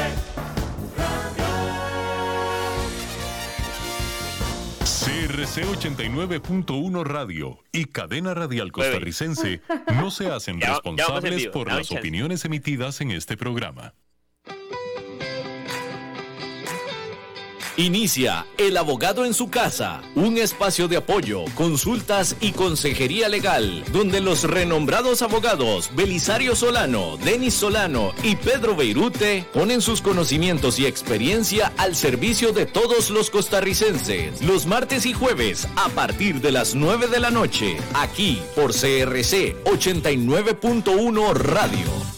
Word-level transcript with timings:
Radio. 0.98 1.46
CRC 4.82 5.56
89.1 5.66 7.04
Radio 7.04 7.60
y 7.72 7.86
Cadena 7.86 8.34
Radial 8.34 8.72
Costarricense 8.72 9.62
no 9.94 10.10
se 10.10 10.32
hacen 10.32 10.60
responsables 10.60 11.46
por 11.48 11.72
las 11.72 11.92
opiniones 11.92 12.44
emitidas 12.46 13.02
en 13.02 13.12
este 13.12 13.38
programa. 13.38 13.94
Inicia 17.78 18.46
El 18.58 18.78
Abogado 18.78 19.26
en 19.26 19.34
su 19.34 19.50
casa, 19.50 20.02
un 20.16 20.38
espacio 20.38 20.88
de 20.88 20.96
apoyo, 20.96 21.44
consultas 21.56 22.38
y 22.40 22.54
consejería 22.54 23.28
legal, 23.28 23.84
donde 23.92 24.22
los 24.22 24.44
renombrados 24.44 25.22
abogados 25.22 25.90
Belisario 25.94 26.56
Solano, 26.56 27.18
Denis 27.18 27.54
Solano 27.54 28.14
y 28.24 28.38
Pedro 28.38 28.78
Beirute 28.78 29.46
ponen 29.54 29.82
sus 29.82 30.02
conocimientos 30.02 30.80
y 30.80 30.86
experiencia 30.86 31.74
al 31.76 31.98
servicio 31.98 32.54
de 32.54 32.66
todos 32.66 33.10
los 33.10 33.30
costarricenses, 33.30 34.42
los 34.42 34.66
martes 34.68 35.06
y 35.06 35.12
jueves 35.12 35.68
a 35.76 35.90
partir 35.90 36.40
de 36.40 36.54
las 36.54 36.76
9 36.76 37.08
de 37.08 37.20
la 37.20 37.30
noche, 37.30 37.76
aquí 37.94 38.42
por 38.56 38.72
CRC 38.72 39.62
89.1 39.66 41.34
Radio. 41.34 42.15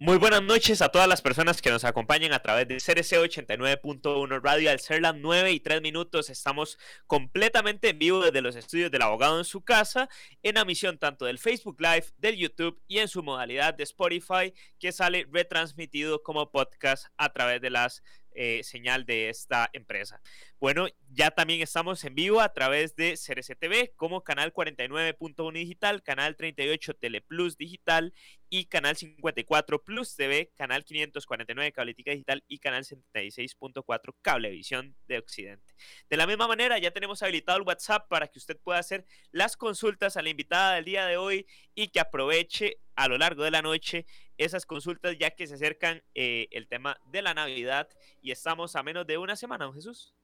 Muy 0.00 0.16
buenas 0.16 0.44
noches 0.44 0.80
a 0.80 0.90
todas 0.90 1.08
las 1.08 1.22
personas 1.22 1.60
que 1.60 1.72
nos 1.72 1.82
acompañan 1.82 2.32
a 2.32 2.38
través 2.38 2.68
de 2.68 2.76
CRC 2.76 3.18
89.1 3.18 4.40
Radio. 4.40 4.70
Al 4.70 4.78
ser 4.78 5.02
las 5.02 5.16
9 5.16 5.50
y 5.50 5.58
3 5.58 5.82
minutos, 5.82 6.30
estamos 6.30 6.78
completamente 7.08 7.88
en 7.88 7.98
vivo 7.98 8.20
desde 8.20 8.40
los 8.40 8.54
estudios 8.54 8.92
del 8.92 9.02
abogado 9.02 9.38
en 9.38 9.44
su 9.44 9.62
casa, 9.62 10.08
en 10.44 10.56
emisión 10.56 10.98
tanto 10.98 11.24
del 11.24 11.40
Facebook 11.40 11.80
Live, 11.80 12.12
del 12.16 12.36
YouTube 12.36 12.80
y 12.86 12.98
en 12.98 13.08
su 13.08 13.24
modalidad 13.24 13.74
de 13.74 13.82
Spotify, 13.82 14.54
que 14.78 14.92
sale 14.92 15.26
retransmitido 15.32 16.22
como 16.22 16.52
podcast 16.52 17.06
a 17.16 17.32
través 17.32 17.60
de 17.60 17.70
las 17.70 18.04
eh, 18.40 18.62
señal 18.62 19.04
de 19.04 19.30
esta 19.30 19.68
empresa. 19.72 20.22
Bueno, 20.60 20.86
ya 21.10 21.32
también 21.32 21.60
estamos 21.60 22.04
en 22.04 22.14
vivo 22.14 22.40
a 22.40 22.52
través 22.52 22.94
de 22.94 23.14
CRC-TV 23.14 23.94
como 23.96 24.22
canal 24.22 24.52
49.1 24.52 25.52
digital, 25.54 26.04
canal 26.04 26.36
38 26.36 26.94
Teleplus 26.94 27.56
digital 27.56 28.14
y 28.48 28.66
canal 28.66 28.96
54 28.96 29.82
Plus 29.82 30.14
TV, 30.14 30.52
canal 30.54 30.84
549 30.84 31.72
Cabletica 31.72 32.12
Digital 32.12 32.44
y 32.46 32.60
canal 32.60 32.84
76.4 32.84 34.14
Cablevisión 34.22 34.94
de 35.08 35.18
Occidente. 35.18 35.74
De 36.08 36.16
la 36.16 36.28
misma 36.28 36.46
manera, 36.46 36.78
ya 36.78 36.92
tenemos 36.92 37.20
habilitado 37.24 37.58
el 37.58 37.64
WhatsApp 37.64 38.06
para 38.08 38.28
que 38.28 38.38
usted 38.38 38.56
pueda 38.62 38.78
hacer 38.78 39.04
las 39.32 39.56
consultas 39.56 40.16
a 40.16 40.22
la 40.22 40.30
invitada 40.30 40.76
del 40.76 40.84
día 40.84 41.06
de 41.06 41.16
hoy 41.16 41.44
y 41.74 41.88
que 41.88 41.98
aproveche 41.98 42.78
a 42.94 43.08
lo 43.08 43.18
largo 43.18 43.42
de 43.42 43.50
la 43.50 43.62
noche 43.62 44.06
esas 44.38 44.64
consultas 44.64 45.18
ya 45.18 45.30
que 45.30 45.46
se 45.46 45.54
acercan 45.54 46.02
eh, 46.14 46.48
el 46.52 46.68
tema 46.68 46.98
de 47.06 47.22
la 47.22 47.34
Navidad 47.34 47.88
y 48.22 48.30
estamos 48.30 48.76
a 48.76 48.82
menos 48.82 49.06
de 49.06 49.18
una 49.18 49.36
semana, 49.36 49.66
don 49.66 49.74
Jesús. 49.74 50.14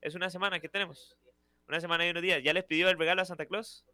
Es 0.00 0.14
una 0.14 0.30
semana 0.30 0.60
que 0.60 0.68
tenemos. 0.68 1.16
Una 1.68 1.80
semana 1.80 2.06
y 2.06 2.10
unos 2.10 2.22
días. 2.22 2.42
¿Ya 2.42 2.52
les 2.52 2.64
pidió 2.64 2.88
el 2.88 2.98
regalo 2.98 3.22
a 3.22 3.24
Santa 3.24 3.46
Claus? 3.46 3.84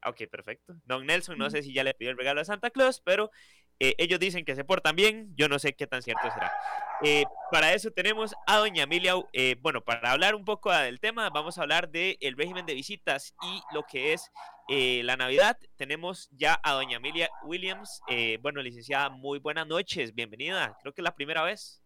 Ah, 0.00 0.10
Ok, 0.10 0.22
perfecto. 0.30 0.74
Don 0.84 1.06
Nelson, 1.06 1.38
no 1.38 1.50
sé 1.50 1.62
si 1.62 1.72
ya 1.72 1.84
le 1.84 1.94
pidió 1.94 2.10
el 2.10 2.18
regalo 2.18 2.40
a 2.40 2.44
Santa 2.44 2.70
Claus, 2.70 3.00
pero 3.00 3.30
eh, 3.80 3.94
ellos 3.98 4.18
dicen 4.18 4.44
que 4.44 4.54
se 4.54 4.64
portan 4.64 4.96
bien. 4.96 5.32
Yo 5.36 5.48
no 5.48 5.58
sé 5.58 5.74
qué 5.74 5.86
tan 5.86 6.02
cierto 6.02 6.30
será. 6.30 6.52
Eh, 7.02 7.24
para 7.52 7.74
eso 7.74 7.90
tenemos 7.90 8.34
a 8.46 8.56
doña 8.56 8.84
Emilia. 8.84 9.14
eh, 9.32 9.56
bueno, 9.60 9.82
para 9.82 10.12
hablar 10.12 10.34
un 10.34 10.44
poco 10.44 10.72
del 10.72 10.98
tema, 10.98 11.28
vamos 11.30 11.58
a 11.58 11.62
hablar 11.62 11.90
del 11.90 12.36
régimen 12.36 12.64
de 12.64 12.74
visitas 12.74 13.34
y 13.42 13.62
lo 13.74 13.82
que 13.82 14.14
es 14.14 14.30
eh, 14.68 15.02
la 15.04 15.16
Navidad. 15.16 15.58
Tenemos 15.76 16.28
ya 16.32 16.58
a 16.62 16.72
doña 16.72 16.96
Emilia 16.96 17.28
Williams. 17.44 18.00
Eh, 18.08 18.38
bueno, 18.40 18.62
licenciada, 18.62 19.10
muy 19.10 19.38
buenas 19.38 19.66
noches. 19.66 20.14
Bienvenida. 20.14 20.76
Creo 20.80 20.94
que 20.94 21.02
es 21.02 21.04
la 21.04 21.14
primera 21.14 21.42
vez. 21.42 21.82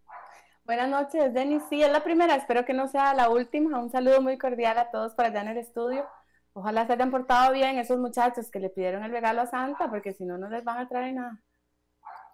Buenas 0.65 0.89
noches, 0.89 1.35
Denis. 1.35 1.63
Sí, 1.69 1.83
es 1.83 1.91
la 1.91 2.05
primera, 2.05 2.37
espero 2.37 2.65
que 2.65 2.73
no 2.73 2.87
sea 2.87 3.13
la 3.15 3.29
última. 3.29 3.79
Un 3.79 3.91
saludo 3.91 4.23
muy 4.23 4.39
cordial 4.39 4.79
a 4.79 4.91
todos 4.91 5.15
por 5.15 5.25
allá 5.25 5.41
en 5.43 5.49
el 5.49 5.59
estudio. 5.59 6.07
Ojalá 6.53 6.87
se 6.87 6.93
hayan 6.93 7.11
portado 7.11 7.53
bien 7.53 7.79
esos 7.79 7.99
muchachos 7.99 8.51
que 8.51 8.61
le 8.61 8.71
pidieron 8.71 9.03
el 9.03 9.11
regalo 9.11 9.41
a 9.41 9.47
Santa, 9.47 9.91
porque 9.91 10.13
si 10.13 10.25
no, 10.25 10.39
no 10.39 10.49
les 10.49 10.63
van 10.63 10.79
a 10.79 10.89
traer 10.89 11.15
nada. 11.15 11.41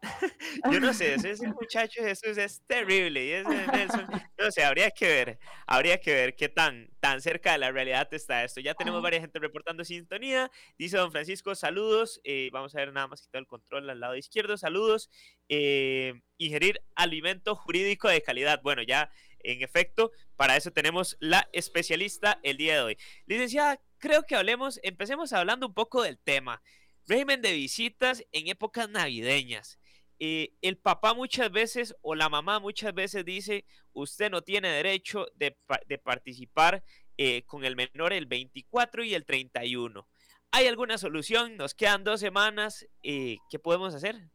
Yo 0.72 0.80
no 0.80 0.92
sé, 0.92 1.14
ese, 1.14 1.30
ese 1.30 1.48
muchacho 1.48 2.02
Jesús 2.02 2.36
es 2.38 2.62
terrible 2.66 3.24
y 3.24 3.30
ese 3.32 3.66
Nelson, 3.66 4.06
no 4.38 4.50
sé, 4.50 4.64
habría 4.64 4.90
que 4.90 5.06
ver, 5.06 5.38
habría 5.66 6.00
que 6.00 6.12
ver 6.12 6.36
qué 6.36 6.48
tan, 6.48 6.88
tan 7.00 7.20
cerca 7.20 7.52
de 7.52 7.58
la 7.58 7.72
realidad 7.72 8.08
está 8.12 8.44
esto. 8.44 8.60
Ya 8.60 8.74
tenemos 8.74 9.02
varias 9.02 9.22
gente 9.22 9.38
reportando 9.38 9.84
sintonía, 9.84 10.50
dice 10.78 10.96
don 10.96 11.12
Francisco, 11.12 11.54
saludos, 11.54 12.20
eh, 12.24 12.50
vamos 12.52 12.74
a 12.74 12.78
ver 12.78 12.92
nada 12.92 13.06
más 13.08 13.22
quitar 13.22 13.40
el 13.40 13.46
control 13.46 13.88
al 13.90 14.00
lado 14.00 14.16
izquierdo, 14.16 14.56
saludos, 14.56 15.10
eh, 15.48 16.14
ingerir 16.38 16.82
alimento 16.94 17.54
jurídico 17.54 18.08
de 18.08 18.22
calidad. 18.22 18.60
Bueno, 18.62 18.82
ya 18.82 19.10
en 19.40 19.62
efecto, 19.62 20.12
para 20.36 20.56
eso 20.56 20.72
tenemos 20.72 21.16
la 21.20 21.48
especialista 21.52 22.40
el 22.42 22.56
día 22.56 22.74
de 22.74 22.80
hoy. 22.82 22.98
Licenciada, 23.26 23.80
creo 23.98 24.24
que 24.24 24.36
hablemos, 24.36 24.80
empecemos 24.82 25.32
hablando 25.32 25.66
un 25.66 25.74
poco 25.74 26.02
del 26.02 26.18
tema. 26.18 26.62
Régimen 27.06 27.40
de 27.40 27.52
visitas 27.52 28.24
en 28.32 28.48
épocas 28.48 28.88
navideñas. 28.88 29.78
Eh, 30.18 30.54
el 30.62 30.78
papá 30.78 31.14
muchas 31.14 31.50
veces 31.50 31.94
o 32.00 32.14
la 32.14 32.28
mamá 32.28 32.58
muchas 32.58 32.94
veces 32.94 33.24
dice, 33.24 33.64
usted 33.92 34.30
no 34.30 34.42
tiene 34.42 34.68
derecho 34.68 35.26
de, 35.34 35.56
de 35.86 35.98
participar 35.98 36.82
eh, 37.18 37.42
con 37.46 37.64
el 37.64 37.76
menor 37.76 38.12
el 38.12 38.26
24 38.26 39.04
y 39.04 39.14
el 39.14 39.24
31. 39.24 40.06
¿Hay 40.52 40.66
alguna 40.66 40.96
solución? 40.96 41.56
Nos 41.56 41.74
quedan 41.74 42.04
dos 42.04 42.20
semanas. 42.20 42.86
eh, 43.02 43.36
¿Qué 43.50 43.58
podemos 43.58 43.94
hacer? 43.94 44.30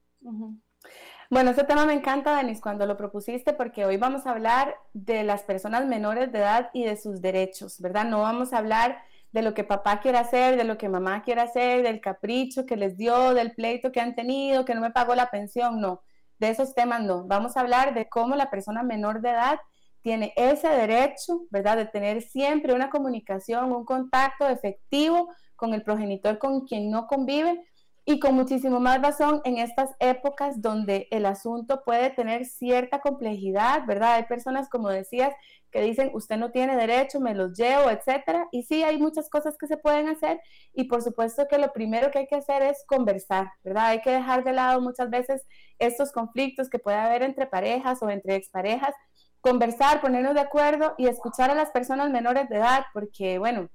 Bueno, 1.30 1.52
ese 1.52 1.64
tema 1.64 1.86
me 1.86 1.94
encanta, 1.94 2.36
Denis, 2.36 2.59
cuando 2.59 2.86
lo 2.86 2.97
propusiste, 2.97 3.53
porque 3.53 3.86
hoy 3.86 3.97
vamos 3.97 4.25
a 4.25 4.31
hablar 4.31 4.75
de 4.94 5.24
las 5.24 5.44
personas 5.44 5.86
menores 5.86 6.31
de 6.31 6.40
edad 6.40 6.70
y 6.74 6.84
de 6.84 6.97
sus 6.97 7.22
derechos, 7.22 7.80
¿verdad? 7.80 8.06
No 8.06 8.22
vamos 8.22 8.52
a 8.53 8.58
hablar 8.58 9.03
de 9.31 9.42
lo 9.42 9.53
que 9.53 9.64
papá 9.64 10.00
quiere 10.00 10.18
hacer, 10.18 10.58
de 10.58 10.64
lo 10.64 10.78
que 10.78 10.90
mamá 10.90 11.24
quiere 11.24 11.42
hacer, 11.42 11.84
del 11.84 12.02
capricho 12.02 12.66
que 12.66 12.75
les 12.75 12.97
dio, 12.97 13.34
del 13.34 13.53
pleito 13.53 13.92
que 13.92 14.02
han 14.02 14.16
tenido, 14.16 14.66
que 14.66 14.75
no 14.75 14.81
me 14.81 14.92
pagó 14.92 15.16
la 15.16 15.30
pensión, 15.30 15.80
no. 15.80 16.02
De 16.40 16.50
esos 16.50 16.74
temas 16.74 17.02
no. 17.02 17.25
Vamos 17.25 17.56
a 17.56 17.62
hablar 17.62 17.94
de 17.94 18.09
cómo 18.09 18.36
la 18.36 18.50
persona 18.50 18.84
menor 18.84 19.22
de 19.22 19.30
edad 19.30 19.59
tiene 20.02 20.34
ese 20.36 20.68
derecho, 20.68 21.44
¿verdad? 21.50 21.78
De 21.78 21.86
tener 21.86 22.22
siempre 22.22 22.74
una 22.74 22.90
comunicación, 22.90 23.72
un 23.72 23.86
contacto 23.86 24.47
efectivo 24.50 25.30
con 25.56 25.74
el 25.74 25.84
progenitor 25.84 26.40
con 26.40 26.66
quien 26.66 26.90
no 26.90 27.08
convive 27.08 27.64
y 28.03 28.20
con 28.20 28.34
muchísimo 28.34 28.80
más 28.80 29.02
razón 29.02 29.41
en 29.44 29.58
estas 29.58 29.91
épocas 30.00 30.62
donde 30.62 31.08
el 31.12 31.25
asunto 31.25 31.84
puede 31.86 32.09
tener 32.09 32.46
cierta 32.46 33.00
complejidad, 33.00 33.86
¿verdad? 33.86 34.16
Hay 34.16 34.24
personas, 34.24 34.70
como 34.70 34.90
decías, 34.90 35.34
que 35.72 35.82
dicen, 35.82 36.12
usted 36.14 36.38
no 36.38 36.52
tiene 36.52 36.76
derecho, 36.76 37.20
me 37.20 37.34
los 37.34 37.58
llevo, 37.58 37.90
etcétera. 37.90 38.48
Y 38.52 38.64
sí, 38.64 38.84
hay 38.84 38.98
muchas 38.98 39.30
cosas 39.30 39.58
que 39.58 39.68
se 39.68 39.78
pueden 39.78 40.09
hacer 40.09 40.42
y 40.74 40.86
por 40.86 41.02
supuesto 41.02 41.48
que 41.48 41.58
lo 41.58 41.72
primero 41.72 42.12
que 42.12 42.20
hay 42.20 42.28
que 42.28 42.36
hacer 42.36 42.62
es 42.62 42.84
conversar, 42.86 43.52
¿verdad? 43.64 43.88
Hay 43.88 44.02
que 44.02 44.12
dejar 44.12 44.44
de 44.44 44.54
lado 44.54 44.82
muchas 44.82 45.09
veces 45.09 45.46
estos 45.80 46.12
conflictos 46.12 46.70
que 46.70 46.80
puede 46.80 46.98
haber 46.98 47.24
entre 47.24 47.48
parejas 47.48 48.04
o 48.04 48.09
entre 48.09 48.36
exparejas, 48.36 48.94
conversar, 49.40 50.02
ponernos 50.02 50.36
de 50.36 50.42
acuerdo 50.42 50.94
y 50.98 51.08
escuchar 51.08 51.50
a 51.50 51.56
las 51.56 51.72
personas 51.72 52.12
menores 52.12 52.48
de 52.50 52.58
edad, 52.58 52.86
porque, 52.94 53.40
bueno, 53.40 53.70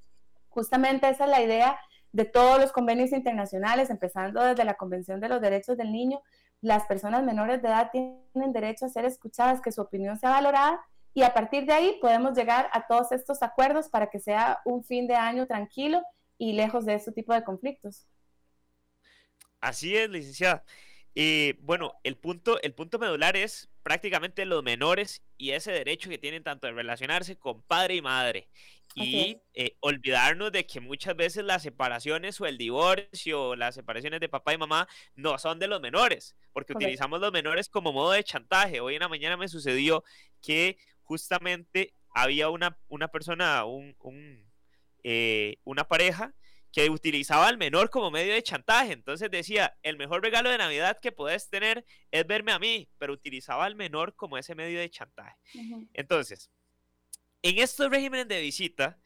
justamente 0.48 1.08
esa 1.08 1.24
es 1.24 1.30
la 1.30 1.42
idea 1.42 1.78
de 2.12 2.24
todos 2.24 2.60
los 2.60 2.72
convenios 2.72 3.12
internacionales, 3.12 3.90
empezando 3.90 4.42
desde 4.42 4.64
la 4.64 4.74
Convención 4.74 5.20
de 5.20 5.28
los 5.28 5.40
Derechos 5.40 5.76
del 5.76 5.92
Niño, 5.92 6.22
las 6.62 6.86
personas 6.86 7.22
menores 7.22 7.60
de 7.60 7.68
edad 7.68 7.90
tienen 7.90 8.52
derecho 8.52 8.86
a 8.86 8.88
ser 8.88 9.04
escuchadas, 9.04 9.60
que 9.60 9.72
su 9.72 9.82
opinión 9.82 10.18
sea 10.18 10.30
valorada 10.30 10.80
y 11.16 11.22
a 11.22 11.32
partir 11.32 11.64
de 11.64 11.72
ahí 11.72 11.98
podemos 11.98 12.36
llegar 12.36 12.68
a 12.74 12.86
todos 12.86 13.10
estos 13.10 13.42
acuerdos 13.42 13.88
para 13.88 14.10
que 14.10 14.20
sea 14.20 14.60
un 14.66 14.84
fin 14.84 15.06
de 15.06 15.14
año 15.14 15.46
tranquilo 15.46 16.02
y 16.36 16.52
lejos 16.52 16.84
de 16.84 16.92
este 16.92 17.10
tipo 17.10 17.32
de 17.32 17.42
conflictos. 17.42 18.06
Así 19.58 19.96
es, 19.96 20.10
licenciada. 20.10 20.62
Eh, 21.14 21.54
bueno, 21.60 21.94
el 22.04 22.18
punto, 22.18 22.60
el 22.60 22.74
punto 22.74 22.98
medular 22.98 23.34
es 23.34 23.70
prácticamente 23.82 24.44
los 24.44 24.62
menores 24.62 25.22
y 25.38 25.52
ese 25.52 25.72
derecho 25.72 26.10
que 26.10 26.18
tienen 26.18 26.42
tanto 26.42 26.66
de 26.66 26.74
relacionarse 26.74 27.38
con 27.38 27.62
padre 27.62 27.94
y 27.94 28.02
madre. 28.02 28.50
Y 28.94 29.38
eh, 29.54 29.76
olvidarnos 29.80 30.52
de 30.52 30.66
que 30.66 30.80
muchas 30.80 31.16
veces 31.16 31.44
las 31.44 31.62
separaciones 31.62 32.38
o 32.40 32.46
el 32.46 32.58
divorcio, 32.58 33.48
o 33.48 33.56
las 33.56 33.74
separaciones 33.74 34.20
de 34.20 34.28
papá 34.28 34.52
y 34.52 34.58
mamá 34.58 34.86
no 35.14 35.38
son 35.38 35.58
de 35.58 35.66
los 35.66 35.80
menores, 35.80 36.34
porque 36.52 36.74
utilizamos 36.74 37.20
los 37.20 37.32
menores 37.32 37.68
como 37.70 37.92
modo 37.92 38.12
de 38.12 38.24
chantaje. 38.24 38.80
Hoy 38.80 38.94
en 38.94 39.00
la 39.00 39.08
mañana 39.08 39.36
me 39.36 39.48
sucedió 39.48 40.04
que 40.42 40.78
justamente 41.06 41.94
había 42.10 42.50
una, 42.50 42.78
una 42.88 43.08
persona, 43.08 43.64
un, 43.64 43.94
un, 44.00 44.44
eh, 45.02 45.58
una 45.64 45.84
pareja 45.88 46.34
que 46.72 46.90
utilizaba 46.90 47.48
al 47.48 47.56
menor 47.56 47.88
como 47.88 48.10
medio 48.10 48.34
de 48.34 48.42
chantaje. 48.42 48.92
Entonces 48.92 49.30
decía, 49.30 49.78
el 49.82 49.96
mejor 49.96 50.22
regalo 50.22 50.50
de 50.50 50.58
Navidad 50.58 50.98
que 51.00 51.10
puedes 51.12 51.48
tener 51.48 51.86
es 52.10 52.26
verme 52.26 52.52
a 52.52 52.58
mí, 52.58 52.88
pero 52.98 53.14
utilizaba 53.14 53.64
al 53.64 53.76
menor 53.76 54.14
como 54.14 54.36
ese 54.36 54.54
medio 54.54 54.78
de 54.78 54.90
chantaje. 54.90 55.36
Entonces, 55.94 56.50
En 57.42 57.58
estos 57.58 57.88
regímenes 57.90 58.26
de 58.28 58.40
visita, 58.40 58.98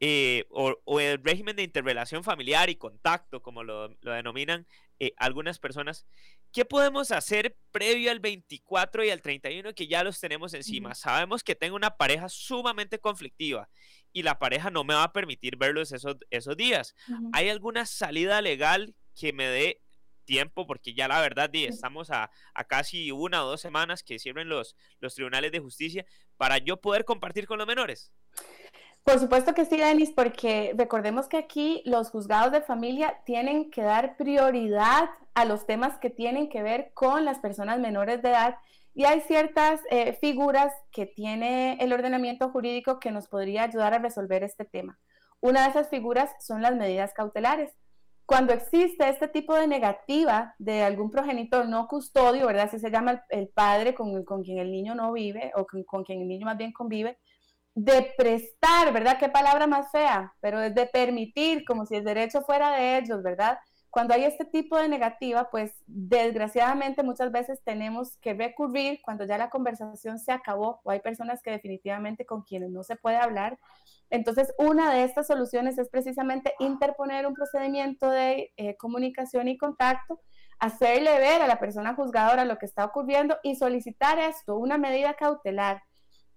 eh, 0.00 0.44
o, 0.50 1.00
el 1.00 1.22
régimen 1.22 1.56
de 1.56 1.62
interrelación 1.62 2.24
familiar 2.24 2.68
y 2.68 2.76
contacto, 2.76 3.40
como 3.42 3.62
lo, 3.62 3.88
denominan 4.02 4.66
eh, 4.98 5.12
algunas 5.16 5.58
personas, 5.58 6.06
¿qué 6.52 6.64
podemos 6.64 7.10
hacer 7.10 7.56
previo 7.70 8.10
al 8.10 8.20
24 8.20 9.04
y 9.04 9.10
al 9.10 9.22
31 9.22 9.74
que 9.74 9.86
ya 9.86 10.04
los 10.04 10.20
tenemos 10.20 10.52
encima? 10.54 10.94
Sabemos 10.94 11.42
que 11.42 11.54
tengo 11.54 11.76
una 11.76 11.96
pareja 11.96 12.28
sumamente 12.28 12.98
conflictiva 12.98 13.68
y 14.12 14.22
la 14.22 14.38
pareja 14.38 14.70
no 14.70 14.84
me 14.84 14.94
va 14.94 15.04
a 15.04 15.12
permitir 15.12 15.56
verlos 15.56 15.92
esos, 15.92 16.16
esos 16.30 16.56
días. 16.56 16.94
¿Hay 17.32 17.48
alguna 17.48 17.86
salida 17.86 18.42
legal 18.42 18.94
que 19.18 19.32
me 19.32 19.46
dé 19.46 19.80
tiempo? 20.24 20.66
Porque 20.66 20.94
ya 20.94 21.08
la 21.08 21.20
verdad, 21.20 21.50
estamos 21.54 22.10
a, 22.10 22.30
a, 22.54 22.64
casi 22.64 23.10
una 23.10 23.44
o 23.44 23.48
dos 23.48 23.60
semanas 23.60 24.02
que 24.02 24.18
cierren 24.18 24.48
los, 24.48 24.76
los 25.00 25.14
tribunales 25.14 25.52
de 25.52 25.60
justicia 25.60 26.06
para 26.36 26.58
yo 26.58 26.80
poder 26.80 27.04
compartir 27.04 27.46
con 27.46 27.58
los 27.58 27.66
menores. 27.66 28.12
Por 29.04 29.18
supuesto 29.18 29.52
que 29.52 29.66
sí, 29.66 29.76
Denis, 29.76 30.12
porque 30.12 30.74
recordemos 30.78 31.28
que 31.28 31.36
aquí 31.36 31.82
los 31.84 32.10
juzgados 32.10 32.52
de 32.52 32.62
familia 32.62 33.20
tienen 33.26 33.70
que 33.70 33.82
dar 33.82 34.16
prioridad 34.16 35.10
a 35.34 35.44
los 35.44 35.66
temas 35.66 35.98
que 35.98 36.08
tienen 36.08 36.48
que 36.48 36.62
ver 36.62 36.90
con 36.94 37.26
las 37.26 37.38
personas 37.38 37.78
menores 37.78 38.22
de 38.22 38.30
edad 38.30 38.56
y 38.94 39.04
hay 39.04 39.20
ciertas 39.20 39.80
eh, 39.90 40.14
figuras 40.20 40.72
que 40.90 41.04
tiene 41.04 41.76
el 41.80 41.92
ordenamiento 41.92 42.48
jurídico 42.48 42.98
que 42.98 43.10
nos 43.10 43.28
podría 43.28 43.64
ayudar 43.64 43.92
a 43.92 43.98
resolver 43.98 44.42
este 44.42 44.64
tema. 44.64 44.98
Una 45.40 45.64
de 45.64 45.70
esas 45.70 45.90
figuras 45.90 46.30
son 46.40 46.62
las 46.62 46.74
medidas 46.74 47.12
cautelares. 47.12 47.72
Cuando 48.24 48.54
existe 48.54 49.06
este 49.06 49.28
tipo 49.28 49.54
de 49.54 49.66
negativa 49.66 50.54
de 50.58 50.82
algún 50.82 51.10
progenitor 51.10 51.68
no 51.68 51.88
custodio, 51.88 52.46
¿verdad? 52.46 52.66
Así 52.68 52.78
se 52.78 52.90
llama 52.90 53.22
el, 53.28 53.48
padre 53.48 53.94
con, 53.94 54.24
con, 54.24 54.42
quien 54.42 54.58
el 54.58 54.70
niño 54.72 54.94
no 54.94 55.12
vive 55.12 55.52
o 55.56 55.66
con 55.86 56.04
quien 56.04 56.22
el 56.22 56.28
niño 56.28 56.46
más 56.46 56.56
bien 56.56 56.72
convive, 56.72 57.18
de 57.74 58.14
prestar, 58.16 58.92
¿verdad? 58.92 59.18
Qué 59.18 59.28
palabra 59.28 59.66
más 59.66 59.90
fea, 59.90 60.32
pero 60.40 60.60
es 60.60 60.74
de 60.74 60.86
permitir, 60.86 61.64
como 61.64 61.86
si 61.86 61.96
el 61.96 62.04
derecho 62.04 62.42
fuera 62.42 62.70
de 62.76 62.98
ellos, 62.98 63.22
¿verdad? 63.22 63.58
Cuando 63.90 64.14
hay 64.14 64.24
este 64.24 64.44
tipo 64.44 64.76
de 64.76 64.88
negativa, 64.88 65.50
pues 65.50 65.72
desgraciadamente 65.86 67.04
muchas 67.04 67.30
veces 67.30 67.62
tenemos 67.64 68.16
que 68.18 68.34
recurrir 68.34 69.00
cuando 69.04 69.24
ya 69.24 69.38
la 69.38 69.50
conversación 69.50 70.18
se 70.18 70.32
acabó 70.32 70.80
o 70.82 70.90
hay 70.90 71.00
personas 71.00 71.42
que 71.42 71.52
definitivamente 71.52 72.26
con 72.26 72.42
quienes 72.42 72.70
no 72.70 72.82
se 72.82 72.96
puede 72.96 73.16
hablar. 73.16 73.58
Entonces, 74.10 74.52
una 74.58 74.92
de 74.92 75.04
estas 75.04 75.28
soluciones 75.28 75.78
es 75.78 75.88
precisamente 75.88 76.54
interponer 76.58 77.26
un 77.26 77.34
procedimiento 77.34 78.10
de 78.10 78.52
eh, 78.56 78.76
comunicación 78.76 79.46
y 79.46 79.56
contacto, 79.56 80.20
hacerle 80.58 81.18
ver 81.18 81.42
a 81.42 81.46
la 81.46 81.60
persona 81.60 81.94
juzgadora 81.94 82.44
lo 82.44 82.58
que 82.58 82.66
está 82.66 82.84
ocurriendo 82.84 83.38
y 83.44 83.56
solicitar 83.56 84.18
esto, 84.18 84.56
una 84.56 84.76
medida 84.78 85.14
cautelar 85.14 85.82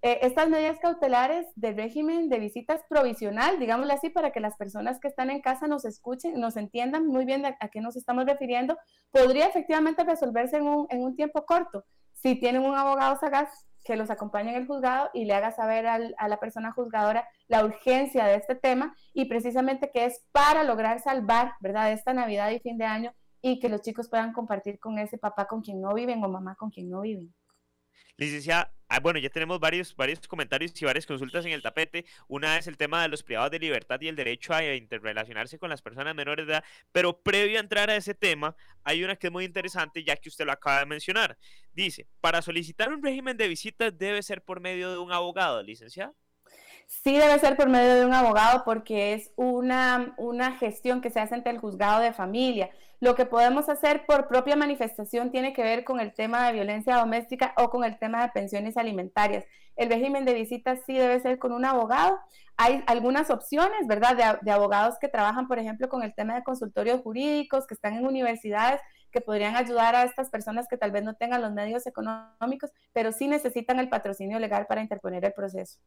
eh, 0.03 0.19
estas 0.21 0.47
medidas 0.47 0.77
cautelares 0.79 1.47
de 1.55 1.73
régimen 1.73 2.29
de 2.29 2.37
visitas 2.37 2.81
provisional, 2.87 3.59
digámosle 3.59 3.93
así, 3.93 4.09
para 4.09 4.31
que 4.31 4.39
las 4.39 4.55
personas 4.55 4.99
que 4.99 5.07
están 5.07 5.31
en 5.31 5.41
casa 5.41 5.67
nos 5.67 5.85
escuchen, 5.85 6.39
nos 6.39 6.55
entiendan 6.55 7.07
muy 7.07 7.25
bien 7.25 7.45
a, 7.45 7.57
qué 7.69 7.81
nos 7.81 7.95
estamos 7.95 8.25
refiriendo, 8.25 8.77
podría 9.11 9.47
efectivamente 9.47 10.03
resolverse 10.03 10.57
en 10.57 10.67
un, 10.67 11.15
tiempo 11.15 11.45
corto. 11.45 11.83
Si 12.13 12.35
tienen 12.39 12.63
un 12.63 12.75
abogado 12.75 13.17
sagaz 13.19 13.49
que 13.83 13.95
los 13.95 14.11
acompañe 14.11 14.51
en 14.51 14.61
el 14.61 14.67
juzgado 14.67 15.09
y 15.13 15.25
le 15.25 15.33
haga 15.33 15.51
saber 15.51 15.87
a 15.87 16.27
la 16.27 16.39
persona 16.39 16.71
juzgadora 16.73 17.27
la 17.47 17.65
urgencia 17.65 18.25
de 18.25 18.35
este 18.35 18.53
tema 18.53 18.95
y 19.13 19.25
precisamente 19.25 19.89
que 19.91 20.05
es 20.05 20.25
para 20.31 20.63
lograr 20.63 20.99
salvar, 20.99 21.53
¿verdad?, 21.59 21.91
esta 21.91 22.13
Navidad 22.13 22.51
y 22.51 22.59
fin 22.59 22.77
de 22.77 22.85
año 22.85 23.13
y 23.41 23.59
que 23.59 23.69
los 23.69 23.81
chicos 23.81 24.09
puedan 24.09 24.33
compartir 24.33 24.79
con 24.79 24.99
ese 24.99 25.17
papá 25.17 25.47
con 25.47 25.61
quien 25.61 25.81
no 25.81 25.93
viven 25.93 26.23
o 26.23 26.29
mamá 26.29 26.55
con 26.55 26.69
quien 26.69 26.89
no 26.89 27.01
viven. 27.01 27.33
Licenciada, 28.17 28.73
ah, 28.89 28.99
bueno, 28.99 29.19
ya 29.19 29.29
tenemos 29.29 29.59
varios, 29.59 29.95
varios 29.95 30.27
comentarios 30.27 30.81
y 30.81 30.85
varias 30.85 31.05
consultas 31.05 31.45
en 31.45 31.51
el 31.51 31.61
tapete. 31.61 32.05
Una 32.27 32.57
es 32.57 32.65
el 32.67 32.75
tema 32.75 33.01
de 33.03 33.09
los 33.09 33.21
privados 33.21 33.51
de 33.51 33.59
libertad 33.59 34.01
y 34.01 34.07
el 34.07 34.15
derecho 34.15 34.53
a 34.53 34.63
interrelacionarse 34.73 35.59
con 35.59 35.69
las 35.69 35.83
personas 35.83 36.15
menores 36.15 36.47
de 36.47 36.53
edad. 36.53 36.63
Pero 36.91 37.21
previo 37.21 37.57
a 37.57 37.61
entrar 37.61 37.89
a 37.89 37.95
ese 37.95 38.15
tema, 38.15 38.55
hay 38.83 39.03
una 39.03 39.15
que 39.15 39.27
es 39.27 39.33
muy 39.33 39.45
interesante, 39.45 40.03
ya 40.03 40.15
que 40.15 40.29
usted 40.29 40.45
lo 40.45 40.51
acaba 40.51 40.79
de 40.79 40.87
mencionar. 40.87 41.37
Dice, 41.73 42.07
para 42.21 42.41
solicitar 42.41 42.91
un 42.91 43.03
régimen 43.03 43.37
de 43.37 43.47
visitas 43.47 43.95
debe 43.97 44.23
ser 44.23 44.41
por 44.41 44.61
medio 44.61 44.91
de 44.91 44.97
un 44.97 45.11
abogado, 45.11 45.61
licenciada. 45.61 46.13
Sí 46.87 47.17
debe 47.17 47.37
ser 47.37 47.57
por 47.57 47.69
medio 47.69 47.95
de 47.95 48.05
un 48.05 48.13
abogado 48.13 48.63
porque 48.63 49.13
es 49.13 49.31
una, 49.35 50.13
una 50.17 50.57
gestión 50.57 51.01
que 51.01 51.09
se 51.09 51.19
hace 51.19 51.35
ante 51.35 51.49
el 51.49 51.59
juzgado 51.59 52.01
de 52.01 52.13
familia. 52.13 52.71
Lo 52.99 53.13
que 53.13 53.25
podemos 53.25 53.69
hacer 53.69 54.05
por 54.07 54.27
propia 54.27 54.55
manifestación 54.55 55.31
tiene 55.31 55.53
que 55.53 55.61
ver 55.61 55.83
con 55.83 55.99
el 55.99 56.13
tema 56.13 56.47
de 56.47 56.53
violencia 56.53 56.95
doméstica 56.95 57.53
o 57.57 57.69
con 57.69 57.83
el 57.83 57.99
tema 57.99 58.23
de 58.23 58.29
pensiones 58.29 58.75
alimentarias. 58.75 59.45
El 59.75 59.89
régimen 59.89 60.25
de 60.25 60.33
visitas 60.33 60.79
sí 60.87 60.97
debe 60.97 61.19
ser 61.19 61.37
con 61.37 61.51
un 61.51 61.63
abogado. 61.63 62.19
Hay 62.57 62.83
algunas 62.87 63.29
opciones, 63.29 63.85
¿verdad?, 63.85 64.39
de, 64.41 64.51
abogados 64.51 64.95
que 64.99 65.07
trabajan, 65.07 65.47
por 65.47 65.59
ejemplo, 65.59 65.89
con 65.89 66.01
el 66.01 66.15
tema 66.15 66.33
de 66.33 66.43
consultorios 66.43 67.01
jurídicos, 67.01 67.67
que 67.67 67.75
están 67.75 67.93
en 67.93 68.07
universidades, 68.07 68.81
que 69.11 69.21
podrían 69.21 69.55
ayudar 69.55 69.95
a 69.95 70.03
estas 70.03 70.31
personas 70.31 70.67
que 70.67 70.77
tal 70.77 70.91
vez 70.91 71.03
no 71.03 71.13
tengan 71.13 71.43
los 71.43 71.51
medios 71.51 71.85
económicos, 71.85 72.71
pero 72.93 73.11
sí 73.11 73.27
necesitan 73.27 73.79
el 73.79 73.89
patrocinio 73.89 74.39
legal 74.39 74.65
para 74.65 74.81
interponer 74.81 75.23
el 75.23 75.33
proceso. 75.33 75.77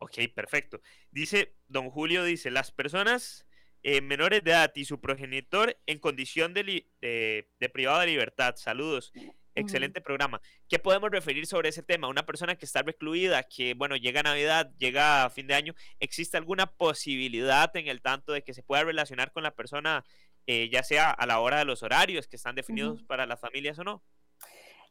Ok, 0.00 0.18
perfecto. 0.34 0.80
Dice, 1.10 1.54
don 1.68 1.90
Julio 1.90 2.22
dice, 2.24 2.50
las 2.50 2.70
personas 2.70 3.45
eh, 3.88 4.00
menores 4.00 4.42
de 4.42 4.50
edad 4.50 4.72
y 4.74 4.84
su 4.84 5.00
progenitor 5.00 5.78
en 5.86 6.00
condición 6.00 6.52
de, 6.54 6.88
de, 7.00 7.68
privado 7.68 8.00
de 8.00 8.08
libertad. 8.08 8.56
Saludos. 8.56 9.12
Excelente 9.54 10.00
programa. 10.00 10.40
¿Qué 10.68 10.80
podemos 10.80 11.08
referir 11.08 11.46
sobre 11.46 11.68
ese 11.68 11.84
tema? 11.84 12.08
Una 12.08 12.26
persona 12.26 12.56
que 12.56 12.64
está 12.64 12.82
recluida, 12.82 13.44
que, 13.44 13.74
bueno, 13.74 13.94
llega 13.94 14.18
a 14.18 14.22
Navidad, 14.24 14.72
llega 14.76 15.24
a 15.24 15.30
fin 15.30 15.46
de 15.46 15.54
año, 15.54 15.72
¿existe 16.00 16.36
alguna 16.36 16.66
posibilidad 16.66 17.70
en 17.76 17.86
el 17.86 18.02
tanto 18.02 18.32
de 18.32 18.42
que 18.42 18.54
se 18.54 18.64
pueda 18.64 18.82
relacionar 18.82 19.30
con 19.30 19.44
la 19.44 19.52
persona, 19.52 20.04
eh, 20.48 20.68
ya 20.68 20.82
sea 20.82 21.12
a 21.12 21.24
la 21.24 21.38
hora 21.38 21.58
de 21.58 21.64
los 21.64 21.84
horarios 21.84 22.26
que 22.26 22.34
están 22.34 22.56
definidos 22.56 23.04
para 23.04 23.24
las 23.24 23.38
familias 23.38 23.78
o 23.78 23.84
no? 23.84 24.02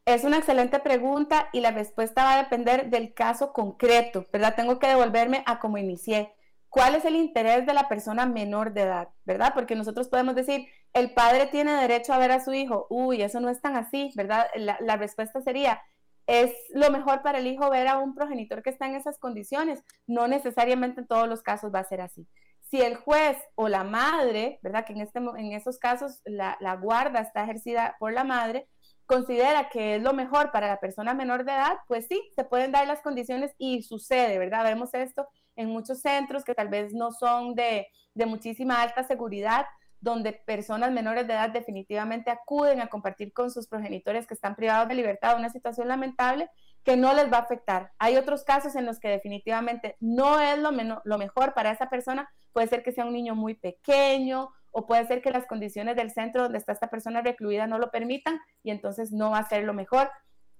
Es 0.05 0.23
una 0.23 0.37
excelente 0.37 0.79
pregunta 0.79 1.49
y 1.51 1.59
la 1.59 1.71
respuesta 1.71 2.23
va 2.23 2.35
a 2.35 2.43
depender 2.43 2.89
del 2.89 3.13
caso 3.13 3.51
concreto, 3.51 4.25
¿verdad? 4.31 4.55
Tengo 4.55 4.79
que 4.79 4.87
devolverme 4.87 5.43
a 5.45 5.59
cómo 5.59 5.77
inicié. 5.77 6.31
¿Cuál 6.75 6.95
es 6.95 7.05
el 7.05 7.15
interés 7.15 7.65
de 7.65 7.73
la 7.73 7.87
persona 7.87 8.25
menor 8.25 8.73
de 8.73 8.81
edad, 8.81 9.07
verdad? 9.23 9.53
Porque 9.53 9.75
nosotros 9.75 10.09
podemos 10.09 10.35
decir, 10.35 10.67
el 10.91 11.13
padre 11.13 11.45
tiene 11.45 11.71
derecho 11.71 12.11
a 12.11 12.17
ver 12.17 12.33
a 12.33 12.43
su 12.43 12.53
hijo. 12.53 12.85
Uy, 12.89 13.21
eso 13.21 13.39
no 13.39 13.47
es 13.47 13.61
tan 13.61 13.77
así, 13.77 14.11
¿verdad? 14.13 14.47
La, 14.55 14.77
la 14.81 14.97
respuesta 14.97 15.39
sería, 15.39 15.81
es 16.27 16.51
lo 16.73 16.91
mejor 16.91 17.21
para 17.21 17.37
el 17.37 17.47
hijo 17.47 17.69
ver 17.69 17.87
a 17.87 17.97
un 17.99 18.13
progenitor 18.13 18.61
que 18.61 18.71
está 18.71 18.87
en 18.87 18.95
esas 18.95 19.17
condiciones. 19.19 19.85
No 20.05 20.27
necesariamente 20.27 20.99
en 20.99 21.07
todos 21.07 21.29
los 21.29 21.41
casos 21.41 21.73
va 21.73 21.79
a 21.79 21.85
ser 21.85 22.01
así. 22.01 22.27
Si 22.69 22.81
el 22.81 22.97
juez 22.97 23.37
o 23.55 23.69
la 23.69 23.85
madre, 23.85 24.59
¿verdad? 24.61 24.83
Que 24.85 24.91
en, 24.91 24.99
este, 24.99 25.19
en 25.19 25.53
esos 25.53 25.77
casos 25.77 26.19
la, 26.25 26.57
la 26.59 26.75
guarda 26.75 27.21
está 27.21 27.45
ejercida 27.45 27.95
por 27.99 28.11
la 28.11 28.25
madre, 28.25 28.67
considera 29.05 29.69
que 29.69 29.95
es 29.95 30.03
lo 30.03 30.11
mejor 30.11 30.51
para 30.51 30.67
la 30.67 30.81
persona 30.81 31.13
menor 31.13 31.45
de 31.45 31.53
edad, 31.53 31.77
pues 31.87 32.07
sí, 32.09 32.21
se 32.35 32.43
pueden 32.43 32.73
dar 32.73 32.85
las 32.85 32.99
condiciones 32.99 33.53
y 33.57 33.81
sucede, 33.83 34.37
¿verdad? 34.39 34.65
Vemos 34.65 34.93
esto 34.93 35.29
en 35.55 35.69
muchos 35.69 36.01
centros 36.01 36.43
que 36.43 36.55
tal 36.55 36.69
vez 36.69 36.93
no 36.93 37.11
son 37.11 37.55
de, 37.55 37.87
muchísima 38.25 38.81
alta 38.81 39.03
seguridad, 39.03 39.65
donde 39.99 40.33
personas 40.33 40.91
menores 40.91 41.27
de 41.27 41.33
edad 41.33 41.49
definitivamente 41.49 42.29
acuden 42.29 42.79
a 42.81 42.87
compartir 42.87 43.33
con 43.33 43.49
sus 43.49 43.67
progenitores 43.67 44.27
que 44.27 44.33
están 44.33 44.55
privados 44.55 44.87
de 44.87 44.95
libertad, 44.95 45.37
una 45.37 45.49
situación 45.49 45.87
lamentable 45.87 46.49
que 46.83 46.95
no 46.95 47.13
les 47.13 47.31
va 47.31 47.37
a 47.37 47.41
afectar. 47.41 47.91
Hay 47.97 48.15
otros 48.15 48.43
casos 48.43 48.75
en 48.75 48.85
los 48.85 48.99
que 48.99 49.07
definitivamente 49.07 49.97
no 49.99 50.39
es 50.39 50.59
lo, 50.59 50.71
lo 51.03 51.17
mejor 51.17 51.53
para 51.53 51.71
esa 51.71 51.89
persona, 51.89 52.29
puede 52.53 52.67
ser 52.67 52.83
que 52.83 52.91
sea 52.91 53.05
un 53.05 53.13
niño 53.13 53.35
muy 53.35 53.55
pequeño 53.55 54.51
o 54.71 54.85
puede 54.85 55.07
ser 55.07 55.21
que 55.21 55.31
las 55.31 55.47
condiciones 55.47 55.95
del 55.95 56.11
centro 56.11 56.43
donde 56.43 56.57
está 56.57 56.73
esta 56.73 56.89
persona 56.89 57.21
recluida 57.21 57.65
no 57.65 57.79
lo 57.79 57.91
permitan 57.91 58.39
y 58.61 58.71
entonces 58.71 59.11
no 59.11 59.31
va 59.31 59.39
a 59.39 59.49
ser 59.49 59.63
lo 59.63 59.73
mejor. 59.73 60.11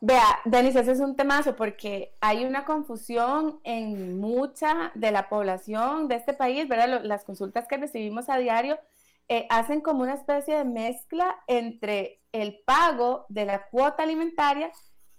Vea, 0.00 0.40
Denis, 0.44 0.74
ese 0.74 0.92
es 0.92 1.00
un 1.00 1.14
temazo 1.14 1.54
porque 1.54 2.14
hay 2.20 2.44
una 2.44 2.64
confusión 2.64 3.60
en 3.62 4.18
mucha 4.18 4.90
de 4.94 5.12
la 5.12 5.28
población 5.28 6.08
de 6.08 6.16
este 6.16 6.32
país, 6.32 6.66
¿verdad? 6.66 7.02
Las 7.04 7.24
consultas 7.24 7.68
que 7.68 7.76
recibimos 7.76 8.28
a 8.28 8.38
diario 8.38 8.80
eh, 9.28 9.46
hacen 9.48 9.80
como 9.80 10.02
una 10.02 10.14
especie 10.14 10.56
de 10.56 10.64
mezcla 10.64 11.36
entre 11.46 12.20
el 12.32 12.60
pago 12.66 13.26
de 13.28 13.44
la 13.44 13.68
cuota 13.68 14.02
alimentaria 14.02 14.72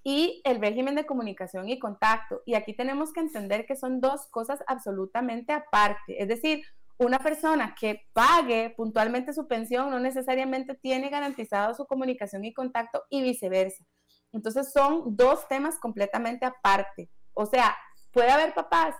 y 0.04 0.42
el 0.44 0.60
régimen 0.60 0.96
de 0.96 1.06
comunicación 1.06 1.70
y 1.70 1.80
contacto. 1.80 2.42
Y 2.46 2.56
aquí 2.56 2.74
tenemos 2.74 3.14
que 3.14 3.22
entender 3.22 3.66
que 3.66 3.76
son 3.76 4.02
dos 4.02 4.28
cosas 4.28 4.60
absolutamente 4.68 5.54
aparte. 5.54 6.22
Es 6.22 6.28
decir, 6.28 6.64
una 6.98 7.20
persona 7.20 7.76
que 7.80 8.08
pague 8.14 8.74
puntualmente 8.76 9.34
su 9.34 9.48
pensión 9.48 9.90
no 9.90 10.00
necesariamente 10.00 10.76
tiene 10.76 11.10
garantizado 11.10 11.74
su 11.74 11.86
comunicación 11.86 12.46
y 12.46 12.54
contacto 12.54 13.04
y 13.10 13.22
viceversa. 13.22 13.84
Entonces 14.32 14.72
son 14.72 15.16
dos 15.16 15.48
temas 15.48 15.80
completamente 15.80 16.46
aparte. 16.46 17.10
O 17.34 17.46
sea, 17.46 17.76
puede 18.12 18.32
haber 18.32 18.54
papás 18.54 18.96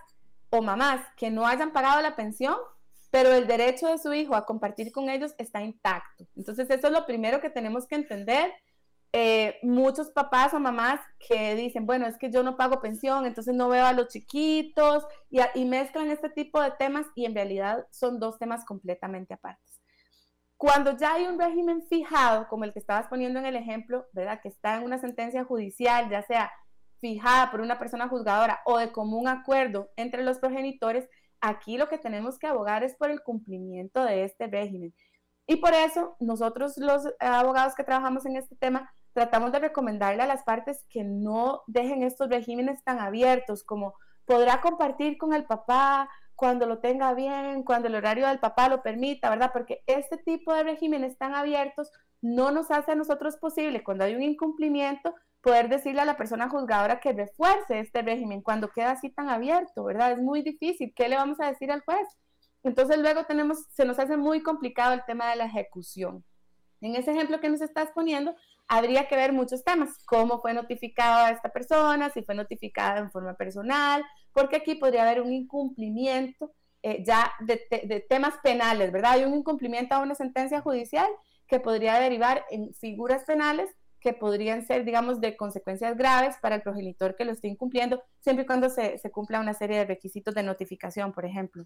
o 0.50 0.62
mamás 0.62 1.00
que 1.16 1.30
no 1.30 1.46
hayan 1.46 1.72
pagado 1.72 2.00
la 2.00 2.16
pensión, 2.16 2.56
pero 3.10 3.32
el 3.32 3.46
derecho 3.46 3.88
de 3.88 3.98
su 3.98 4.12
hijo 4.12 4.34
a 4.34 4.46
compartir 4.46 4.90
con 4.90 5.08
ellos 5.08 5.34
está 5.38 5.62
intacto. 5.62 6.26
Entonces 6.36 6.68
eso 6.70 6.86
es 6.86 6.92
lo 6.92 7.06
primero 7.06 7.40
que 7.40 7.50
tenemos 7.50 7.86
que 7.86 7.96
entender 7.96 8.52
eh, 9.16 9.60
muchos 9.62 10.10
papás 10.10 10.52
o 10.54 10.58
mamás 10.58 10.98
que 11.20 11.54
dicen, 11.54 11.86
bueno, 11.86 12.04
es 12.04 12.18
que 12.18 12.32
yo 12.32 12.42
no 12.42 12.56
pago 12.56 12.80
pensión, 12.80 13.26
entonces 13.26 13.54
no 13.54 13.68
veo 13.68 13.86
a 13.86 13.92
los 13.92 14.08
chiquitos 14.08 15.06
y, 15.30 15.38
y, 15.54 15.64
mezclan 15.66 16.10
este 16.10 16.30
tipo 16.30 16.60
de 16.60 16.72
temas 16.72 17.06
y 17.14 17.24
en 17.24 17.32
realidad 17.32 17.86
son 17.92 18.18
dos 18.18 18.40
temas 18.40 18.64
completamente 18.64 19.32
apartes. 19.32 19.80
Cuando 20.56 20.96
ya 20.96 21.14
hay 21.14 21.26
un 21.26 21.38
régimen 21.38 21.84
fijado, 21.88 22.48
como 22.48 22.64
el 22.64 22.72
que 22.72 22.80
estabas 22.80 23.06
poniendo 23.06 23.38
en 23.38 23.46
el 23.46 23.54
ejemplo, 23.54 24.04
¿verdad? 24.10 24.40
Que 24.42 24.48
está 24.48 24.78
en 24.78 24.82
una 24.82 24.98
sentencia 24.98 25.44
judicial, 25.44 26.10
ya 26.10 26.22
sea 26.22 26.50
fijada 27.00 27.52
por 27.52 27.60
una 27.60 27.78
persona 27.78 28.08
juzgadora 28.08 28.62
o 28.66 28.78
de 28.78 28.90
común 28.90 29.28
acuerdo 29.28 29.90
entre 29.94 30.24
los 30.24 30.40
progenitores, 30.40 31.08
aquí 31.40 31.78
lo 31.78 31.88
que 31.88 31.98
tenemos 31.98 32.36
que 32.36 32.48
abogar 32.48 32.82
es 32.82 32.96
por 32.96 33.12
el 33.12 33.22
cumplimiento 33.22 34.02
de 34.02 34.24
este 34.24 34.48
régimen. 34.48 34.92
Y 35.46 35.56
por 35.56 35.72
eso 35.72 36.16
nosotros 36.18 36.76
los 36.78 37.04
abogados 37.20 37.76
que 37.76 37.84
trabajamos 37.84 38.26
en 38.26 38.36
este 38.38 38.56
tema 38.56 38.92
tratamos 39.14 39.52
de 39.52 39.60
recomendarle 39.60 40.22
a 40.22 40.26
las 40.26 40.42
partes 40.42 40.84
que 40.90 41.04
no 41.04 41.62
dejen 41.66 42.02
estos 42.02 42.28
regímenes 42.28 42.84
tan 42.84 42.98
abiertos 42.98 43.64
como 43.64 43.94
podrá 44.26 44.60
compartir 44.60 45.16
con 45.16 45.32
el 45.32 45.44
papá 45.44 46.10
cuando 46.34 46.66
lo 46.66 46.80
tenga 46.80 47.14
bien, 47.14 47.62
cuando 47.62 47.88
el 47.88 47.94
horario 47.94 48.26
del 48.26 48.40
papá 48.40 48.68
lo 48.68 48.82
permita, 48.82 49.30
¿verdad? 49.30 49.50
Porque 49.52 49.82
este 49.86 50.16
tipo 50.18 50.52
de 50.52 50.64
regímenes 50.64 51.16
tan 51.16 51.34
abiertos 51.34 51.90
no 52.20 52.50
nos 52.50 52.70
hace 52.70 52.92
a 52.92 52.96
nosotros 52.96 53.36
posible, 53.36 53.84
cuando 53.84 54.04
hay 54.04 54.14
un 54.14 54.22
incumplimiento, 54.22 55.14
poder 55.40 55.68
decirle 55.68 56.00
a 56.00 56.06
la 56.06 56.16
persona 56.16 56.48
juzgadora 56.48 57.00
que 57.00 57.12
refuerce 57.12 57.78
este 57.78 58.02
régimen 58.02 58.40
cuando 58.40 58.68
queda 58.68 58.92
así 58.92 59.10
tan 59.10 59.28
abierto, 59.28 59.84
¿verdad? 59.84 60.12
Es 60.12 60.18
muy 60.18 60.42
difícil. 60.42 60.92
¿Qué 60.96 61.08
le 61.08 61.16
vamos 61.16 61.38
a 61.38 61.48
decir 61.48 61.70
al 61.70 61.82
juez? 61.82 62.08
Entonces 62.62 62.98
luego 62.98 63.24
tenemos, 63.24 63.66
se 63.70 63.84
nos 63.84 63.98
hace 63.98 64.16
muy 64.16 64.42
complicado 64.42 64.94
el 64.94 65.04
tema 65.04 65.28
de 65.30 65.36
la 65.36 65.44
ejecución. 65.44 66.24
En 66.80 66.96
ese 66.96 67.12
ejemplo 67.12 67.40
que 67.40 67.50
nos 67.50 67.60
estás 67.60 67.90
poniendo, 67.92 68.34
habría 68.68 69.08
que 69.08 69.16
ver 69.16 69.32
muchos 69.32 69.64
temas, 69.64 69.90
cómo 70.06 70.40
fue 70.40 70.54
notificada 70.54 71.30
esta 71.30 71.50
persona, 71.50 72.10
si 72.10 72.22
fue 72.22 72.34
notificada 72.34 72.98
en 72.98 73.10
forma 73.10 73.34
personal, 73.34 74.04
porque 74.32 74.56
aquí 74.56 74.74
podría 74.74 75.02
haber 75.02 75.20
un 75.20 75.32
incumplimiento 75.32 76.52
eh, 76.82 77.02
ya 77.04 77.32
de, 77.40 78.06
temas 78.08 78.34
penales, 78.42 78.92
¿verdad? 78.92 79.12
Hay 79.12 79.24
un 79.24 79.34
incumplimiento 79.34 79.94
a 79.94 80.00
una 80.00 80.14
sentencia 80.14 80.60
judicial 80.60 81.08
que 81.46 81.60
podría 81.60 81.98
derivar 81.98 82.44
en 82.50 82.74
figuras 82.74 83.24
penales 83.24 83.70
que 84.00 84.12
podrían 84.12 84.66
ser, 84.66 84.84
digamos, 84.84 85.20
de 85.20 85.34
consecuencias 85.34 85.96
graves 85.96 86.36
para 86.42 86.56
el 86.56 86.62
progenitor 86.62 87.16
que 87.16 87.24
lo 87.24 87.32
esté 87.32 87.48
incumpliendo, 87.48 88.02
siempre 88.20 88.44
y 88.44 88.46
cuando 88.46 88.68
se, 88.68 88.98
se 88.98 89.10
cumpla 89.10 89.40
una 89.40 89.54
serie 89.54 89.78
de 89.78 89.86
requisitos 89.86 90.34
de 90.34 90.42
notificación, 90.42 91.12
por 91.12 91.24
ejemplo. 91.24 91.64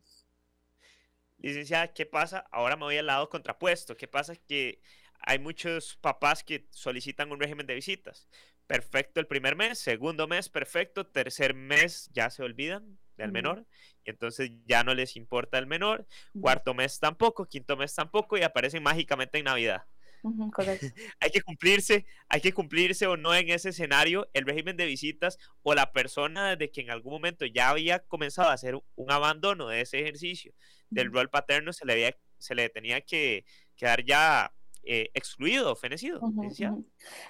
Licenciada, 1.39 1.93
¿qué 1.93 2.07
pasa? 2.07 2.47
Ahora 2.51 2.77
me 2.77 2.85
voy 2.85 2.99
al 2.99 3.07
lado 3.07 3.29
contrapuesto. 3.29 3.97
¿Qué 3.97 4.09
pasa? 4.09 4.35
Que 4.35 4.81
hay 5.21 5.39
muchos 5.39 5.97
papás 5.97 6.43
que 6.43 6.67
solicitan 6.71 7.31
un 7.33 7.41
régimen 7.41 7.67
de 7.67 7.75
visitas. 7.75 8.29
Perfecto 8.67 9.21
el 9.21 9.27
primer 9.27 9.57
mes, 9.57 9.79
segundo 9.79 10.29
mes 10.29 10.49
perfecto, 10.49 11.07
tercer 11.07 11.55
mes 11.55 12.11
ya 12.13 12.31
se 12.31 12.43
olvidan 12.43 12.99
del 13.17 13.33
menor 13.33 13.67
y 14.05 14.11
entonces 14.11 14.51
ya 14.65 14.85
no 14.85 14.95
les 14.95 15.17
importa 15.17 15.59
el 15.59 15.67
menor, 15.67 16.07
cuarto 16.41 16.75
mes 16.75 17.01
tampoco, 17.01 17.47
quinto 17.47 17.77
mes 17.77 17.95
tampoco 17.95 18.37
y 18.37 18.43
aparecen 18.43 18.83
mágicamente 18.83 19.39
en 19.39 19.45
Navidad. 19.45 19.85
hay 21.21 21.31
que 21.31 21.43
cumplirse, 21.43 22.05
hay 22.29 22.41
que 22.41 22.53
cumplirse 22.53 23.07
o 23.07 23.17
no 23.17 23.35
en 23.35 23.51
ese 23.51 23.71
escenario 23.71 24.29
el 24.35 24.45
régimen 24.45 24.77
de 24.77 24.87
visitas 24.87 25.39
o 25.63 25.75
la 25.75 25.93
persona 25.93 26.57
de 26.57 26.71
que 26.71 26.81
en 26.81 26.91
algún 26.91 27.13
momento 27.13 27.47
ya 27.47 27.71
había 27.71 28.01
comenzado 28.01 28.51
a 28.51 28.55
hacer 28.55 28.75
un 28.75 29.11
abandono 29.11 29.69
de 29.69 29.81
ese 29.81 30.01
ejercicio 30.01 30.53
del 30.91 31.13
rol 31.13 31.29
paterno 31.29 31.73
se 31.73 31.85
le, 31.85 31.93
había, 31.93 32.17
se 32.39 32.55
le 32.55 32.69
tenía 32.69 33.01
que, 33.01 33.45
quedar 33.77 34.05
ya 34.05 34.53
eh, 34.85 35.11
excluido, 35.15 35.77
fenecido. 35.77 36.21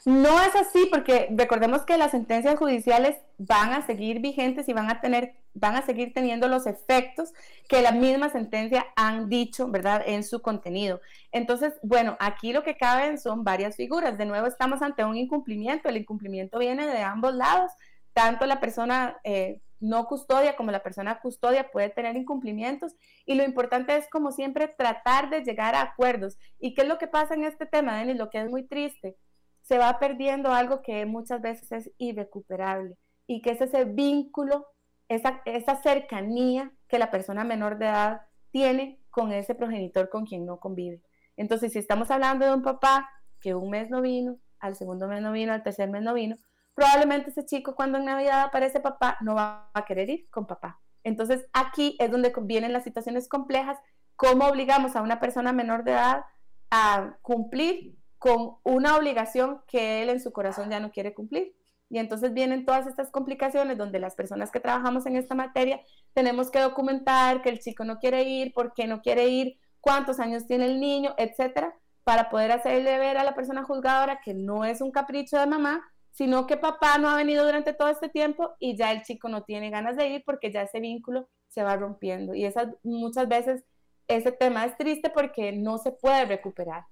No 0.04 0.40
es 0.40 0.54
así, 0.54 0.86
porque 0.90 1.28
recordemos 1.30 1.82
que 1.82 1.98
las 1.98 2.12
sentencias 2.12 2.56
judiciales 2.56 3.16
van 3.36 3.72
a 3.72 3.84
seguir 3.84 4.20
vigentes 4.20 4.68
y 4.68 4.72
van 4.72 4.90
a 4.90 5.00
tener, 5.00 5.34
van 5.54 5.74
a 5.74 5.82
seguir 5.82 6.12
teniendo 6.14 6.46
los 6.46 6.66
efectos 6.66 7.32
que 7.68 7.82
la 7.82 7.92
misma 7.92 8.30
sentencia 8.30 8.86
han 8.94 9.28
dicho, 9.28 9.68
¿verdad?, 9.68 10.02
en 10.06 10.22
su 10.22 10.40
contenido. 10.40 11.00
Entonces, 11.32 11.74
bueno, 11.82 12.16
aquí 12.20 12.52
lo 12.52 12.62
que 12.62 12.76
caben 12.76 13.18
son 13.18 13.44
varias 13.44 13.76
figuras. 13.76 14.16
De 14.18 14.24
nuevo, 14.24 14.46
estamos 14.46 14.80
ante 14.82 15.04
un 15.04 15.16
incumplimiento. 15.16 15.88
El 15.88 15.96
incumplimiento 15.96 16.58
viene 16.58 16.86
de 16.86 17.02
ambos 17.02 17.34
lados. 17.34 17.72
Tanto 18.18 18.46
la 18.46 18.58
persona 18.58 19.20
eh, 19.22 19.60
no 19.78 20.08
custodia 20.08 20.56
como 20.56 20.72
la 20.72 20.82
persona 20.82 21.20
custodia 21.20 21.70
puede 21.70 21.88
tener 21.88 22.16
incumplimientos 22.16 22.96
y 23.24 23.36
lo 23.36 23.44
importante 23.44 23.96
es 23.96 24.10
como 24.10 24.32
siempre 24.32 24.66
tratar 24.66 25.30
de 25.30 25.44
llegar 25.44 25.76
a 25.76 25.82
acuerdos. 25.82 26.36
¿Y 26.58 26.74
qué 26.74 26.82
es 26.82 26.88
lo 26.88 26.98
que 26.98 27.06
pasa 27.06 27.34
en 27.34 27.44
este 27.44 27.64
tema, 27.64 27.96
Denis? 27.96 28.16
Lo 28.16 28.28
que 28.28 28.40
es 28.40 28.50
muy 28.50 28.64
triste, 28.64 29.16
se 29.62 29.78
va 29.78 30.00
perdiendo 30.00 30.52
algo 30.52 30.82
que 30.82 31.06
muchas 31.06 31.40
veces 31.40 31.70
es 31.70 31.92
irrecuperable 31.96 32.96
y 33.28 33.40
que 33.40 33.52
es 33.52 33.60
ese 33.60 33.84
vínculo, 33.84 34.66
esa, 35.06 35.40
esa 35.44 35.76
cercanía 35.76 36.72
que 36.88 36.98
la 36.98 37.12
persona 37.12 37.44
menor 37.44 37.78
de 37.78 37.86
edad 37.86 38.22
tiene 38.50 38.98
con 39.10 39.30
ese 39.30 39.54
progenitor 39.54 40.08
con 40.08 40.26
quien 40.26 40.44
no 40.44 40.58
convive. 40.58 41.02
Entonces, 41.36 41.72
si 41.72 41.78
estamos 41.78 42.10
hablando 42.10 42.46
de 42.46 42.52
un 42.52 42.62
papá 42.62 43.08
que 43.38 43.54
un 43.54 43.70
mes 43.70 43.90
no 43.90 44.02
vino, 44.02 44.40
al 44.58 44.74
segundo 44.74 45.06
mes 45.06 45.22
no 45.22 45.30
vino, 45.30 45.52
al 45.52 45.62
tercer 45.62 45.88
mes 45.88 46.02
no 46.02 46.14
vino, 46.14 46.34
probablemente 46.78 47.30
ese 47.30 47.44
chico 47.44 47.74
cuando 47.74 47.98
en 47.98 48.04
Navidad 48.04 48.42
aparece 48.42 48.78
papá 48.78 49.18
no 49.20 49.34
va 49.34 49.68
a 49.74 49.84
querer 49.84 50.08
ir 50.10 50.30
con 50.30 50.46
papá. 50.46 50.80
Entonces 51.02 51.44
aquí 51.52 51.96
es 51.98 52.08
donde 52.08 52.32
vienen 52.42 52.72
las 52.72 52.84
situaciones 52.84 53.28
complejas, 53.28 53.76
cómo 54.14 54.46
obligamos 54.46 54.94
a 54.94 55.02
una 55.02 55.18
persona 55.18 55.52
menor 55.52 55.82
de 55.82 55.90
edad 55.90 56.24
a 56.70 57.16
cumplir 57.20 57.96
con 58.18 58.58
una 58.62 58.96
obligación 58.96 59.60
que 59.66 60.04
él 60.04 60.08
en 60.08 60.20
su 60.20 60.30
corazón 60.30 60.70
ya 60.70 60.78
no 60.78 60.92
quiere 60.92 61.14
cumplir. 61.14 61.52
Y 61.90 61.98
entonces 61.98 62.32
vienen 62.32 62.64
todas 62.64 62.86
estas 62.86 63.10
complicaciones 63.10 63.76
donde 63.76 63.98
las 63.98 64.14
personas 64.14 64.52
que 64.52 64.60
trabajamos 64.60 65.04
en 65.06 65.16
esta 65.16 65.34
materia 65.34 65.80
tenemos 66.14 66.48
que 66.48 66.60
documentar 66.60 67.42
que 67.42 67.48
el 67.48 67.58
chico 67.58 67.84
no 67.84 67.98
quiere 67.98 68.22
ir, 68.22 68.52
por 68.52 68.72
qué 68.72 68.86
no 68.86 69.02
quiere 69.02 69.26
ir, 69.26 69.58
cuántos 69.80 70.20
años 70.20 70.46
tiene 70.46 70.66
el 70.66 70.78
niño, 70.78 71.12
etcétera, 71.18 71.74
para 72.04 72.30
poder 72.30 72.52
hacerle 72.52 73.00
ver 73.00 73.18
a 73.18 73.24
la 73.24 73.34
persona 73.34 73.64
juzgadora 73.64 74.20
que 74.20 74.32
no 74.32 74.64
es 74.64 74.80
un 74.80 74.92
capricho 74.92 75.40
de 75.40 75.46
mamá, 75.48 75.82
sino 76.10 76.46
que 76.46 76.56
papá 76.56 76.98
no 76.98 77.08
ha 77.08 77.16
venido 77.16 77.44
durante 77.44 77.72
todo 77.72 77.88
este 77.88 78.08
tiempo 78.08 78.56
y 78.58 78.76
ya 78.76 78.92
el 78.92 79.02
chico 79.02 79.28
no 79.28 79.44
tiene 79.44 79.70
ganas 79.70 79.96
de 79.96 80.08
ir 80.08 80.22
porque 80.24 80.50
ya 80.50 80.62
ese 80.62 80.80
vínculo 80.80 81.28
se 81.48 81.62
va 81.62 81.76
rompiendo. 81.76 82.34
Y 82.34 82.44
esas, 82.44 82.68
muchas 82.82 83.28
veces 83.28 83.64
ese 84.08 84.32
tema 84.32 84.64
es 84.64 84.76
triste 84.76 85.10
porque 85.10 85.52
no 85.52 85.78
se 85.78 85.92
puede 85.92 86.24
recuperar. 86.24 86.84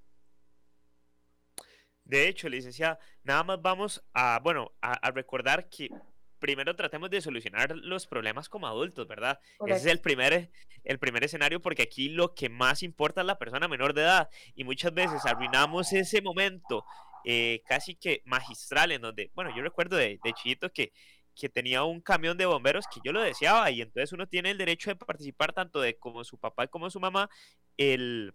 De 2.05 2.29
hecho, 2.29 2.49
licenciada, 2.49 3.01
nada 3.25 3.43
más 3.43 3.61
vamos 3.61 4.05
a, 4.15 4.39
bueno, 4.43 4.73
a, 4.81 5.11
recordar 5.11 5.69
que 5.69 5.91
primero 6.39 6.77
tratemos 6.77 7.11
de 7.11 7.21
solucionar 7.21 7.75
los 7.75 8.07
problemas 8.07 8.49
como 8.49 8.69
adultos, 8.69 9.09
¿verdad? 9.09 9.41
Ese 9.67 9.75
es 9.75 9.87
el 9.87 10.01
primer, 10.01 10.53
el 10.85 10.99
primer 11.01 11.25
escenario 11.25 11.61
porque 11.61 11.83
aquí 11.83 12.09
lo 12.09 12.33
que 12.35 12.49
más 12.49 12.85
importa 12.85 13.23
es 13.23 13.27
la 13.27 13.39
persona 13.39 13.67
menor 13.67 13.93
de 13.93 14.03
edad 14.03 14.31
y 14.55 14.63
muchas 14.63 14.95
veces 14.95 15.27
arruinamos 15.27 15.93
ese 15.93 16.23
momento 16.23 16.85
eh, 17.29 17.61
casi 17.67 17.97
que 17.97 18.23
magistral 18.25 18.93
en 18.93 19.03
donde, 19.03 19.33
bueno, 19.35 19.51
yo 19.55 19.61
recuerdo 19.61 19.97
de, 19.97 20.21
de 20.23 20.33
chiquito 20.33 20.71
que, 20.71 20.93
que 21.35 21.49
tenía 21.49 21.83
un 21.83 22.01
camión 22.01 22.39
de 22.39 22.47
bomberos 22.47 22.87
que 22.87 23.01
yo 23.05 23.13
lo 23.13 23.21
deseaba 23.21 23.69
y 23.73 23.83
entonces 23.83 24.13
uno 24.13 24.29
tiene 24.29 24.53
el 24.53 24.59
derecho 24.59 24.91
de 24.91 24.97
participar 24.97 25.53
tanto 25.53 25.81
de 25.81 25.99
como 25.99 26.23
su 26.23 26.39
papá 26.39 26.69
como 26.69 26.89
su 26.89 27.01
mamá 27.01 27.29
el, 27.77 28.33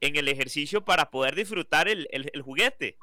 en 0.00 0.16
el 0.16 0.26
ejercicio 0.26 0.84
para 0.84 1.10
poder 1.10 1.36
disfrutar 1.36 1.86
el, 1.86 2.08
el, 2.10 2.42
juguete. 2.42 2.98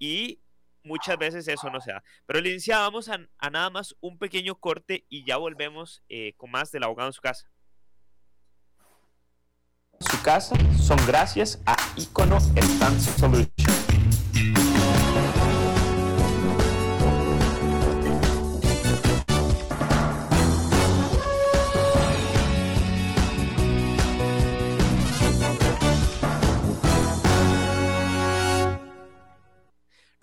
Y 0.00 0.40
muchas 0.82 1.16
veces 1.18 1.46
eso 1.46 1.70
no 1.70 1.80
se 1.80 1.92
da. 1.92 2.02
Pero 2.26 2.40
licenciada, 2.40 2.82
vamos 2.82 3.08
a, 3.08 3.18
nada 3.50 3.70
más 3.70 3.96
un 4.00 4.18
pequeño 4.18 4.56
corte 4.56 5.06
y 5.08 5.24
ya 5.24 5.36
volvemos 5.36 6.02
eh, 6.08 6.34
con 6.36 6.50
más 6.50 6.72
del 6.72 6.82
abogado 6.82 7.10
en 7.10 7.12
su 7.12 7.22
casa. 7.22 7.48
Su 10.00 10.22
casa 10.22 10.56
son 10.78 10.98
gracias 11.06 11.62
a 11.64 11.76
Icono 11.96 12.36
Advanced 12.36 13.16
Solution. 13.18 13.65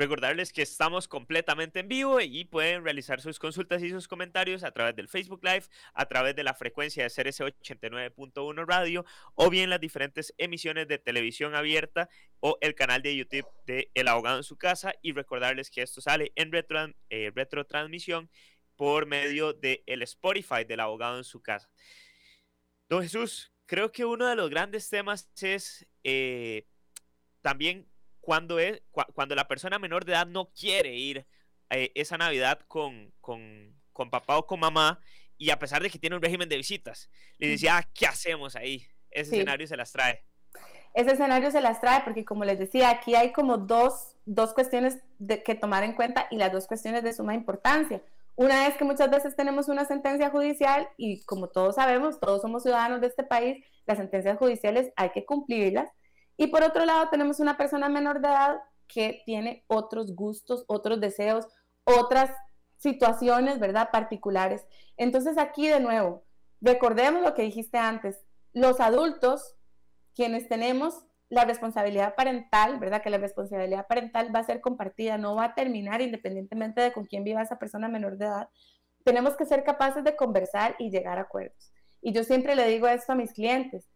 Recordarles 0.04 0.52
que 0.52 0.64
estamos 0.64 1.08
completamente 1.08 1.80
en 1.80 1.88
vivo 1.88 2.20
y 2.20 2.44
pueden 2.44 2.84
realizar 2.84 3.22
sus 3.22 3.40
consultas 3.40 3.82
y 3.82 3.90
sus 3.90 4.10
comentarios 4.10 4.66
a 4.66 4.72
través 4.72 4.98
del 4.98 5.08
Facebook 5.08 5.40
Live, 5.46 5.64
a 5.94 6.06
través 6.08 6.36
de 6.36 6.44
la 6.44 6.54
frecuencia 6.54 7.04
de 7.04 7.10
CRC 7.10 7.46
89.1 7.46 8.66
Radio 8.68 9.06
o 9.36 9.50
bien 9.50 9.70
las 9.70 9.80
diferentes 9.80 10.34
emisiones 10.38 10.90
de 10.90 10.98
televisión 10.98 11.56
abierta 11.56 12.10
o 12.42 12.58
el 12.60 12.76
canal 12.76 13.02
de 13.02 13.16
YouTube 13.16 13.48
de 13.66 13.92
El 13.94 14.10
Abogado 14.10 14.36
en 14.36 14.44
su 14.44 14.58
casa 14.58 14.94
y 15.02 15.14
recordarles 15.14 15.72
que 15.72 15.82
esto 15.82 16.02
sale 16.02 16.34
en 16.36 16.52
retro, 16.52 16.94
eh, 17.10 17.32
retrotransmisión 17.34 18.30
por 18.76 19.06
medio 19.06 19.54
del 19.54 19.84
el 19.86 20.02
Spotify 20.02 20.66
del 20.68 20.82
Abogado 20.82 21.18
en 21.18 21.24
su 21.24 21.42
casa. 21.42 21.70
Don 22.90 23.04
Jesús, 23.04 23.54
creo 23.68 23.90
que 23.90 24.04
uno 24.04 24.28
de 24.28 24.36
los 24.36 24.50
grandes 24.50 24.90
temas 24.90 25.32
es 25.42 25.88
eh, 26.04 26.68
también 27.40 27.88
cuando, 28.24 28.58
es, 28.58 28.82
cuando 29.14 29.36
la 29.36 29.50
persona 29.50 29.80
menor 29.80 30.06
de 30.06 30.14
edad 30.14 30.26
no 30.26 30.50
quiere 30.54 30.96
ir 30.96 31.28
eh, 31.70 31.92
esa 31.94 32.18
Navidad 32.18 32.62
con, 32.70 33.12
con, 33.20 33.76
con, 33.92 34.10
papá 34.10 34.38
o 34.38 34.48
con 34.48 34.62
mamá 34.62 35.02
y 35.38 35.50
a 35.50 35.60
pesar 35.60 35.84
de 35.84 35.90
que 35.90 36.00
tiene 36.00 36.16
un 36.16 36.22
régimen 36.22 36.48
de 36.48 36.56
visitas, 36.56 37.10
le 37.38 37.50
decía, 37.50 37.78
ah, 37.78 37.90
¿qué 37.94 38.08
hacemos 38.08 38.56
ahí? 38.56 38.88
Ese 39.12 39.36
escenario 39.36 39.68
se 39.68 39.76
las 39.76 39.92
trae. 39.92 40.24
Ese 40.94 41.12
escenario 41.12 41.52
se 41.52 41.60
las 41.60 41.82
trae 41.82 42.02
porque, 42.06 42.24
como 42.24 42.46
les 42.46 42.58
decía, 42.58 42.92
aquí 42.92 43.14
hay 43.14 43.34
como 43.34 43.58
dos, 43.58 44.16
dos 44.24 44.54
cuestiones 44.54 45.00
de, 45.20 45.44
que 45.44 45.56
tomar 45.56 45.84
en 45.84 45.92
cuenta 45.92 46.28
y 46.32 46.38
las 46.38 46.54
dos 46.54 46.66
cuestiones 46.66 47.04
de 47.04 47.12
suma 47.12 47.34
importancia. 47.34 48.02
Una 48.38 48.68
es 48.68 48.78
que 48.78 48.86
muchas 48.86 49.12
veces 49.12 49.36
tenemos 49.36 49.68
una 49.68 49.84
sentencia 49.84 50.30
judicial 50.30 50.88
y 50.96 51.26
como 51.26 51.50
todos 51.50 51.76
sabemos, 51.76 52.22
todos 52.22 52.42
somos 52.42 52.64
ciudadanos 52.64 53.02
de 53.02 53.08
este 53.08 53.24
país, 53.24 53.66
las 53.86 53.98
sentencias 53.98 54.38
judiciales 54.38 54.94
hay 54.96 55.10
que 55.10 55.26
cumplirlas 55.26 55.92
y 56.38 56.48
por 56.48 56.64
otro 56.64 56.86
lado, 56.86 57.10
tenemos 57.10 57.40
una 57.40 57.58
persona 57.58 57.90
menor 57.90 58.22
de 58.22 58.28
edad 58.28 58.62
que 58.88 59.22
tiene 59.26 59.64
otros 59.68 60.16
gustos, 60.16 60.66
otros 60.68 61.00
deseos, 61.00 61.48
otras 61.84 62.32
situaciones, 62.78 63.60
¿verdad? 63.60 63.90
Particulares. 63.92 64.66
Entonces 64.98 65.38
aquí 65.38 65.68
de 65.68 65.80
nuevo, 65.80 66.24
recordemos 66.62 67.22
lo 67.24 67.34
que 67.34 67.44
dijiste 67.44 67.78
antes, 67.78 68.24
los 68.52 68.80
adultos, 68.80 69.56
quienes 70.14 70.48
tenemos 70.48 71.06
la 71.30 71.46
responsabilidad 71.46 72.16
parental, 72.16 72.80
¿verdad? 72.80 73.02
Que 73.02 73.10
la 73.10 73.18
responsabilidad 73.18 73.88
parental 73.88 74.34
va 74.34 74.40
a 74.40 74.44
ser 74.44 74.62
compartida, 74.62 75.18
no 75.18 75.36
va 75.36 75.46
a 75.46 75.56
terminar 75.56 76.02
independientemente 76.02 76.82
de 76.82 76.94
con 76.94 77.06
quién 77.06 77.24
viva 77.24 77.42
esa 77.42 77.58
persona 77.58 77.88
menor 77.88 78.18
de 78.18 78.26
edad. 78.26 78.50
Tenemos 79.04 79.36
que 79.36 79.46
ser 79.46 79.64
capaces 79.64 80.04
de 80.04 80.16
conversar 80.16 80.76
y 80.78 80.92
llegar 80.92 81.18
a 81.18 81.22
acuerdos. 81.22 81.72
Y 82.02 82.12
yo 82.12 82.24
siempre 82.24 82.56
le 82.56 82.68
digo 82.68 82.88
esto 82.88 83.14
a 83.14 83.16
mis 83.16 83.34
clientes, 83.34 83.88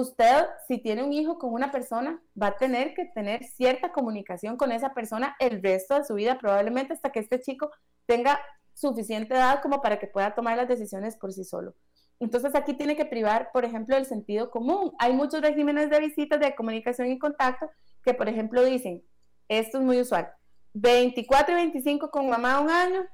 usted, 0.00 0.46
si 0.66 0.78
tiene 0.78 1.04
un 1.04 1.12
hijo 1.12 1.38
con 1.38 1.52
una 1.52 1.70
persona, 1.70 2.20
va 2.40 2.48
a 2.48 2.56
tener 2.56 2.94
que 2.94 3.04
tener 3.04 3.44
cierta 3.44 3.92
comunicación 3.92 4.56
con 4.56 4.72
esa 4.72 4.92
persona 4.92 5.36
el 5.38 5.62
resto 5.62 5.96
de 5.96 6.04
su 6.04 6.14
vida, 6.14 6.36
probablemente 6.36 6.94
hasta 6.94 7.12
que 7.12 7.20
este 7.20 7.40
chico 7.40 7.70
tenga 8.04 8.40
suficiente 8.74 9.34
edad 9.34 9.62
como 9.62 9.80
para 9.80 10.00
que 10.00 10.08
pueda 10.08 10.34
tomar 10.34 10.56
las 10.56 10.66
decisiones 10.66 11.16
por 11.16 11.32
sí 11.32 11.44
solo. 11.44 11.74
Entonces 12.18 12.56
aquí 12.56 12.74
tiene 12.74 12.96
que 12.96 13.04
privar, 13.04 13.50
por 13.52 13.64
ejemplo, 13.64 13.96
el 13.96 14.04
sentido 14.04 14.50
común. 14.50 14.92
Hay 14.98 15.12
muchos 15.12 15.40
regímenes 15.40 15.90
de 15.90 16.00
visitas, 16.00 16.40
de 16.40 16.56
comunicación 16.56 17.08
y 17.12 17.18
contacto 17.18 17.70
que, 18.02 18.14
por 18.14 18.28
ejemplo, 18.28 18.64
dicen, 18.64 19.04
esto 19.48 19.78
es 19.78 19.84
muy 19.84 20.00
usual, 20.00 20.28
24 20.72 21.52
y 21.52 21.56
25 21.56 22.10
con 22.10 22.28
mamá 22.28 22.58
un 22.58 22.70
año, 22.70 23.06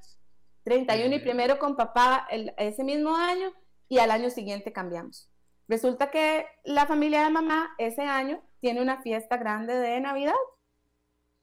31 0.62 1.14
y 1.14 1.18
primero 1.18 1.58
con 1.58 1.76
papá 1.76 2.26
ese 2.56 2.84
mismo 2.84 3.14
año 3.14 3.52
y 3.86 3.98
al 3.98 4.10
año 4.10 4.30
siguiente 4.30 4.72
cambiamos. 4.72 5.30
Resulta 5.70 6.10
que 6.10 6.46
la 6.64 6.84
familia 6.86 7.22
de 7.22 7.30
mamá 7.30 7.76
ese 7.78 8.02
año 8.02 8.42
tiene 8.58 8.82
una 8.82 9.02
fiesta 9.02 9.36
grande 9.36 9.78
de 9.78 10.00
Navidad 10.00 10.34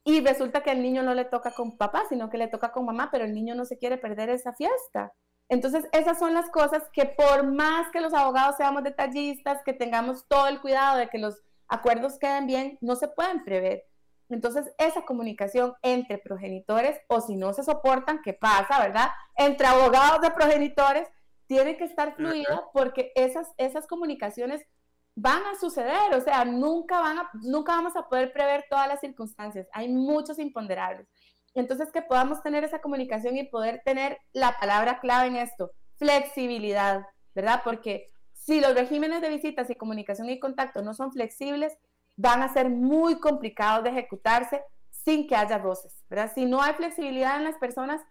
y 0.03 0.19
resulta 0.19 0.63
que 0.63 0.71
el 0.71 0.81
niño 0.81 1.01
no 1.01 1.13
le 1.13 1.23
toca 1.23 1.51
con 1.51 1.77
papá, 1.77 2.03
sino 2.09 2.29
que 2.29 2.37
le 2.37 2.49
toca 2.49 2.73
con 2.73 2.83
mamá, 2.83 3.07
pero 3.09 3.23
el 3.23 3.33
niño 3.33 3.55
no 3.55 3.63
se 3.63 3.77
quiere 3.77 3.97
perder 3.97 4.29
esa 4.29 4.51
fiesta. 4.51 5.13
Entonces, 5.47 5.85
esas 5.93 6.19
son 6.19 6.33
las 6.33 6.49
cosas 6.49 6.83
que 6.91 7.05
por 7.05 7.45
más 7.45 7.89
que 7.91 8.01
los 8.01 8.13
abogados 8.13 8.57
seamos 8.57 8.83
detallistas, 8.83 9.63
que 9.63 9.71
tengamos 9.71 10.27
todo 10.27 10.49
el 10.49 10.59
cuidado 10.59 10.97
de 10.97 11.07
que 11.07 11.19
los 11.19 11.41
acuerdos 11.69 12.19
queden 12.19 12.47
bien, 12.47 12.77
no 12.81 12.97
se 12.97 13.07
pueden 13.07 13.45
prever. 13.45 13.85
Entonces, 14.27 14.69
esa 14.77 15.05
comunicación 15.05 15.73
entre 15.81 16.17
progenitores, 16.17 16.99
o 17.07 17.21
si 17.21 17.37
no 17.37 17.53
se 17.53 17.63
soportan, 17.63 18.21
¿qué 18.21 18.33
pasa, 18.33 18.77
verdad? 18.77 19.07
Entre 19.37 19.67
abogados 19.67 20.19
de 20.19 20.31
progenitores, 20.31 21.07
tiene 21.47 21.77
que 21.77 21.85
estar 21.85 22.15
fluida 22.15 22.63
porque 22.73 23.11
esas, 23.15 23.47
esas 23.57 23.87
comunicaciones 23.87 24.63
van 25.15 25.41
a 25.45 25.59
suceder, 25.59 26.13
o 26.13 26.21
sea, 26.21 26.45
nunca, 26.45 26.99
van 26.99 27.17
a, 27.17 27.29
nunca 27.41 27.71
vamos 27.71 27.95
a 27.95 28.07
poder 28.07 28.31
prever 28.31 28.65
todas 28.69 28.87
las 28.87 28.99
circunstancias, 28.99 29.67
hay 29.73 29.89
muchos 29.89 30.37
imponderables. 30.37 31.07
Entonces, 31.55 31.91
que 31.91 32.03
podamos 32.03 32.43
tener 32.43 32.63
esa 32.63 32.81
comunicación 32.81 33.35
y 33.35 33.43
poder 33.45 33.81
tener 33.83 34.19
la 34.31 34.55
palabra 34.59 34.99
clave 34.99 35.27
en 35.27 35.37
esto, 35.37 35.71
flexibilidad, 35.97 37.07
¿verdad? 37.33 37.61
Porque 37.63 38.05
si 38.33 38.61
los 38.61 38.75
regímenes 38.75 39.21
de 39.21 39.29
visitas 39.29 39.69
y 39.71 39.75
comunicación 39.75 40.29
y 40.29 40.39
contacto 40.39 40.83
no 40.83 40.93
son 40.93 41.11
flexibles, 41.11 41.75
van 42.15 42.43
a 42.43 42.53
ser 42.53 42.69
muy 42.69 43.19
complicados 43.19 43.83
de 43.83 43.89
ejecutarse 43.89 44.61
sin 44.91 45.27
que 45.27 45.35
haya 45.35 45.57
roces, 45.57 46.03
¿verdad? 46.09 46.31
Si 46.35 46.45
no 46.45 46.61
hay 46.61 46.73
flexibilidad 46.73 47.37
en 47.37 47.45
las 47.45 47.57
personas, 47.57 48.01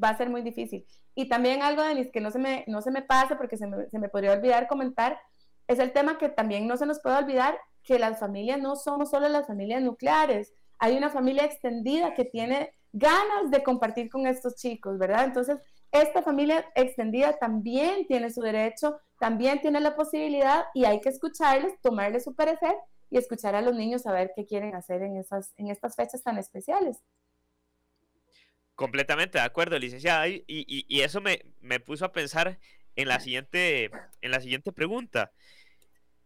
va 0.00 0.10
a 0.10 0.16
ser 0.16 0.30
muy 0.30 0.42
difícil. 0.42 0.86
Y 1.14 1.28
también 1.28 1.62
algo, 1.62 1.82
Denis, 1.82 2.10
que 2.12 2.20
no 2.20 2.30
se 2.30 2.38
me, 2.38 2.64
no 2.68 2.82
se 2.82 2.90
me 2.90 3.02
pase 3.02 3.36
porque 3.36 3.56
se 3.56 3.66
me, 3.66 3.88
se 3.88 3.98
me 3.98 4.08
podría 4.08 4.32
olvidar 4.32 4.68
comentar, 4.68 5.18
es 5.66 5.78
el 5.78 5.92
tema 5.92 6.18
que 6.18 6.28
también 6.28 6.66
no 6.66 6.76
se 6.76 6.86
nos 6.86 7.00
puede 7.00 7.16
olvidar, 7.16 7.58
que 7.84 7.98
las 7.98 8.18
familias 8.18 8.60
no 8.60 8.76
somos 8.76 9.10
solo 9.10 9.28
las 9.28 9.46
familias 9.46 9.82
nucleares, 9.82 10.54
hay 10.78 10.96
una 10.96 11.10
familia 11.10 11.44
extendida 11.44 12.14
que 12.14 12.24
tiene 12.24 12.72
ganas 12.92 13.50
de 13.50 13.62
compartir 13.62 14.10
con 14.10 14.26
estos 14.26 14.56
chicos, 14.56 14.98
¿verdad? 14.98 15.24
Entonces, 15.24 15.58
esta 15.92 16.22
familia 16.22 16.64
extendida 16.74 17.38
también 17.38 18.06
tiene 18.06 18.30
su 18.30 18.40
derecho, 18.40 18.98
también 19.18 19.60
tiene 19.60 19.80
la 19.80 19.94
posibilidad 19.94 20.64
y 20.74 20.84
hay 20.84 21.00
que 21.00 21.10
escucharles, 21.10 21.74
tomarles 21.82 22.24
su 22.24 22.34
parecer 22.34 22.74
y 23.10 23.18
escuchar 23.18 23.54
a 23.54 23.62
los 23.62 23.74
niños 23.74 24.06
a 24.06 24.12
ver 24.12 24.32
qué 24.34 24.46
quieren 24.46 24.74
hacer 24.74 25.02
en, 25.02 25.18
esas, 25.18 25.52
en 25.56 25.68
estas 25.68 25.94
fechas 25.94 26.22
tan 26.22 26.38
especiales. 26.38 26.98
Completamente 28.82 29.38
de 29.38 29.44
acuerdo, 29.44 29.78
licenciada. 29.78 30.26
Y, 30.26 31.00
eso 31.02 31.20
me, 31.20 31.44
me, 31.60 31.78
puso 31.78 32.04
a 32.04 32.10
pensar 32.10 32.58
en 32.96 33.06
la 33.06 33.20
siguiente, 33.20 33.92
en 34.20 34.30
la 34.32 34.40
siguiente 34.40 34.72
pregunta. 34.72 35.30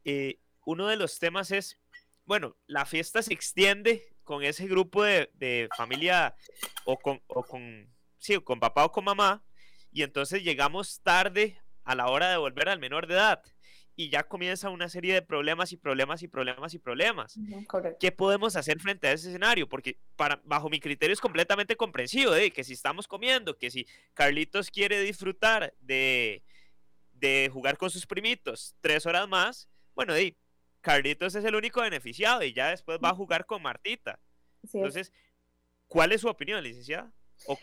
Eh, 0.07 0.39
uno 0.65 0.87
de 0.87 0.97
los 0.97 1.19
temas 1.19 1.51
es, 1.51 1.79
bueno, 2.25 2.57
la 2.67 2.87
fiesta 2.87 3.21
se 3.21 3.35
extiende 3.35 4.09
con 4.25 4.43
ese 4.43 4.67
grupo 4.69 5.03
de, 5.03 5.29
de 5.35 5.69
familia 5.77 6.35
o 6.87 6.99
con, 6.99 7.21
o 7.27 7.43
con, 7.43 7.95
sí, 8.17 8.41
con 8.41 8.59
papá 8.59 8.87
o 8.87 8.91
con 8.91 9.05
mamá, 9.05 9.45
y 9.93 10.03
entonces 10.03 10.43
llegamos 10.43 11.03
tarde 11.03 11.61
a 11.85 11.95
la 11.95 12.07
hora 12.09 12.31
de 12.31 12.39
volver 12.39 12.71
al 12.71 12.79
menor 12.79 13.07
de 13.07 13.17
edad 13.17 13.43
y 13.97 14.11
ya 14.11 14.25
comienza 14.25 14.69
una 14.69 14.91
serie 14.91 15.15
de 15.15 15.23
problemas 15.23 15.73
y 15.73 15.79
problemas 15.79 16.23
y 16.23 16.29
problemas 16.29 16.75
y 16.75 16.79
problemas. 16.79 17.39
¿Qué 17.99 18.13
podemos 18.13 18.55
hacer 18.55 18.79
frente 18.79 19.09
a 19.09 19.13
ese 19.13 19.29
escenario? 19.29 19.67
Porque 19.69 19.99
para, 20.17 20.41
bajo 20.45 20.69
mi 20.69 20.81
criterio 20.81 21.15
es 21.15 21.21
completamente 21.21 21.77
comprensivo 21.77 22.33
de 22.33 22.51
que 22.51 22.63
si 22.63 22.75
estamos 22.75 23.09
comiendo, 23.09 23.57
que 23.57 23.71
si 23.71 23.87
Carlitos 24.13 24.71
quiere 24.71 25.01
disfrutar 25.01 25.73
de, 25.81 26.43
de 27.15 27.49
jugar 27.51 27.79
con 27.79 27.89
sus 27.89 28.07
primitos 28.07 28.77
tres 28.83 29.07
horas 29.07 29.27
más, 29.27 29.69
bueno, 29.95 30.13
de, 30.13 30.37
Carlitos 30.83 31.35
es 31.35 31.45
el 31.45 31.57
único 31.57 31.81
beneficiado 31.81 32.45
y 32.45 32.53
ya 32.53 32.69
después 32.69 33.01
va 33.03 33.09
a 33.09 33.15
jugar 33.15 33.45
con 33.47 33.61
Martita. 33.61 34.21
Entonces, 34.63 35.13
¿cuál 35.89 36.13
es 36.13 36.21
su 36.21 36.29
opinión, 36.29 36.63
licenciada? 36.63 37.13
¿O, 37.47 37.59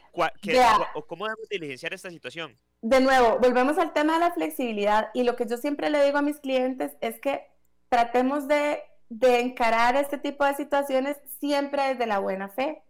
¿O 0.95 1.07
cómo 1.07 1.25
debemos 1.25 1.47
diligenciar 1.47 1.93
esta 1.93 2.09
situación? 2.09 2.57
De 2.83 2.99
nuevo, 2.99 3.39
volvemos 3.39 3.77
al 3.77 3.93
tema 3.93 4.15
de 4.15 4.19
la 4.19 4.33
flexibilidad 4.33 5.09
y 5.13 5.23
lo 5.23 5.37
que 5.37 5.45
yo 5.45 5.55
siempre 5.55 5.89
le 5.89 6.03
digo 6.03 6.17
a 6.17 6.21
mis 6.21 6.41
clientes 6.41 6.91
es 6.99 7.17
que 7.21 7.49
tratemos 7.87 8.49
de, 8.49 8.83
encarar 9.09 9.95
este 9.95 10.17
tipo 10.17 10.43
de 10.43 10.53
situaciones 10.53 11.15
siempre 11.39 11.81
desde 11.83 12.07
la 12.07 12.19
buena 12.19 12.49
fe. 12.49 12.83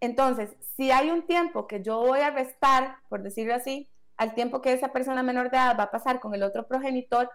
Entonces, 0.00 0.50
si 0.76 0.90
hay 0.90 1.10
un 1.10 1.26
tiempo 1.26 1.66
que 1.66 1.82
yo 1.82 1.98
voy 1.98 2.20
a 2.20 2.30
restar, 2.30 2.96
por 3.08 3.22
decirlo 3.22 3.54
así, 3.54 3.88
al 4.18 4.34
tiempo 4.34 4.60
que 4.60 4.74
esa 4.74 4.92
persona 4.92 5.22
menor 5.22 5.50
de 5.50 5.56
edad 5.56 5.78
va 5.78 5.84
a 5.84 5.90
pasar 5.90 6.20
con 6.20 6.34
el 6.34 6.42
otro 6.42 6.68
progenitor, 6.68 7.30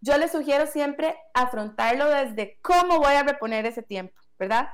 yo 0.00 0.18
le 0.18 0.26
sugiero 0.26 0.66
siempre 0.66 1.16
afrontarlo 1.32 2.08
desde 2.10 2.58
cómo 2.60 2.98
voy 2.98 3.14
a 3.14 3.22
reponer 3.22 3.66
ese 3.66 3.84
tiempo, 3.84 4.20
¿verdad? 4.36 4.68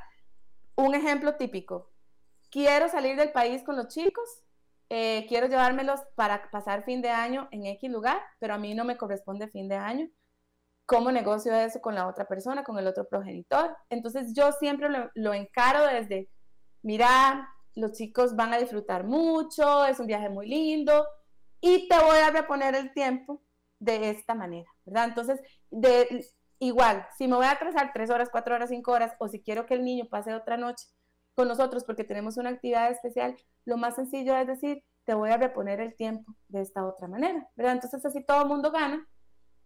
Un 0.75 0.95
ejemplo 0.95 1.35
típico. 1.35 1.91
Quiero 2.51 2.89
salir 2.89 3.17
del 3.17 3.33
país 3.33 3.63
con 3.63 3.77
los 3.77 3.89
chicos, 3.89 4.43
eh, 4.91 5.27
quiero 5.29 5.47
llevármelos 5.49 6.01
para 6.15 6.51
pasar 6.51 6.85
fin 6.85 7.03
de 7.03 7.11
año 7.11 7.49
en 7.51 7.67
X 7.67 7.91
lugar, 7.91 8.21
pero 8.39 8.55
a 8.55 8.59
mí 8.59 8.75
no 8.75 8.85
me 8.85 8.97
corresponde 8.97 9.49
fin 9.49 9.69
de 9.69 9.77
año. 9.77 10.09
¿Cómo 10.87 11.13
negocio 11.13 11.55
eso 11.55 11.81
con 11.81 11.95
la 11.95 12.09
otra 12.09 12.27
persona, 12.27 12.65
con 12.65 12.79
el 12.79 12.87
otro 12.87 13.07
progenitor? 13.07 13.77
Entonces 13.91 14.33
yo 14.35 14.53
siempre 14.53 14.89
lo, 14.89 15.11
lo 15.15 15.35
encaro 15.35 15.87
desde, 15.87 16.31
mira, 16.83 17.49
los 17.75 17.93
chicos 17.93 18.35
van 18.37 18.55
a 18.55 18.59
disfrutar 18.59 19.05
mucho, 19.05 19.85
es 19.85 20.01
un 20.01 20.07
viaje 20.07 20.31
muy 20.31 20.49
lindo, 20.49 21.07
y 21.61 21.89
te 21.89 21.99
voy 21.99 22.19
a 22.19 22.31
reponer 22.31 22.75
el 22.75 22.93
tiempo 22.95 23.43
de 23.79 24.11
esta 24.11 24.35
manera, 24.35 24.71
¿verdad? 24.85 25.05
Entonces, 25.05 25.41
de, 25.71 26.27
igual, 26.59 27.07
si 27.17 27.29
me 27.29 27.37
voy 27.37 27.47
a 27.47 27.53
atrasar 27.53 27.93
tres 27.93 28.11
horas, 28.11 28.29
cuatro 28.31 28.55
horas, 28.55 28.71
cinco 28.71 28.93
horas, 28.93 29.13
o 29.19 29.29
si 29.29 29.43
quiero 29.43 29.67
que 29.67 29.75
el 29.75 29.85
niño 29.85 30.07
pase 30.09 30.35
otra 30.35 30.57
noche 30.57 30.87
con 31.39 31.47
nosotros 31.47 31.85
porque 31.85 32.03
tenemos 32.03 32.37
una 32.37 32.51
actividad 32.51 32.91
especial, 32.91 33.37
lo 33.65 33.77
más 33.77 33.95
sencillo 33.95 34.37
es 34.37 34.49
decir, 34.49 34.83
te 35.05 35.15
voy 35.15 35.31
a 35.31 35.37
reponer 35.37 35.79
el 35.79 35.95
tiempo 35.95 36.35
de 36.49 36.63
esta 36.63 36.85
otra 36.85 37.07
manera, 37.07 37.49
¿verdad? 37.55 37.75
Entonces 37.75 38.05
así 38.05 38.25
todo 38.25 38.43
el 38.43 38.49
mundo 38.49 38.73
gana, 38.73 39.07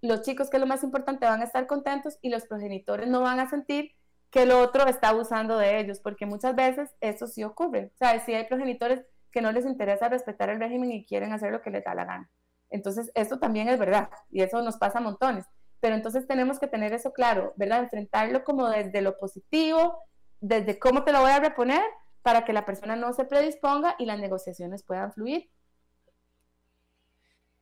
los 0.03 0.21
chicos, 0.21 0.51
que 0.51 0.59
es 0.59 0.61
lo 0.61 0.67
más 0.67 0.83
importante, 0.83 1.25
van 1.25 1.41
a 1.41 1.45
estar 1.45 1.67
contentos 1.67 2.19
y 2.21 2.29
los 2.29 2.45
progenitores 2.45 3.09
no 3.09 3.23
van 3.23 3.41
a 3.41 3.49
sentir 3.49 3.93
que 4.29 4.43
el 4.43 4.51
otro 4.51 4.87
está 4.87 5.09
abusando 5.09 5.57
de 5.57 5.81
ellos, 5.81 6.01
porque 6.01 6.27
muchas 6.27 6.55
veces 6.55 6.91
eso 7.01 7.27
sí 7.27 7.43
ocurre. 7.43 7.91
O 7.95 7.97
sea, 7.97 8.21
si 8.21 8.35
hay 8.35 8.45
progenitores 8.45 9.07
que 9.31 9.41
no 9.41 9.51
les 9.51 9.65
interesa 9.65 10.11
respetar 10.11 10.51
el 10.51 10.61
régimen 10.61 10.93
y 10.93 11.07
quieren 11.07 11.33
hacer 11.33 11.53
lo 11.53 11.63
que 11.63 11.71
les 11.71 11.85
da 11.85 11.95
la 11.95 12.05
gana. 12.05 12.31
Entonces, 12.69 13.11
esto 13.15 13.39
también 13.39 13.71
es 13.71 13.79
verdad 13.79 14.11
y 14.31 14.43
eso 14.43 14.61
nos 14.61 14.77
pasa 14.77 14.99
a 14.99 15.03
montones. 15.03 15.47
Pero 15.81 15.95
entonces 15.95 16.27
tenemos 16.27 16.59
que 16.59 16.67
tener 16.67 16.93
eso 16.93 17.15
claro, 17.15 17.55
¿verdad? 17.57 17.81
Enfrentarlo 17.81 18.45
como 18.45 18.69
desde 18.69 19.01
lo 19.01 19.17
positivo, 19.17 19.99
desde 20.43 20.79
cómo 20.79 21.05
te 21.05 21.13
lo 21.13 21.21
voy 21.21 21.31
a 21.31 21.41
reponer 21.41 21.83
para 22.21 22.45
que 22.45 22.53
la 22.53 22.67
persona 22.67 22.97
no 22.97 23.13
se 23.13 23.25
predisponga 23.25 23.95
y 23.99 24.07
las 24.07 24.19
negociaciones 24.19 24.83
puedan 24.83 25.13
fluir. 25.13 25.49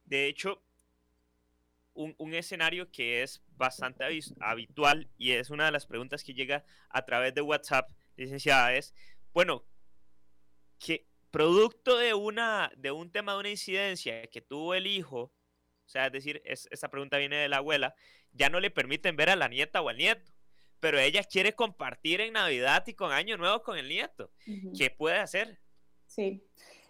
De 0.07 0.27
hecho, 0.27 0.63
un, 1.95 2.35
escenario 2.35 2.91
que 2.91 3.23
es 3.23 3.43
bastante 3.57 4.05
habitual 4.41 5.11
y 5.19 5.33
es 5.33 5.51
una 5.51 5.67
de 5.67 5.73
las 5.73 5.87
preguntas 5.87 6.25
que 6.25 6.33
llega 6.33 6.65
a 6.89 7.05
través 7.05 7.35
de 7.35 7.43
WhatsApp, 7.43 7.91
licenciada, 8.17 8.75
es, 8.75 8.95
bueno, 9.35 9.67
¿qué, 10.79 11.07
producto 11.31 11.99
de, 11.99 12.15
una, 12.15 12.73
de 12.77 12.91
un 12.91 13.13
tema 13.13 13.35
de 13.35 13.41
una 13.41 13.51
incidencia 13.51 14.27
que 14.29 14.41
tuvo 14.41 14.75
el 14.75 14.87
hijo, 14.87 15.21
o 15.21 15.89
sea, 15.89 16.07
es 16.07 16.13
decir, 16.13 16.41
es, 16.47 16.67
esta 16.71 16.89
pregunta 16.89 17.19
viene 17.19 17.37
de 17.37 17.49
la 17.49 17.59
abuela, 17.59 17.95
ya 18.33 18.49
no 18.49 18.59
le 18.59 18.71
permiten 18.71 19.17
ver 19.17 19.29
a 19.29 19.37
la 19.37 19.49
nieta 19.49 19.83
o 19.83 19.91
al 19.91 19.99
nieto, 19.99 20.33
pero 20.81 20.99
ella 20.99 21.23
quiere 21.23 21.55
compartir 21.55 22.21
en 22.21 22.33
Navidad 22.33 22.85
y 22.87 22.95
con 22.95 23.13
Año 23.13 23.37
Nuevo 23.37 23.63
con 23.63 23.79
el 23.79 23.89
nieto. 23.89 24.31
¿Qué 24.77 24.91
puede 24.91 25.19
hacer? 25.19 25.61
Sí. 26.07 26.43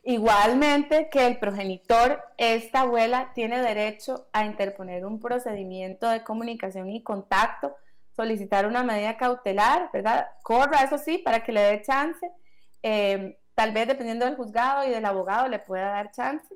Igualmente 0.03 1.09
que 1.11 1.27
el 1.27 1.39
progenitor, 1.39 2.23
esta 2.39 2.81
abuela 2.81 3.33
tiene 3.35 3.61
derecho 3.61 4.29
a 4.33 4.47
interponer 4.47 5.05
un 5.05 5.21
procedimiento 5.21 6.09
de 6.09 6.25
comunicación 6.25 6.89
y 6.89 7.03
contacto, 7.03 7.77
solicitar 8.17 8.67
una 8.67 8.83
medida 8.83 9.19
cautelar, 9.19 9.91
¿verdad? 9.93 10.29
Corra, 10.43 10.85
eso 10.85 10.97
sí, 10.97 11.19
para 11.19 11.45
que 11.45 11.53
le 11.53 11.61
dé 11.61 11.83
chance. 11.83 12.31
Eh, 12.83 13.37
Tal 13.61 13.73
vez 13.73 13.87
dependiendo 13.87 14.25
del 14.25 14.37
juzgado 14.37 14.87
y 14.87 14.91
del 14.91 15.05
abogado 15.05 15.47
le 15.47 15.59
pueda 15.59 15.91
dar 15.91 16.13
chance 16.13 16.49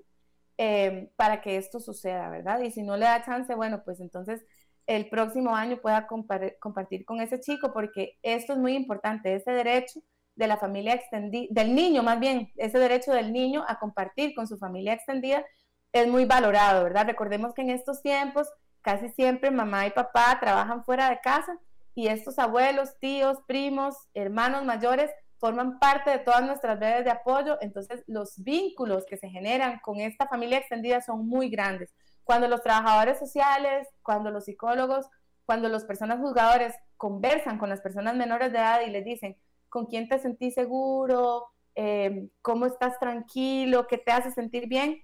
eh, 0.57 1.11
para 1.16 1.42
que 1.42 1.59
esto 1.59 1.79
suceda, 1.79 2.31
¿verdad? 2.31 2.61
Y 2.61 2.70
si 2.70 2.83
no 2.83 2.97
le 2.97 3.05
da 3.05 3.23
chance, 3.23 3.55
bueno, 3.55 3.83
pues 3.85 4.01
entonces 4.01 4.42
el 4.87 5.09
próximo 5.09 5.55
año 5.55 5.79
pueda 5.79 6.07
compartir 6.07 7.05
con 7.05 7.20
ese 7.20 7.40
chico, 7.40 7.73
porque 7.73 8.18
esto 8.23 8.53
es 8.53 8.59
muy 8.59 8.75
importante, 8.75 9.35
ese 9.35 9.53
derecho 9.53 10.01
de 10.37 10.47
la 10.47 10.57
familia 10.57 10.94
extendida, 10.94 11.47
del 11.51 11.75
niño 11.75 12.03
más 12.03 12.18
bien, 12.20 12.53
ese 12.57 12.79
derecho 12.79 13.12
del 13.12 13.33
niño 13.33 13.64
a 13.68 13.79
compartir 13.79 14.35
con 14.35 14.47
su 14.47 14.59
familia 14.59 14.92
extendida 14.92 15.44
es 15.92 16.09
muy 16.09 16.25
valorado, 16.25 16.83
¿verdad? 16.83 17.07
Recordemos 17.07 17.55
que 17.55 17.62
en 17.62 17.70
estos 17.70 18.03
tiempos 18.03 18.49
casi 18.83 19.09
siempre 19.11 19.51
mamá 19.51 19.87
y 19.87 19.90
papá 19.90 20.37
trabajan 20.40 20.85
fuera 20.85 21.09
de 21.09 21.20
casa 21.20 21.59
y 21.94 22.09
estos 22.09 22.38
abuelos, 22.38 22.99
tíos, 22.99 23.38
primos, 23.47 23.94
hermanos 24.12 24.64
mayores 24.64 25.11
forman 25.38 25.79
parte 25.79 26.11
de 26.11 26.18
todas 26.18 26.42
nuestras 26.42 26.81
redes 26.81 27.05
de 27.05 27.11
apoyo, 27.11 27.59
entonces 27.61 28.03
los 28.07 28.42
vínculos 28.42 29.05
que 29.07 29.16
se 29.16 29.29
generan 29.29 29.79
con 29.81 30.01
esta 30.01 30.27
familia 30.27 30.59
extendida 30.59 31.01
son 31.01 31.29
muy 31.29 31.49
grandes. 31.49 31.94
Cuando 32.24 32.48
los 32.48 32.62
trabajadores 32.62 33.18
sociales, 33.18 33.88
cuando 34.02 34.30
los 34.30 34.44
psicólogos, 34.44 35.06
cuando 35.46 35.68
las 35.68 35.84
personas 35.84 36.18
juzgadores 36.18 36.74
conversan 36.96 37.58
con 37.58 37.68
las 37.68 37.80
personas 37.80 38.16
menores 38.16 38.52
de 38.52 38.58
edad 38.58 38.80
y 38.87 38.90
les 38.90 39.04
dicen 39.04 39.37
con 39.68 39.87
quién 39.87 40.08
te 40.08 40.18
sentís 40.18 40.54
seguro, 40.54 41.46
eh, 41.74 42.28
cómo 42.42 42.66
estás 42.66 42.98
tranquilo, 42.98 43.87
qué 43.87 43.98
te 43.98 44.12
hace 44.12 44.30
sentir 44.30 44.68
bien, 44.68 45.02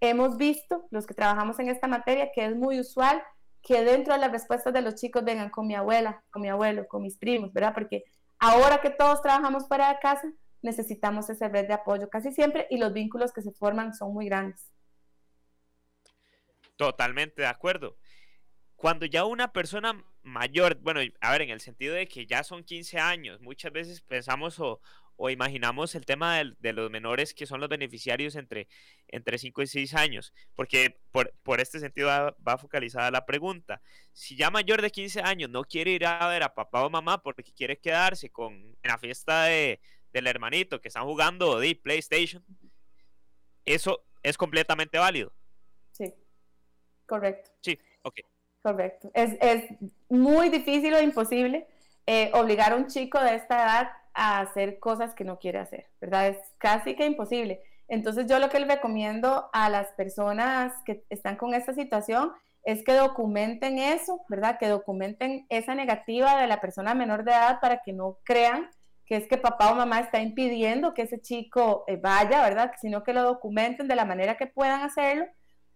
hemos 0.00 0.36
visto, 0.36 0.86
los 0.90 1.06
que 1.06 1.14
trabajamos 1.14 1.58
en 1.58 1.68
esta 1.68 1.88
materia, 1.88 2.30
que 2.32 2.46
es 2.46 2.56
muy 2.56 2.80
usual 2.80 3.22
que 3.62 3.84
dentro 3.84 4.14
de 4.14 4.20
las 4.20 4.32
respuestas 4.32 4.72
de 4.72 4.80
los 4.80 4.96
chicos 4.96 5.24
vengan 5.24 5.50
con 5.50 5.66
mi 5.66 5.74
abuela, 5.74 6.22
con 6.30 6.42
mi 6.42 6.48
abuelo, 6.48 6.86
con 6.88 7.02
mis 7.02 7.16
primos, 7.16 7.52
¿verdad? 7.52 7.74
Porque 7.74 8.04
Ahora 8.44 8.80
que 8.80 8.90
todos 8.90 9.22
trabajamos 9.22 9.68
fuera 9.68 9.88
de 9.88 10.00
casa, 10.00 10.28
necesitamos 10.62 11.30
ese 11.30 11.48
red 11.48 11.68
de 11.68 11.74
apoyo 11.74 12.10
casi 12.10 12.32
siempre 12.32 12.66
y 12.70 12.76
los 12.76 12.92
vínculos 12.92 13.32
que 13.32 13.40
se 13.40 13.52
forman 13.52 13.94
son 13.94 14.12
muy 14.12 14.26
grandes. 14.26 14.66
Totalmente 16.82 17.42
de 17.42 17.46
acuerdo. 17.46 17.96
Cuando 18.74 19.06
ya 19.06 19.24
una 19.24 19.52
persona 19.52 20.04
mayor, 20.24 20.80
bueno, 20.80 21.00
a 21.20 21.30
ver, 21.30 21.42
en 21.42 21.50
el 21.50 21.60
sentido 21.60 21.94
de 21.94 22.08
que 22.08 22.26
ya 22.26 22.42
son 22.42 22.64
15 22.64 22.98
años, 22.98 23.40
muchas 23.40 23.70
veces 23.70 24.00
pensamos 24.00 24.58
o, 24.58 24.80
imaginamos 25.30 25.94
el 25.94 26.04
tema 26.04 26.42
de, 26.58 26.72
los 26.72 26.90
menores 26.90 27.32
que 27.32 27.46
son 27.46 27.60
los 27.60 27.68
beneficiarios 27.68 28.34
entre, 28.34 28.66
entre 29.06 29.38
5 29.38 29.62
y 29.62 29.66
6 29.68 29.94
años, 29.94 30.34
porque 30.56 30.98
por, 31.12 31.60
este 31.60 31.78
sentido 31.78 32.08
va, 32.08 32.58
focalizada 32.58 33.12
la 33.12 33.24
pregunta. 33.24 33.80
Si 34.12 34.34
ya 34.34 34.50
mayor 34.50 34.82
de 34.82 34.90
15 34.90 35.20
años 35.20 35.50
no 35.50 35.62
quiere 35.62 35.92
ir 35.92 36.04
a 36.04 36.26
ver 36.26 36.42
a 36.42 36.52
papá 36.52 36.84
o 36.84 36.90
mamá 36.90 37.22
porque 37.22 37.44
quiere 37.44 37.78
quedarse 37.78 38.30
con, 38.30 38.54
en 38.54 38.88
la 38.90 38.98
fiesta 38.98 39.44
de, 39.44 39.80
del 40.12 40.26
hermanito 40.26 40.80
que 40.80 40.88
están 40.88 41.04
jugando 41.04 41.60
de 41.60 41.76
PlayStation, 41.76 42.44
eso 43.64 44.04
es 44.24 44.36
completamente 44.36 44.98
válido. 44.98 45.32
Correcto. 47.12 47.50
Sí, 47.60 47.78
ok. 48.04 48.20
Correcto. 48.62 49.10
Es, 49.12 49.36
es 49.38 49.64
muy 50.08 50.48
difícil 50.48 50.94
o 50.94 51.02
imposible 51.02 51.66
eh, 52.06 52.30
obligar 52.32 52.72
a 52.72 52.76
un 52.76 52.86
chico 52.86 53.20
de 53.20 53.34
esta 53.34 53.56
edad 53.56 53.90
a 54.14 54.40
hacer 54.40 54.78
cosas 54.78 55.12
que 55.12 55.22
no 55.22 55.38
quiere 55.38 55.58
hacer, 55.58 55.90
¿verdad? 56.00 56.28
Es 56.28 56.38
casi 56.56 56.96
que 56.96 57.04
imposible. 57.04 57.60
Entonces 57.86 58.24
yo 58.26 58.38
lo 58.38 58.48
que 58.48 58.60
le 58.60 58.66
recomiendo 58.66 59.50
a 59.52 59.68
las 59.68 59.88
personas 59.88 60.72
que 60.86 61.04
están 61.10 61.36
con 61.36 61.52
esta 61.52 61.74
situación 61.74 62.32
es 62.64 62.82
que 62.82 62.94
documenten 62.94 63.78
eso, 63.78 64.22
¿verdad? 64.30 64.58
Que 64.58 64.68
documenten 64.68 65.44
esa 65.50 65.74
negativa 65.74 66.40
de 66.40 66.46
la 66.46 66.62
persona 66.62 66.94
menor 66.94 67.24
de 67.24 67.32
edad 67.32 67.60
para 67.60 67.82
que 67.82 67.92
no 67.92 68.20
crean 68.24 68.70
que 69.04 69.16
es 69.16 69.28
que 69.28 69.36
papá 69.36 69.70
o 69.70 69.74
mamá 69.74 70.00
está 70.00 70.22
impidiendo 70.22 70.94
que 70.94 71.02
ese 71.02 71.20
chico 71.20 71.84
eh, 71.88 71.96
vaya, 71.96 72.40
¿verdad? 72.40 72.72
Sino 72.80 73.02
que 73.02 73.12
lo 73.12 73.22
documenten 73.22 73.86
de 73.86 73.96
la 73.96 74.06
manera 74.06 74.38
que 74.38 74.46
puedan 74.46 74.80
hacerlo 74.80 75.26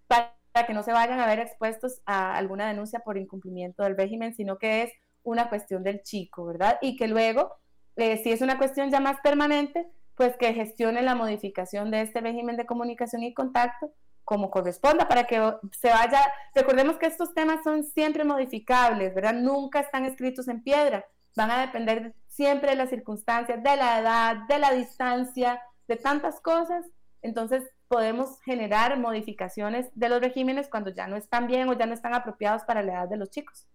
para 0.07 0.36
que 0.64 0.73
no 0.73 0.83
se 0.85 0.92
vayan 0.92 1.21
a 1.21 1.27
ver 1.27 1.40
expuestos 1.40 2.01
a 2.07 2.37
alguna 2.37 2.69
denuncia 2.69 3.01
por 3.01 3.19
incumplimiento 3.19 3.83
del 3.83 3.97
régimen, 3.97 4.35
sino 4.35 4.57
que 4.57 4.85
es 4.85 4.92
una 5.25 5.49
cuestión 5.49 5.83
del 5.83 6.03
chico, 6.03 6.47
¿verdad? 6.47 6.79
Y 6.81 6.97
que 6.97 7.09
luego 7.09 7.53
eh, 7.97 8.19
si 8.23 8.31
es 8.31 8.42
una 8.42 8.59
cuestión 8.59 8.90
ya 8.90 9.01
más 9.01 9.21
permanente, 9.23 9.87
pues 10.14 10.37
que 10.37 10.53
gestione 10.55 11.03
la 11.03 11.14
modificación 11.14 11.90
de 11.90 12.03
este 12.03 12.21
régimen 12.21 12.57
de 12.57 12.66
comunicación 12.66 13.23
y 13.23 13.35
contacto 13.35 13.90
como 14.25 14.51
corresponda 14.51 15.09
para 15.09 15.25
que 15.25 15.37
se 15.73 15.88
vaya, 15.88 16.21
recordemos 16.55 16.97
que 16.99 17.07
estos 17.07 17.33
temas 17.33 17.62
son 17.62 17.85
siempre 17.85 18.25
modificables, 18.25 19.14
¿verdad? 19.14 19.35
Nunca 19.35 19.81
están 19.81 20.05
escritos 20.05 20.49
en 20.49 20.62
piedra, 20.62 21.07
van 21.37 21.51
a 21.51 21.61
depender 21.61 22.14
siempre 22.27 22.71
de 22.71 22.77
las 22.77 22.90
circunstancias, 22.90 23.62
de 23.62 23.77
la 23.77 24.01
edad, 24.01 24.37
de 24.49 24.59
la 24.59 24.73
distancia, 24.73 25.62
de 25.87 25.97
tantas 25.97 26.40
cosas, 26.40 26.85
entonces 27.23 27.62
podemos 27.88 28.40
generar 28.42 28.99
modificaciones 28.99 29.88
de 29.94 30.09
los 30.09 30.20
regímenes 30.20 30.68
cuando 30.68 30.90
ya 30.90 31.07
no 31.07 31.16
están 31.16 31.46
bien 31.46 31.68
o 31.68 31.79
ya 31.79 31.87
no 31.87 31.94
están 31.94 32.14
apropiados 32.14 32.62
para 32.64 32.83
la 32.83 32.92
edad 32.92 33.09
de 33.09 33.16
los 33.16 33.31
chicos. 33.31 33.66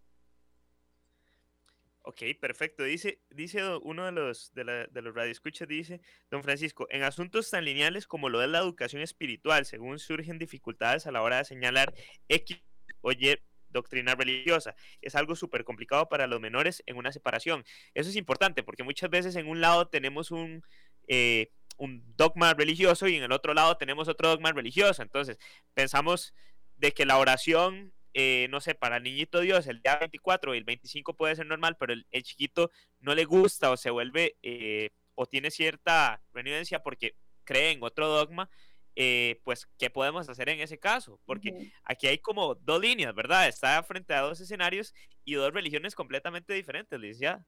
Ok, 2.03 2.23
perfecto. 2.39 2.83
Dice, 2.83 3.21
dice 3.29 3.61
uno 3.83 4.05
de 4.05 4.11
los, 4.11 4.53
de, 4.53 4.63
la, 4.63 4.87
de 4.87 5.01
los 5.01 5.13
radioescuchas, 5.13 5.67
dice, 5.67 6.01
don 6.31 6.43
Francisco, 6.43 6.87
en 6.89 7.03
asuntos 7.03 7.51
tan 7.51 7.63
lineales 7.63 8.07
como 8.07 8.27
lo 8.27 8.39
de 8.39 8.47
la 8.47 8.57
educación 8.57 9.03
espiritual, 9.03 9.65
según 9.65 9.99
surgen 9.99 10.39
dificultades 10.39 11.05
a 11.05 11.11
la 11.11 11.21
hora 11.21 11.37
de 11.37 11.45
señalar 11.45 11.93
X 12.27 12.59
o 13.01 13.11
Y 13.11 13.37
doctrina 13.69 14.15
religiosa. 14.15 14.75
Es 15.01 15.15
algo 15.15 15.35
súper 15.35 15.63
complicado 15.63 16.09
para 16.09 16.27
los 16.27 16.41
menores 16.41 16.83
en 16.87 16.97
una 16.97 17.11
separación. 17.11 17.63
Eso 17.93 18.09
es 18.09 18.15
importante 18.15 18.63
porque 18.63 18.83
muchas 18.83 19.09
veces 19.09 19.35
en 19.35 19.47
un 19.47 19.61
lado 19.61 19.87
tenemos 19.87 20.31
un, 20.31 20.63
eh, 21.07 21.51
un 21.77 22.03
dogma 22.15 22.53
religioso 22.53 23.07
y 23.07 23.15
en 23.15 23.23
el 23.23 23.31
otro 23.31 23.53
lado 23.53 23.77
tenemos 23.77 24.07
otro 24.07 24.29
dogma 24.29 24.51
religioso. 24.51 25.01
Entonces, 25.01 25.37
pensamos 25.73 26.33
de 26.77 26.91
que 26.93 27.05
la 27.05 27.17
oración 27.17 27.93
eh, 28.13 28.47
no 28.49 28.59
sé, 28.59 28.75
para 28.75 28.97
el 28.97 29.03
niñito 29.03 29.39
Dios 29.39 29.67
el 29.67 29.81
día 29.81 29.97
24 29.97 30.53
y 30.53 30.57
el 30.57 30.65
25 30.65 31.13
puede 31.13 31.35
ser 31.35 31.45
normal, 31.45 31.77
pero 31.79 31.93
el, 31.93 32.23
chiquito 32.23 32.69
no 32.99 33.15
le 33.15 33.23
gusta 33.23 33.71
o 33.71 33.77
se 33.77 33.89
vuelve 33.89 34.35
eh, 34.43 34.89
o 35.15 35.25
tiene 35.25 35.49
cierta 35.49 36.21
renuencia 36.33 36.83
porque 36.83 37.15
cree 37.45 37.71
en 37.71 37.83
otro 37.83 38.07
dogma, 38.07 38.49
eh, 38.95 39.39
pues, 39.45 39.67
¿qué 39.77 39.89
podemos 39.89 40.27
hacer 40.27 40.49
en 40.49 40.59
ese 40.59 40.77
caso? 40.77 41.19
Porque 41.25 41.71
aquí 41.83 42.07
hay 42.07 42.17
como 42.17 42.55
dos 42.55 42.81
líneas, 42.81 43.15
¿verdad? 43.15 43.47
Está 43.47 43.81
frente 43.83 44.13
a 44.13 44.21
dos 44.21 44.41
escenarios 44.41 44.93
y 45.23 45.35
dos 45.35 45.53
religiones 45.53 45.95
completamente 45.95 46.53
diferentes, 46.53 46.99
Licia. 46.99 47.45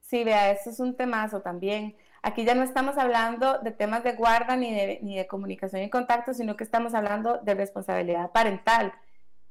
Sí, 0.00 0.24
vea, 0.24 0.50
eso 0.50 0.70
es 0.70 0.80
un 0.80 0.94
temazo 0.96 1.40
también. 1.40 1.96
Aquí 2.22 2.44
ya 2.44 2.54
no 2.54 2.62
estamos 2.62 2.98
hablando 2.98 3.58
de 3.58 3.70
temas 3.70 4.04
de 4.04 4.12
guarda 4.12 4.56
ni 4.56 4.74
de, 4.74 4.98
ni 5.02 5.16
de 5.16 5.26
comunicación 5.26 5.82
y 5.82 5.90
contacto, 5.90 6.34
sino 6.34 6.56
que 6.56 6.64
estamos 6.64 6.94
hablando 6.94 7.38
de 7.38 7.54
responsabilidad 7.54 8.32
parental. 8.32 8.92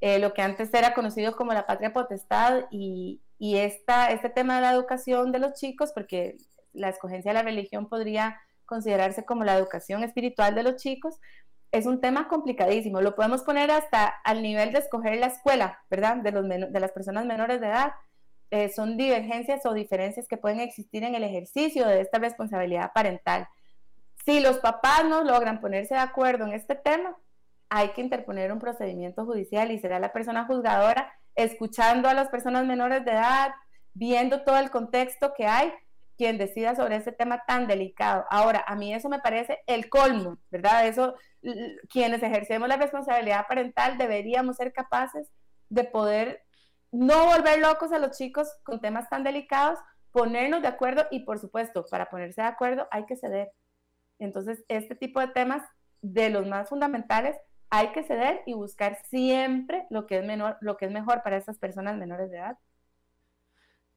Eh, 0.02 0.20
lo 0.20 0.34
que 0.34 0.42
antes 0.42 0.74
era 0.74 0.94
conocido 0.94 1.36
como 1.36 1.54
la 1.54 1.66
patria 1.66 1.94
potestad 1.94 2.66
y, 2.70 3.22
y 3.40 3.58
esta, 3.58 4.12
este 4.12 4.30
tema 4.30 4.56
de 4.56 4.62
la 4.62 4.72
educación 4.72 5.32
de 5.32 5.40
los 5.40 5.54
chicos, 5.54 5.92
porque 5.94 6.38
la 6.74 6.90
escogencia 6.90 7.32
de 7.32 7.36
la 7.36 7.44
religión 7.44 7.88
podría 7.88 8.40
considerarse 8.66 9.26
como 9.26 9.44
la 9.44 9.56
educación 9.56 10.04
espiritual 10.04 10.54
de 10.54 10.64
los 10.64 10.76
chicos, 10.76 11.20
es 11.72 11.86
un 11.86 12.00
tema 12.00 12.28
complicadísimo. 12.28 13.02
Lo 13.02 13.16
podemos 13.16 13.44
poner 13.44 13.72
hasta 13.72 14.08
al 14.24 14.42
nivel 14.42 14.72
de 14.72 14.80
escoger 14.80 15.18
la 15.18 15.28
escuela, 15.28 15.80
¿verdad? 15.90 16.18
De, 16.18 16.32
los 16.32 16.48
de 16.48 16.80
las 16.80 16.92
personas 16.92 17.26
menores 17.26 17.60
de 17.60 17.68
edad. 17.68 17.94
Eh, 18.50 18.70
son 18.70 18.96
divergencias 18.96 19.66
o 19.66 19.74
diferencias 19.74 20.28
que 20.28 20.38
pueden 20.38 20.60
existir 20.62 21.04
en 21.04 21.16
el 21.16 21.24
ejercicio 21.24 21.86
de 21.88 22.02
esta 22.02 22.18
responsabilidad 22.18 22.92
parental. 22.94 23.48
Si 24.26 24.40
los 24.40 24.58
papás 24.60 25.06
no 25.06 25.24
logran 25.24 25.60
ponerse 25.60 25.96
de 25.96 26.00
acuerdo 26.00 26.46
en 26.46 26.54
este 26.54 26.76
tema, 26.76 27.18
hay 27.70 27.90
que 27.90 28.02
interponer 28.02 28.52
un 28.52 28.60
procedimiento 28.60 29.26
judicial 29.26 29.72
y 29.72 29.80
será 29.80 30.00
la 30.00 30.14
persona 30.14 30.46
juzgadora 30.46 31.12
escuchando 31.36 32.10
a 32.10 32.14
las 32.14 32.30
personas 32.30 32.66
menores 32.66 33.04
de 33.06 33.12
edad, 33.12 33.52
viendo 33.94 34.44
todo 34.44 34.58
el 34.58 34.72
contexto 34.72 35.34
que 35.36 35.46
hay, 35.46 35.74
quien 36.18 36.38
decida 36.38 36.76
sobre 36.76 36.96
este 36.96 37.12
tema 37.12 37.44
tan 37.46 37.68
delicado. 37.68 38.26
Ahora, 38.30 38.64
a 38.66 38.76
mí 38.76 38.94
eso 38.94 39.08
me 39.08 39.20
parece 39.20 39.60
el 39.68 39.90
colmo, 39.90 40.40
¿verdad? 40.50 40.88
Eso, 40.88 41.16
quienes 41.90 42.24
ejercemos 42.24 42.68
la 42.68 42.78
responsabilidad 42.78 43.46
parental 43.48 43.98
deberíamos 43.98 44.56
ser 44.56 44.74
capaces 44.74 45.30
de 45.70 45.84
poder 45.84 46.47
no 46.92 47.26
volver 47.26 47.60
locos 47.60 47.92
a 47.92 48.00
los 48.00 48.18
chicos 48.18 48.48
con 48.64 48.80
temas 48.80 49.10
tan 49.10 49.24
delicados, 49.24 49.80
ponernos 50.12 50.62
de 50.62 50.68
acuerdo 50.68 51.06
y 51.12 51.22
por 51.22 51.40
supuesto, 51.40 51.86
para 51.90 52.10
ponerse 52.10 52.42
de 52.42 52.48
acuerdo 52.48 52.88
hay 52.92 53.06
que 53.06 53.16
ceder. 53.16 53.52
Entonces, 54.20 54.64
este 54.68 54.96
tipo 54.96 55.20
de 55.20 55.28
temas 55.28 55.64
de 56.02 56.30
los 56.30 56.48
más 56.48 56.70
fundamentales 56.70 57.36
hay 57.70 57.92
que 57.92 58.04
ceder 58.04 58.42
y 58.46 58.54
buscar 58.54 58.98
siempre 59.06 59.86
lo 59.90 60.08
que 60.08 60.20
es, 60.20 60.26
menor, 60.26 60.58
lo 60.62 60.78
que 60.78 60.86
es 60.86 60.92
mejor 60.92 61.22
para 61.24 61.38
esas 61.38 61.58
personas 61.58 61.98
menores 61.98 62.32
de 62.32 62.38
edad. 62.38 62.58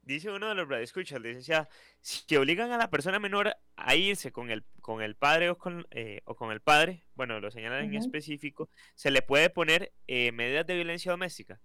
Dice 0.03 0.31
uno 0.31 0.49
de 0.49 0.55
los 0.55 0.69
radioescuchas, 0.69 1.23
decía, 1.23 1.69
si 2.01 2.35
obligan 2.37 2.73
a 2.73 2.79
la 2.79 2.91
persona 2.91 3.21
menor 3.21 3.55
a 3.77 3.95
irse 3.95 4.33
con 4.33 4.51
el, 4.51 4.65
con 4.81 5.03
el 5.03 5.15
padre 5.15 5.51
o 5.51 5.59
con, 5.59 5.87
eh, 5.91 6.23
o 6.25 6.35
con 6.35 6.51
el 6.51 6.61
padre, 6.61 7.05
bueno, 7.15 7.39
lo 7.39 7.51
señalan 7.51 7.85
en 7.85 7.95
específico, 7.95 8.71
¿se 8.95 9.11
le 9.11 9.23
puede 9.23 9.51
poner 9.51 9.93
eh, 10.09 10.33
medidas 10.33 10.67
de 10.67 10.75
violencia 10.75 11.13
doméstica? 11.13 11.61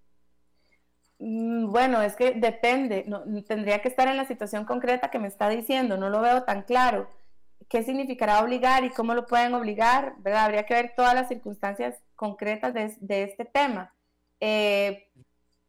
Mm, 1.19 1.71
bueno, 1.71 2.01
es 2.01 2.15
que 2.15 2.34
depende, 2.34 3.06
no, 3.08 3.23
tendría 3.45 3.82
que 3.82 3.88
estar 3.88 4.08
en 4.08 4.17
la 4.17 4.25
situación 4.25 4.65
concreta 4.65 5.10
que 5.10 5.19
me 5.19 5.28
está 5.28 5.49
diciendo, 5.49 5.97
no 5.97 6.10
lo 6.10 6.21
veo 6.21 6.43
tan 6.43 6.63
claro 6.63 7.10
qué 7.69 7.84
significará 7.84 8.41
obligar 8.43 8.84
y 8.84 8.89
cómo 8.91 9.13
lo 9.15 9.25
pueden 9.25 9.54
obligar, 9.54 10.15
¿verdad? 10.19 10.45
Habría 10.45 10.65
que 10.65 10.73
ver 10.73 10.93
todas 10.95 11.15
las 11.15 11.28
circunstancias 11.30 11.95
concretas 12.15 12.73
de, 12.73 13.23
este 13.23 13.45
tema. 13.45 13.93
Eh, 14.39 15.10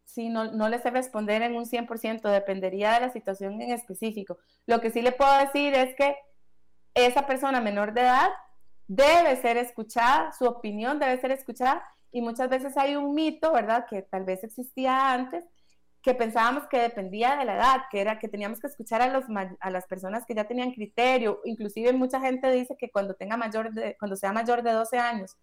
si 0.05 0.29
no, 0.29 0.53
no 0.53 0.69
les 0.69 0.83
sé 0.83 0.91
responder 0.91 1.43
en 1.43 1.55
un 1.57 1.65
100%, 1.67 2.29
dependería 2.31 2.95
de 2.95 3.01
la 3.01 3.11
situación 3.13 3.61
en 3.63 3.71
específico. 3.73 4.39
Lo 4.67 4.81
que 4.81 4.91
sí 4.91 5.03
le 5.03 5.13
puedo 5.13 5.39
decir 5.39 5.75
es 5.75 5.95
que 5.95 6.17
esa 6.95 7.27
persona 7.27 7.61
menor 7.61 7.93
de 7.93 8.03
edad 8.03 8.31
debe 8.89 9.37
ser 9.37 9.57
escuchada, 9.57 10.33
su 10.33 10.47
opinión 10.47 10.99
debe 10.99 11.21
ser 11.21 11.33
escuchada 11.33 11.83
y 12.16 12.22
muchas 12.22 12.48
veces 12.48 12.74
hay 12.79 12.96
un 12.96 13.14
mito, 13.14 13.52
¿verdad? 13.52 13.85
Que 13.87 14.00
tal 14.00 14.24
vez 14.24 14.42
existía 14.42 15.12
antes, 15.12 15.44
que 16.00 16.14
pensábamos 16.14 16.66
que 16.66 16.79
dependía 16.79 17.37
de 17.37 17.44
la 17.44 17.57
edad, 17.57 17.83
que 17.90 18.00
era 18.00 18.18
que 18.18 18.26
teníamos 18.26 18.59
que 18.59 18.68
escuchar 18.68 19.02
a, 19.02 19.09
los, 19.09 19.26
a 19.61 19.70
las 19.70 19.87
personas 19.87 20.24
que 20.24 20.35
ya 20.35 20.44
tenían 20.44 20.72
criterio, 20.72 21.42
inclusive 21.44 21.92
mucha 21.92 22.18
gente 22.18 22.50
dice 22.50 22.74
que 22.79 22.90
cuando, 22.90 23.12
tenga 23.12 23.37
mayor 23.37 23.70
de, 23.70 23.98
cuando 23.98 24.16
sea 24.16 24.33
mayor 24.33 24.62
de 24.62 24.72
12 24.72 24.98
años, 24.98 25.37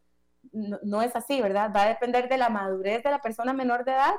no, 0.52 1.04
es 1.04 1.16
así, 1.16 1.40
¿verdad? 1.44 1.72
Va 1.76 1.84
a 1.84 1.90
depender 1.90 2.28
de 2.28 2.40
la 2.40 2.50
madurez 2.50 3.04
de 3.04 3.12
la 3.12 3.22
persona 3.22 3.54
menor 3.54 3.86
de 3.86 3.92
edad 3.92 4.16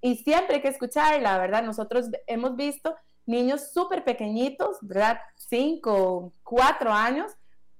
y 0.00 0.16
siempre 0.16 0.56
hay 0.56 0.62
que 0.62 0.68
escucharla, 0.68 1.38
¿verdad? 1.38 1.62
Nosotros 1.62 2.10
hemos 2.26 2.56
visto 2.56 2.96
niños 3.24 3.72
súper 3.72 4.02
pequeñitos, 4.02 4.78
¿verdad? 4.82 5.20
5, 5.36 6.32
4 6.42 6.92
años, 6.92 7.30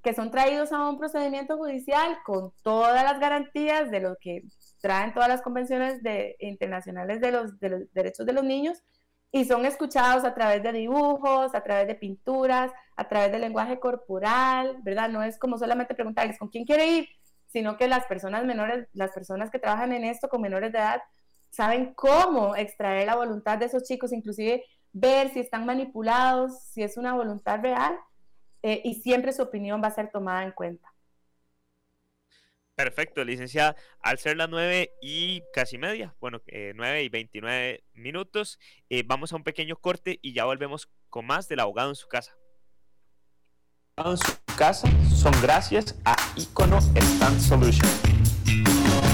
que 0.05 0.14
son 0.14 0.31
traídos 0.31 0.71
a 0.71 0.87
un 0.88 0.99
procedimiento 0.99 1.57
judicial 1.57 2.19
con 2.27 2.53
todas 2.62 3.03
las 3.03 3.19
garantías 3.19 3.90
de 3.90 4.01
lo 4.01 4.17
que 4.21 4.45
traen 4.83 5.14
todas 5.14 5.31
las 5.31 5.40
convenciones 5.40 6.01
internacionales 6.38 7.23
de 7.23 7.33
los, 7.33 7.59
de 7.59 7.69
los 7.71 7.93
derechos 7.95 8.27
de 8.27 8.35
los 8.35 8.45
niños 8.45 8.83
y 9.33 9.47
son 9.47 9.64
escuchados 9.64 10.25
a 10.25 10.35
través 10.35 10.62
de 10.62 10.73
dibujos, 10.73 11.55
a 11.55 11.62
través 11.62 11.88
de 11.88 11.95
pinturas, 11.95 12.71
a 12.97 13.09
través 13.09 13.33
del 13.33 13.40
lenguaje 13.40 13.81
corporal, 13.81 14.77
¿verdad? 14.83 15.09
No 15.09 15.23
es 15.23 15.38
como 15.38 15.57
solamente 15.57 15.95
preguntarles 15.95 16.38
con 16.38 16.51
quién 16.51 16.67
quiere 16.67 16.87
ir, 16.87 17.09
sino 17.47 17.79
que 17.79 17.88
las 17.88 18.07
personas 18.07 18.45
menores, 18.45 18.87
las 18.93 19.11
personas 19.12 19.51
que 19.51 19.59
trabajan 19.59 19.93
en 19.93 20.05
esto 20.05 20.29
con 20.29 20.43
menores 20.43 20.71
de 20.71 20.79
edad, 20.79 21.01
saben 21.49 21.95
cómo 21.95 22.55
extraer 22.55 23.07
la 23.07 23.17
voluntad 23.17 23.57
de 23.57 23.67
esos 23.67 23.85
chicos, 23.85 24.12
inclusive 24.12 24.64
ver 24.93 25.31
si 25.31 25.40
están 25.40 25.64
manipulados, 25.64 26.62
si 26.73 26.83
es 26.83 26.99
una 26.99 27.14
voluntad 27.14 27.61
real, 27.61 27.99
eh, 28.66 28.81
y 28.83 28.94
siempre 28.94 29.31
su 29.35 29.42
opinión 29.42 29.83
va 29.83 29.88
a 29.88 29.94
ser 29.94 30.11
tomada 30.11 30.42
en 30.42 30.50
cuenta. 30.50 30.90
Perfecto, 32.74 33.22
licenciada. 33.22 33.77
Al 34.00 34.18
ser 34.18 34.38
las 34.38 34.48
nueve 34.48 34.94
y 35.03 35.42
casi 35.53 35.77
media, 35.77 36.14
bueno, 36.18 36.40
eh, 36.46 36.72
nueve 36.74 37.03
y 37.03 37.11
29 37.11 37.85
minutos, 37.92 38.59
eh, 38.88 39.05
vamos 39.07 39.35
a 39.35 39.37
un 39.37 39.44
pequeño 39.44 39.77
corte 39.77 40.18
y 40.22 40.33
ya 40.33 40.46
volvemos 40.46 40.88
con 41.11 41.27
más 41.27 41.46
del 41.46 41.61
abogado 41.61 41.90
en 41.90 41.94
su 41.94 42.09
casa. 42.09 42.38
En 43.98 44.16
su 44.16 44.33
casa 44.57 44.88
son 45.14 45.35
gracias 45.42 46.00
a 46.07 46.16
Icono 46.35 46.79
Stand 46.79 47.40
Solution. 47.40 49.13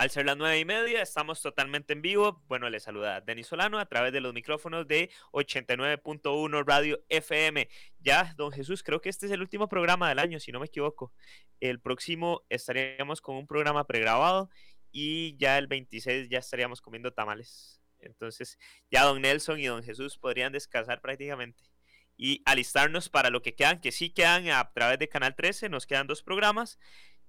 Al 0.00 0.08
ser 0.08 0.24
las 0.24 0.38
nueve 0.38 0.58
y 0.58 0.64
media, 0.64 1.02
estamos 1.02 1.42
totalmente 1.42 1.92
en 1.92 2.00
vivo. 2.00 2.42
Bueno, 2.48 2.70
le 2.70 2.80
saluda 2.80 3.20
Denis 3.20 3.48
Solano 3.48 3.78
a 3.78 3.84
través 3.84 4.14
de 4.14 4.22
los 4.22 4.32
micrófonos 4.32 4.88
de 4.88 5.10
89.1 5.32 6.64
Radio 6.66 7.04
FM. 7.10 7.68
Ya, 7.98 8.32
don 8.38 8.50
Jesús, 8.50 8.82
creo 8.82 9.02
que 9.02 9.10
este 9.10 9.26
es 9.26 9.32
el 9.32 9.42
último 9.42 9.68
programa 9.68 10.08
del 10.08 10.18
año, 10.18 10.40
si 10.40 10.52
no 10.52 10.60
me 10.60 10.64
equivoco. 10.64 11.12
El 11.60 11.80
próximo 11.80 12.46
estaríamos 12.48 13.20
con 13.20 13.36
un 13.36 13.46
programa 13.46 13.86
pregrabado 13.86 14.48
y 14.90 15.36
ya 15.36 15.58
el 15.58 15.66
26 15.66 16.30
ya 16.30 16.38
estaríamos 16.38 16.80
comiendo 16.80 17.12
tamales. 17.12 17.82
Entonces, 17.98 18.58
ya 18.90 19.02
don 19.02 19.20
Nelson 19.20 19.60
y 19.60 19.66
don 19.66 19.82
Jesús 19.82 20.16
podrían 20.16 20.50
descansar 20.50 21.02
prácticamente 21.02 21.62
y 22.16 22.42
alistarnos 22.46 23.10
para 23.10 23.28
lo 23.28 23.42
que 23.42 23.54
quedan, 23.54 23.82
que 23.82 23.92
sí 23.92 24.08
quedan 24.08 24.48
a 24.48 24.72
través 24.72 24.98
de 24.98 25.10
Canal 25.10 25.34
13, 25.34 25.68
nos 25.68 25.86
quedan 25.86 26.06
dos 26.06 26.22
programas 26.22 26.78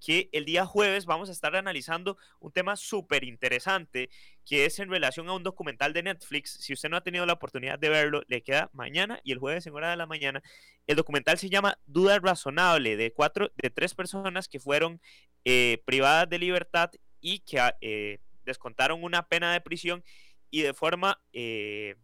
que 0.03 0.29
el 0.31 0.45
día 0.45 0.65
jueves 0.65 1.05
vamos 1.05 1.29
a 1.29 1.31
estar 1.31 1.55
analizando 1.55 2.17
un 2.39 2.51
tema 2.51 2.75
súper 2.75 3.23
interesante 3.23 4.09
que 4.45 4.65
es 4.65 4.79
en 4.79 4.89
relación 4.89 5.29
a 5.29 5.33
un 5.33 5.43
documental 5.43 5.93
de 5.93 6.03
Netflix. 6.03 6.57
Si 6.59 6.73
usted 6.73 6.89
no 6.89 6.97
ha 6.97 7.03
tenido 7.03 7.25
la 7.25 7.33
oportunidad 7.33 7.77
de 7.77 7.89
verlo, 7.89 8.23
le 8.27 8.41
queda 8.41 8.71
mañana 8.73 9.21
y 9.23 9.31
el 9.31 9.37
jueves 9.37 9.65
en 9.67 9.75
hora 9.75 9.91
de 9.91 9.97
la 9.97 10.07
mañana. 10.07 10.41
El 10.87 10.95
documental 10.95 11.37
se 11.37 11.49
llama 11.49 11.77
Duda 11.85 12.19
Razonable 12.19 12.97
de 12.97 13.13
cuatro, 13.13 13.51
de 13.55 13.69
tres 13.69 13.93
personas 13.93 14.47
que 14.47 14.59
fueron 14.59 14.99
eh, 15.45 15.83
privadas 15.85 16.27
de 16.27 16.39
libertad 16.39 16.91
y 17.21 17.39
que 17.39 17.59
ah, 17.59 17.77
eh, 17.81 18.17
descontaron 18.43 19.03
una 19.03 19.27
pena 19.27 19.53
de 19.53 19.61
prisión 19.61 20.03
y 20.49 20.63
de 20.63 20.73
forma 20.73 21.21
eh, 21.31 21.95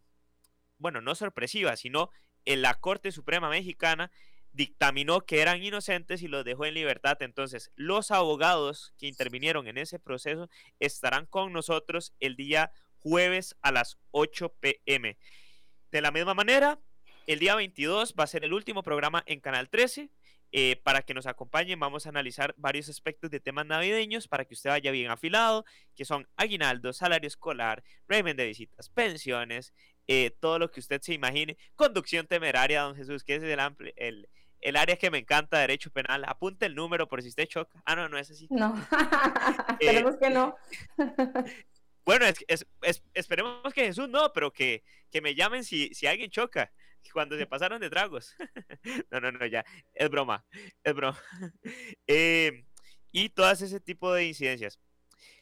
bueno, 0.77 1.01
no 1.01 1.15
sorpresiva, 1.15 1.75
sino 1.75 2.12
en 2.45 2.62
la 2.62 2.75
Corte 2.75 3.12
Suprema 3.12 3.49
Mexicana 3.49 4.12
dictaminó 4.57 5.21
que 5.21 5.39
eran 5.41 5.63
inocentes 5.63 6.23
y 6.23 6.27
los 6.27 6.43
dejó 6.43 6.65
en 6.65 6.73
libertad. 6.73 7.15
Entonces, 7.21 7.71
los 7.75 8.09
abogados 8.09 8.91
que 8.97 9.05
intervinieron 9.05 9.67
en 9.67 9.77
ese 9.77 9.99
proceso 9.99 10.49
estarán 10.79 11.27
con 11.27 11.53
nosotros 11.53 12.15
el 12.19 12.35
día 12.35 12.71
jueves 12.97 13.55
a 13.61 13.71
las 13.71 13.99
8 14.11 14.55
pm. 14.59 15.17
De 15.91 16.01
la 16.01 16.09
misma 16.09 16.33
manera, 16.33 16.79
el 17.27 17.37
día 17.37 17.55
22 17.55 18.15
va 18.19 18.23
a 18.23 18.27
ser 18.27 18.43
el 18.43 18.53
último 18.53 18.81
programa 18.81 19.23
en 19.27 19.39
Canal 19.39 19.69
13. 19.69 20.09
Eh, 20.53 20.81
para 20.81 21.01
que 21.01 21.13
nos 21.13 21.27
acompañen, 21.27 21.79
vamos 21.79 22.05
a 22.05 22.09
analizar 22.09 22.55
varios 22.57 22.87
aspectos 22.89 23.29
de 23.29 23.41
temas 23.41 23.65
navideños 23.65 24.27
para 24.29 24.45
que 24.45 24.53
usted 24.53 24.69
vaya 24.69 24.91
bien 24.91 25.11
afilado, 25.11 25.65
que 25.93 26.05
son 26.05 26.27
aguinaldo, 26.37 26.93
salario 26.93 27.27
escolar, 27.27 27.83
régimen 28.07 28.37
de 28.37 28.47
visitas, 28.47 28.89
pensiones, 28.89 29.73
eh, 30.07 30.31
todo 30.39 30.57
lo 30.57 30.71
que 30.71 30.79
usted 30.79 31.01
se 31.01 31.13
imagine, 31.13 31.57
conducción 31.75 32.27
temeraria, 32.27 32.83
don 32.83 32.95
Jesús, 32.95 33.25
que 33.25 33.35
es 33.35 33.43
el, 33.43 33.59
el, 33.97 34.29
el 34.61 34.75
área 34.75 34.97
que 34.97 35.11
me 35.11 35.19
encanta, 35.19 35.59
derecho 35.59 35.91
penal. 35.91 36.23
Apunte 36.27 36.65
el 36.65 36.75
número 36.75 37.07
por 37.07 37.21
si 37.21 37.29
usted 37.29 37.47
choca. 37.47 37.81
Ah, 37.85 37.95
no, 37.95 38.09
no 38.09 38.17
es 38.17 38.31
así. 38.31 38.47
No, 38.49 38.73
esperemos 39.79 40.15
que 40.17 40.29
no. 40.29 40.55
bueno, 42.05 42.25
es, 42.25 42.65
es, 42.81 43.03
esperemos 43.13 43.73
que 43.73 43.85
Jesús 43.85 44.09
no, 44.09 44.31
pero 44.33 44.51
que, 44.51 44.83
que 45.11 45.21
me 45.21 45.35
llamen 45.35 45.63
si, 45.63 45.93
si 45.93 46.07
alguien 46.07 46.29
choca 46.29 46.71
cuando 47.13 47.37
se 47.37 47.47
pasaron 47.47 47.81
de 47.81 47.89
tragos. 47.89 48.35
no, 49.11 49.19
no, 49.19 49.31
no, 49.31 49.45
ya, 49.45 49.65
es 49.93 50.09
broma, 50.09 50.45
es 50.83 50.93
broma. 50.93 51.21
Eh, 52.07 52.65
y 53.11 53.29
todas 53.29 53.61
ese 53.61 53.79
tipo 53.79 54.13
de 54.13 54.25
incidencias. 54.25 54.79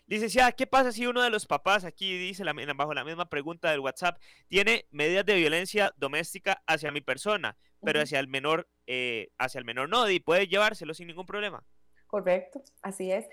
Licenciada, 0.07 0.51
¿qué 0.51 0.67
pasa 0.67 0.91
si 0.91 1.07
uno 1.07 1.23
de 1.23 1.31
los 1.31 1.47
papás, 1.47 1.83
aquí 1.83 2.15
dice 2.17 2.43
la, 2.43 2.53
bajo 2.75 2.93
la 2.93 3.03
misma 3.03 3.25
pregunta 3.25 3.71
del 3.71 3.79
WhatsApp, 3.79 4.21
tiene 4.47 4.85
medidas 4.91 5.25
de 5.25 5.35
violencia 5.35 5.93
doméstica 5.97 6.61
hacia 6.67 6.91
mi 6.91 7.01
persona, 7.01 7.57
pero 7.81 8.01
hacia 8.01 8.19
el 8.19 8.27
menor, 8.27 8.67
eh, 8.85 9.29
hacia 9.39 9.57
el 9.57 9.65
menor 9.65 9.89
no, 9.89 10.07
y 10.09 10.19
puede 10.19 10.47
llevárselo 10.47 10.93
sin 10.93 11.07
ningún 11.07 11.25
problema? 11.25 11.63
Correcto, 12.05 12.61
así 12.83 13.11
es. 13.11 13.25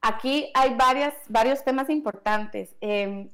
Aquí 0.00 0.50
hay 0.54 0.74
varias, 0.74 1.14
varios 1.28 1.64
temas 1.64 1.88
importantes. 1.90 2.74
Em, 2.80 3.30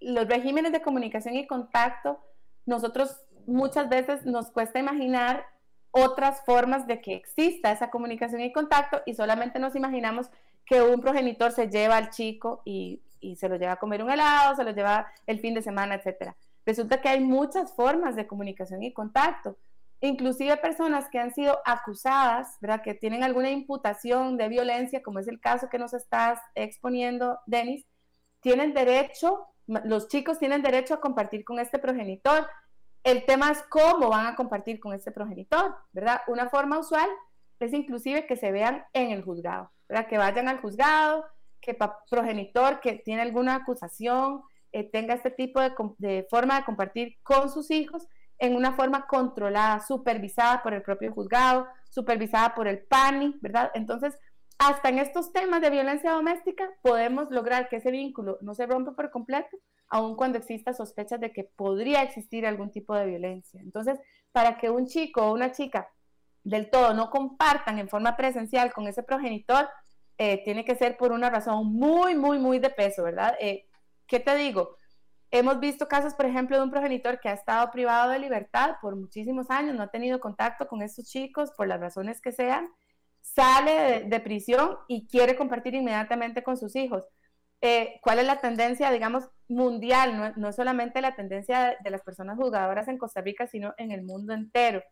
los 0.00 0.28
regímenes 0.28 0.72
de 0.72 0.82
comunicación 0.82 1.36
y 1.36 1.46
contacto, 1.46 2.18
nosotros 2.66 3.16
muchas 3.46 3.88
veces 3.88 4.26
nos 4.26 4.50
cuesta 4.50 4.78
imaginar 4.78 5.46
otras 5.90 6.44
formas 6.44 6.86
de 6.86 7.00
que 7.00 7.14
exista 7.14 7.72
esa 7.72 7.90
comunicación 7.90 8.42
y 8.42 8.52
contacto 8.52 9.00
y 9.06 9.14
solamente 9.14 9.58
nos 9.58 9.74
imaginamos 9.74 10.30
que 10.68 10.82
un 10.82 11.00
progenitor 11.00 11.50
se 11.50 11.68
lleva 11.68 11.96
al 11.96 12.10
chico 12.10 12.60
y, 12.64 13.02
se 13.36 13.48
lo 13.48 13.56
lleva 13.56 13.72
a 13.72 13.78
comer 13.78 14.02
un 14.04 14.10
helado, 14.10 14.54
se 14.54 14.62
lo 14.62 14.70
lleva 14.70 15.10
el 15.26 15.40
fin 15.40 15.54
de 15.54 15.62
semana, 15.62 15.96
etc. 15.96 16.34
Resulta 16.64 17.00
que 17.00 17.08
hay 17.08 17.20
muchas 17.20 17.74
formas 17.74 18.14
de 18.14 18.28
comunicación 18.28 18.82
y 18.82 18.92
contacto. 18.92 19.56
Inclusive 20.00 20.56
personas 20.58 21.08
que 21.10 21.18
han 21.18 21.34
sido 21.34 21.58
acusadas, 21.64 22.56
¿verdad? 22.60 22.82
que 22.82 22.94
tienen 22.94 23.24
alguna 23.24 23.50
imputación 23.50 24.36
de 24.36 24.48
violencia, 24.48 25.02
como 25.02 25.18
es 25.18 25.26
el 25.26 25.40
caso 25.40 25.68
que 25.68 25.78
nos 25.78 25.94
estás 25.94 26.38
exponiendo, 26.54 27.40
Denis, 27.46 27.84
tienen 28.40 28.72
derecho, 28.72 29.46
los 29.66 30.06
chicos 30.06 30.38
tienen 30.38 30.62
derecho 30.62 30.94
a 30.94 31.00
compartir 31.00 31.44
con 31.44 31.58
este 31.58 31.78
progenitor. 31.80 32.46
El 33.02 33.24
tema 33.24 33.50
es 33.50 33.62
cómo 33.70 34.10
van 34.10 34.26
a 34.26 34.36
compartir 34.36 34.78
con 34.78 34.92
este 34.92 35.10
progenitor, 35.10 35.74
¿verdad? 35.92 36.20
Una 36.28 36.48
forma 36.48 36.78
usual 36.78 37.08
es 37.58 37.72
inclusive 37.72 38.26
que 38.26 38.36
se 38.36 38.52
vean 38.52 38.84
en 38.92 39.10
el 39.10 39.24
juzgado 39.24 39.72
que 40.08 40.18
vayan 40.18 40.48
al 40.48 40.60
juzgado, 40.60 41.24
que 41.60 41.76
progenitor 42.10 42.80
que 42.80 42.94
tiene 42.94 43.22
alguna 43.22 43.56
acusación 43.56 44.42
eh, 44.72 44.84
tenga 44.84 45.14
este 45.14 45.30
tipo 45.30 45.60
de, 45.60 46.26
forma 46.30 46.58
de 46.58 46.64
compartir 46.64 47.16
con 47.22 47.50
sus 47.50 47.70
hijos 47.70 48.06
en 48.38 48.54
una 48.54 48.72
forma 48.72 49.06
controlada, 49.06 49.80
supervisada 49.80 50.62
por 50.62 50.74
el 50.74 50.82
propio 50.82 51.12
juzgado, 51.12 51.66
supervisada 51.88 52.54
por 52.54 52.68
el 52.68 52.80
PANI, 52.80 53.36
¿verdad? 53.40 53.70
Entonces, 53.74 54.16
hasta 54.58 54.88
en 54.90 54.98
estos 54.98 55.32
temas 55.32 55.60
de 55.60 55.70
violencia 55.70 56.12
doméstica 56.12 56.68
podemos 56.82 57.30
lograr 57.30 57.68
que 57.68 57.76
ese 57.76 57.90
vínculo 57.90 58.38
no 58.40 58.54
se 58.54 58.66
rompa 58.66 58.92
por 58.92 59.10
completo, 59.10 59.56
aun 59.88 60.16
cuando 60.16 60.38
exista 60.38 60.74
sospechas 60.74 61.20
de 61.20 61.32
que 61.32 61.44
podría 61.44 62.02
existir 62.02 62.46
algún 62.46 62.70
tipo 62.70 62.94
de 62.94 63.06
violencia. 63.06 63.60
Entonces, 63.60 63.98
para 64.32 64.58
que 64.58 64.70
un 64.70 64.86
chico 64.86 65.22
o 65.22 65.32
una 65.32 65.52
chica 65.52 65.88
del 66.44 66.70
todo 66.70 66.94
no 66.94 67.10
compartan 67.10 67.78
en 67.78 67.88
forma 67.88 68.16
presencial 68.16 68.72
con 68.72 68.86
ese 68.88 69.02
progenitor, 69.02 69.68
eh, 70.16 70.42
tiene 70.44 70.64
que 70.64 70.74
ser 70.74 70.96
por 70.96 71.12
una 71.12 71.30
razón 71.30 71.66
muy, 71.72 72.16
muy, 72.16 72.38
muy 72.38 72.58
de 72.58 72.70
peso, 72.70 73.04
¿verdad? 73.04 73.34
Eh, 73.40 73.66
¿Qué 74.06 74.18
te 74.18 74.34
digo? 74.34 74.76
Hemos 75.30 75.60
visto 75.60 75.86
casos, 75.86 76.14
por 76.14 76.26
ejemplo, 76.26 76.56
de 76.56 76.62
un 76.62 76.70
progenitor 76.70 77.20
que 77.20 77.28
ha 77.28 77.34
estado 77.34 77.70
privado 77.70 78.10
de 78.10 78.18
libertad 78.18 78.76
por 78.80 78.96
muchísimos 78.96 79.50
años, 79.50 79.76
no 79.76 79.82
ha 79.82 79.90
tenido 79.90 80.20
contacto 80.20 80.66
con 80.66 80.82
estos 80.82 81.04
chicos 81.06 81.52
por 81.52 81.68
las 81.68 81.78
razones 81.78 82.20
que 82.20 82.32
sean, 82.32 82.68
sale 83.20 84.04
de, 84.04 84.20
prisión 84.20 84.78
y 84.88 85.06
quiere 85.06 85.36
compartir 85.36 85.74
inmediatamente 85.74 86.42
con 86.42 86.56
sus 86.56 86.74
hijos. 86.76 87.04
Eh, 87.60 88.00
¿Cuál 88.02 88.20
es 88.20 88.26
la 88.26 88.40
tendencia, 88.40 88.90
digamos, 88.90 89.28
mundial? 89.48 90.16
No, 90.16 90.32
no 90.36 90.52
solamente 90.52 91.02
la 91.02 91.14
tendencia 91.14 91.76
de 91.82 91.90
las 91.90 92.02
personas 92.02 92.38
jugadoras 92.38 92.88
en 92.88 92.98
Costa 92.98 93.20
Rica, 93.20 93.46
sino 93.46 93.74
en 93.76 93.92
el 93.92 94.02
mundo 94.02 94.32
entero 94.32 94.82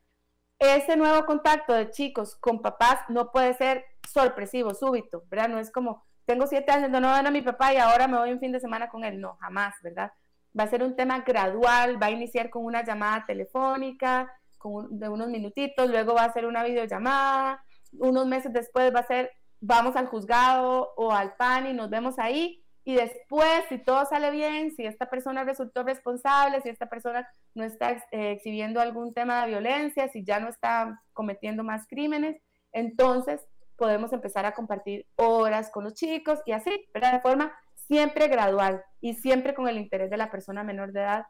ese 0.59 0.97
nuevo 0.97 1.27
contacto 1.27 1.73
de 1.73 1.91
chicos 1.91 2.37
con 2.37 2.63
papás 2.63 3.01
no 3.09 3.31
puede 3.31 3.55
ser 3.55 3.85
sorpresivo, 4.09 4.75
súbito, 4.75 5.25
¿verdad? 5.29 5.49
No 5.49 5.59
es 5.59 5.71
como, 5.71 6.05
tengo 6.25 6.47
siete 6.47 6.73
años, 6.73 6.91
no, 6.91 7.01
no 7.01 7.09
a 7.09 7.31
mi 7.31 7.43
papá 7.43 7.75
y 7.75 7.77
ahora 7.77 8.09
me 8.09 8.19
voy 8.19 8.33
un 8.33 8.41
fin 8.41 8.53
de 8.53 8.61
semana 8.61 8.89
con 8.89 9.05
él. 9.05 9.21
No, 9.21 9.37
jamás, 9.41 9.75
¿verdad? 9.83 10.13
Va 10.59 10.65
a 10.65 10.69
ser 10.69 10.83
un 10.83 10.97
tema 10.97 11.21
gradual, 11.21 12.03
va 12.03 12.07
a 12.07 12.11
iniciar 12.11 12.51
con 12.51 12.65
una 12.65 12.85
llamada 12.85 13.25
telefónica 13.27 14.33
con 14.59 14.99
de 14.99 15.09
unos 15.09 15.29
minutitos, 15.29 15.89
luego 15.89 16.15
va 16.15 16.25
a 16.25 16.33
ser 16.33 16.47
una 16.47 16.65
videollamada, 16.65 17.63
unos 17.93 18.27
meses 18.27 18.53
después 18.53 18.95
va 18.95 19.01
a 19.01 19.07
ser, 19.07 19.31
vamos 19.61 19.97
al 19.97 20.07
juzgado 20.07 20.95
o 20.97 21.13
al 21.13 21.35
PAN 21.37 21.67
y 21.67 21.73
nos 21.75 21.91
vemos 21.91 22.19
ahí 22.19 22.65
y 22.89 22.95
después, 22.95 23.65
si 23.69 23.79
todo 23.79 24.07
sale 24.07 24.31
bien, 24.31 24.71
si 24.77 24.87
esta 24.87 25.11
persona 25.11 25.43
resultó 25.43 25.83
responsable, 25.83 26.61
si 26.61 26.69
esta 26.69 26.89
persona 26.89 27.29
no 27.53 27.65
está 27.65 27.91
eh, 28.13 28.31
exhibiendo 28.31 28.81
algún 28.81 29.13
tema 29.13 29.43
de 29.43 29.49
violencia, 29.49 30.07
si 30.07 30.23
ya 30.23 30.39
no 30.39 30.49
está 30.49 31.03
cometiendo 31.13 31.65
más 31.65 31.89
crímenes, 31.89 32.41
entonces 32.71 33.41
podemos 33.75 34.13
empezar 34.13 34.47
a 34.47 34.55
compartir 34.55 35.05
horas 35.17 35.69
con 35.73 35.83
los 35.83 35.95
chicos 35.95 36.39
y 36.47 36.53
así, 36.53 36.89
pero 36.93 37.11
de 37.11 37.19
forma 37.19 37.59
siempre 37.75 38.29
gradual 38.29 38.85
y 39.01 39.15
siempre 39.15 39.53
con 39.53 39.67
el 39.67 39.79
interés 39.79 40.09
de 40.09 40.19
la 40.19 40.31
persona 40.31 40.63
menor 40.63 40.93
de 40.93 41.01
edad 41.01 41.27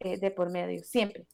eh, 0.00 0.18
de 0.18 0.30
por 0.30 0.50
medio, 0.50 0.84
siempre. 0.84 1.24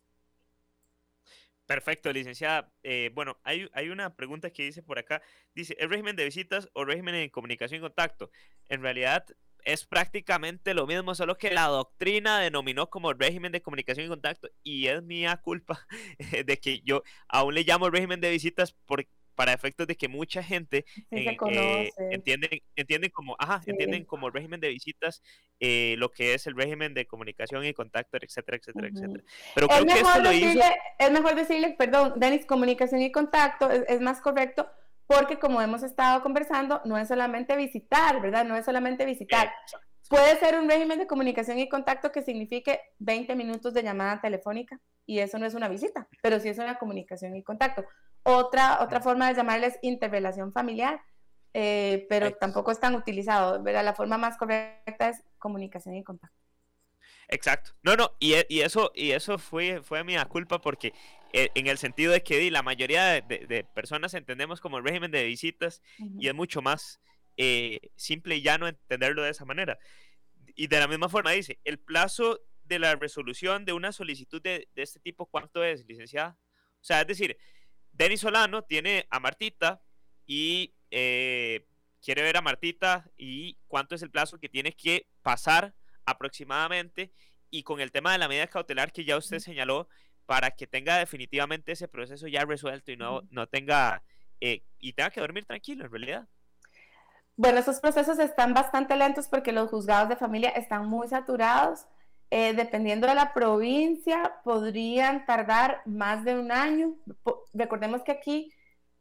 Perfecto, 1.67 2.13
licenciada. 2.13 2.71
Eh, 2.85 3.11
bueno, 3.13 3.37
hay, 3.43 3.69
hay, 3.73 3.89
una 3.89 4.15
pregunta 4.15 4.51
que 4.51 4.63
dice 4.63 4.85
por 4.85 5.01
acá. 5.01 5.21
Dice, 5.57 5.75
¿el 5.81 5.91
régimen 5.91 6.15
de 6.15 6.25
visitas 6.25 6.69
o 6.73 6.85
régimen 6.85 7.17
de 7.17 7.29
comunicación 7.33 7.79
y 7.79 7.83
contacto? 7.83 8.31
En 8.69 8.81
realidad, 8.81 9.27
es 9.67 9.85
prácticamente 9.85 10.75
lo 10.75 10.87
mismo, 10.87 11.15
solo 11.15 11.37
que 11.37 11.51
la 11.51 11.67
doctrina 11.67 12.39
denominó 12.39 12.89
como 12.89 13.13
régimen 13.13 13.51
de 13.51 13.61
comunicación 13.61 14.07
y 14.07 14.09
contacto 14.09 14.49
y 14.63 14.87
es 14.87 15.03
mía 15.03 15.37
culpa 15.43 15.87
de 16.47 16.57
que 16.59 16.81
yo 16.81 17.03
aún 17.29 17.55
le 17.55 17.65
llamo 17.65 17.91
régimen 17.91 18.21
de 18.21 18.31
visitas 18.31 18.73
por, 18.87 19.05
para 19.35 19.53
efectos 19.53 19.89
de 19.89 19.97
que 19.97 20.07
mucha 20.07 20.41
gente 20.41 20.87
eh, 21.11 21.91
entienden, 22.13 22.61
entienden 22.77 23.11
como, 23.11 23.35
ajá, 23.41 23.61
entienden 23.67 24.05
como 24.05 24.31
régimen 24.31 24.61
de 24.61 24.69
visitas 24.69 25.21
eh, 25.59 25.97
lo 25.99 26.13
que 26.13 26.35
es 26.35 26.47
el 26.47 26.55
régimen 26.55 26.95
de 26.95 27.07
comunicación 27.07 27.65
y 27.65 27.75
contacto, 27.75 28.19
etcétera, 28.21 28.59
etcétera, 28.59 28.87
etcétera. 28.87 29.25
Pero 29.53 29.67
creo 29.67 29.85
que 29.85 30.01
esto 30.01 30.23
lo 30.23 30.33
hizo... 30.33 30.61
Es 30.99 31.11
mejor 31.11 31.35
decirle, 31.35 31.75
perdón, 31.77 32.15
Denis, 32.17 32.47
comunicación 32.47 33.03
y 33.03 33.11
contacto 33.11 33.69
es 33.69 34.01
más 34.01 34.21
correcto 34.21 34.71
porque 35.07 35.39
como 35.39 35.61
hemos 35.63 35.83
estado 35.83 36.23
conversando, 36.23 36.81
no 36.85 36.99
es 36.99 37.09
solamente 37.09 37.57
visitar, 37.57 38.21
¿verdad? 38.21 38.45
No 38.45 38.57
es 38.57 38.65
solamente 38.65 39.05
visitar. 39.05 39.53
Puede 40.09 40.39
ser 40.39 40.59
un 40.59 40.69
régimen 40.69 40.99
de 40.99 41.07
comunicación 41.07 41.59
y 41.59 41.69
contacto 41.69 42.13
que 42.13 42.23
signifique 42.23 42.81
20 42.99 43.35
minutos 43.35 43.75
de 43.75 43.83
llamada 43.83 44.21
telefónica 44.21 44.79
y 45.05 45.19
eso 45.19 45.39
no 45.39 45.47
es 45.47 45.55
una 45.55 45.69
visita, 45.69 46.09
pero 46.23 46.39
sí 46.39 46.49
es 46.49 46.59
una 46.59 46.79
comunicación 46.79 47.35
y 47.37 47.43
contacto. 47.43 47.85
Otra, 48.23 48.83
otra 48.83 49.01
forma 49.01 49.29
de 49.29 49.35
llamarles 49.35 49.75
es 49.75 49.79
interrelación 49.83 50.53
familiar, 50.53 51.01
eh, 51.55 52.07
pero 52.09 52.33
tampoco 52.33 52.71
es 52.71 52.81
tan 52.81 52.95
utilizado, 52.95 53.63
¿verdad? 53.63 53.85
La 53.85 53.95
forma 53.95 54.19
más 54.19 54.37
correcta 54.37 55.09
es 55.09 55.23
comunicación 55.39 55.97
y 55.97 56.05
contacto. 56.05 56.46
Exacto. 57.29 57.73
No, 57.83 57.97
no, 57.97 58.13
y, 58.21 58.35
y, 58.49 58.61
eso, 58.61 58.93
y 58.95 59.11
eso 59.11 59.39
fue, 59.39 59.83
fue 59.83 60.05
mi 60.05 60.17
culpa 60.29 60.61
porque 60.61 60.93
eh, 61.33 61.51
en 61.55 61.67
el 61.67 61.79
sentido 61.79 62.13
de 62.13 62.23
que 62.23 62.51
la 62.51 62.63
mayoría 62.63 63.21
de, 63.21 63.67
personas 63.75 64.15
entendemos 64.15 64.61
como 64.61 64.79
el 64.79 64.85
régimen 64.85 65.11
de 65.11 65.25
visitas 65.25 65.83
y 66.19 66.29
es 66.29 66.35
mucho 66.35 66.63
más 66.63 67.01
eh, 67.37 67.91
simple 67.97 68.37
y 68.37 68.43
llano 68.43 68.69
entenderlo 68.69 69.23
de 69.23 69.31
esa 69.31 69.45
manera. 69.45 69.79
Y 70.55 70.69
de 70.69 70.79
la 70.79 70.89
misma 70.89 71.09
forma 71.09 71.33
dice, 71.33 71.59
el 71.65 71.79
plazo 71.79 72.41
de 72.65 72.79
la 72.79 72.95
resolución 72.95 73.65
de 73.65 73.73
una 73.73 73.93
solicitud 73.93 74.41
de, 74.41 74.69
este 74.77 75.01
tipo, 75.01 75.27
¿cuánto 75.27 75.65
es, 75.65 75.85
licenciada? 75.87 76.39
O 76.81 76.85
sea, 76.85 77.01
es 77.01 77.07
decir, 77.07 77.37
Denis 77.93 78.21
Solano 78.21 78.63
tiene 78.63 79.07
a 79.11 79.21
Martita 79.21 79.83
y 80.27 80.75
eh, 80.91 81.67
quiere 82.03 82.23
ver 82.23 82.37
a 82.37 82.43
Martita 82.43 83.11
y 83.17 83.59
cuánto 83.67 83.95
es 83.95 84.03
el 84.03 84.11
plazo 84.11 84.39
que 84.39 84.49
tiene 84.49 84.73
que 84.73 85.09
pasar 85.23 85.75
aproximadamente 86.07 87.13
y 87.51 87.63
con 87.63 87.81
el 87.81 87.93
tema 87.93 88.13
de 88.13 88.19
la 88.19 88.29
medida 88.29 88.47
cautelar 88.47 88.93
que 88.93 89.05
ya 89.05 89.17
usted 89.17 89.39
señaló, 89.39 89.89
para 90.27 90.51
que 90.51 90.67
tenga 90.67 90.99
definitivamente 90.99 91.73
ese 91.73 91.89
proceso 91.89 92.27
ya 92.27 92.45
resuelto 92.45 92.91
y 92.91 92.97
no, 92.97 93.23
no 93.31 93.47
tenga, 93.47 94.03
eh, 94.41 94.63
y 94.79 94.93
tenga 94.93 95.11
que 95.11 95.21
dormir 95.21 95.45
tranquilo 95.45 95.85
en 95.85 95.91
realidad. 95.91 96.29
Bueno, 97.37 97.59
esos 97.59 97.81
procesos 97.81 98.19
están 98.19 98.55
bastante 98.55 98.97
lentos 98.97 99.29
porque 99.29 99.53
los 99.53 99.71
juzgados 99.71 100.09
de 100.09 100.17
familia 100.17 100.51
están 100.51 100.89
muy 100.89 101.07
saturados. 101.09 101.87
Eh, 102.31 102.55
dependiendo 102.55 103.07
de 103.07 103.15
la 103.15 103.33
provincia, 103.33 104.41
podrían 104.43 105.27
tardar 105.27 105.83
más 105.85 106.25
de 106.25 106.35
un 106.35 106.51
año. 106.51 106.97
Recordemos 107.55 108.03
que 108.03 108.11
aquí 108.11 108.53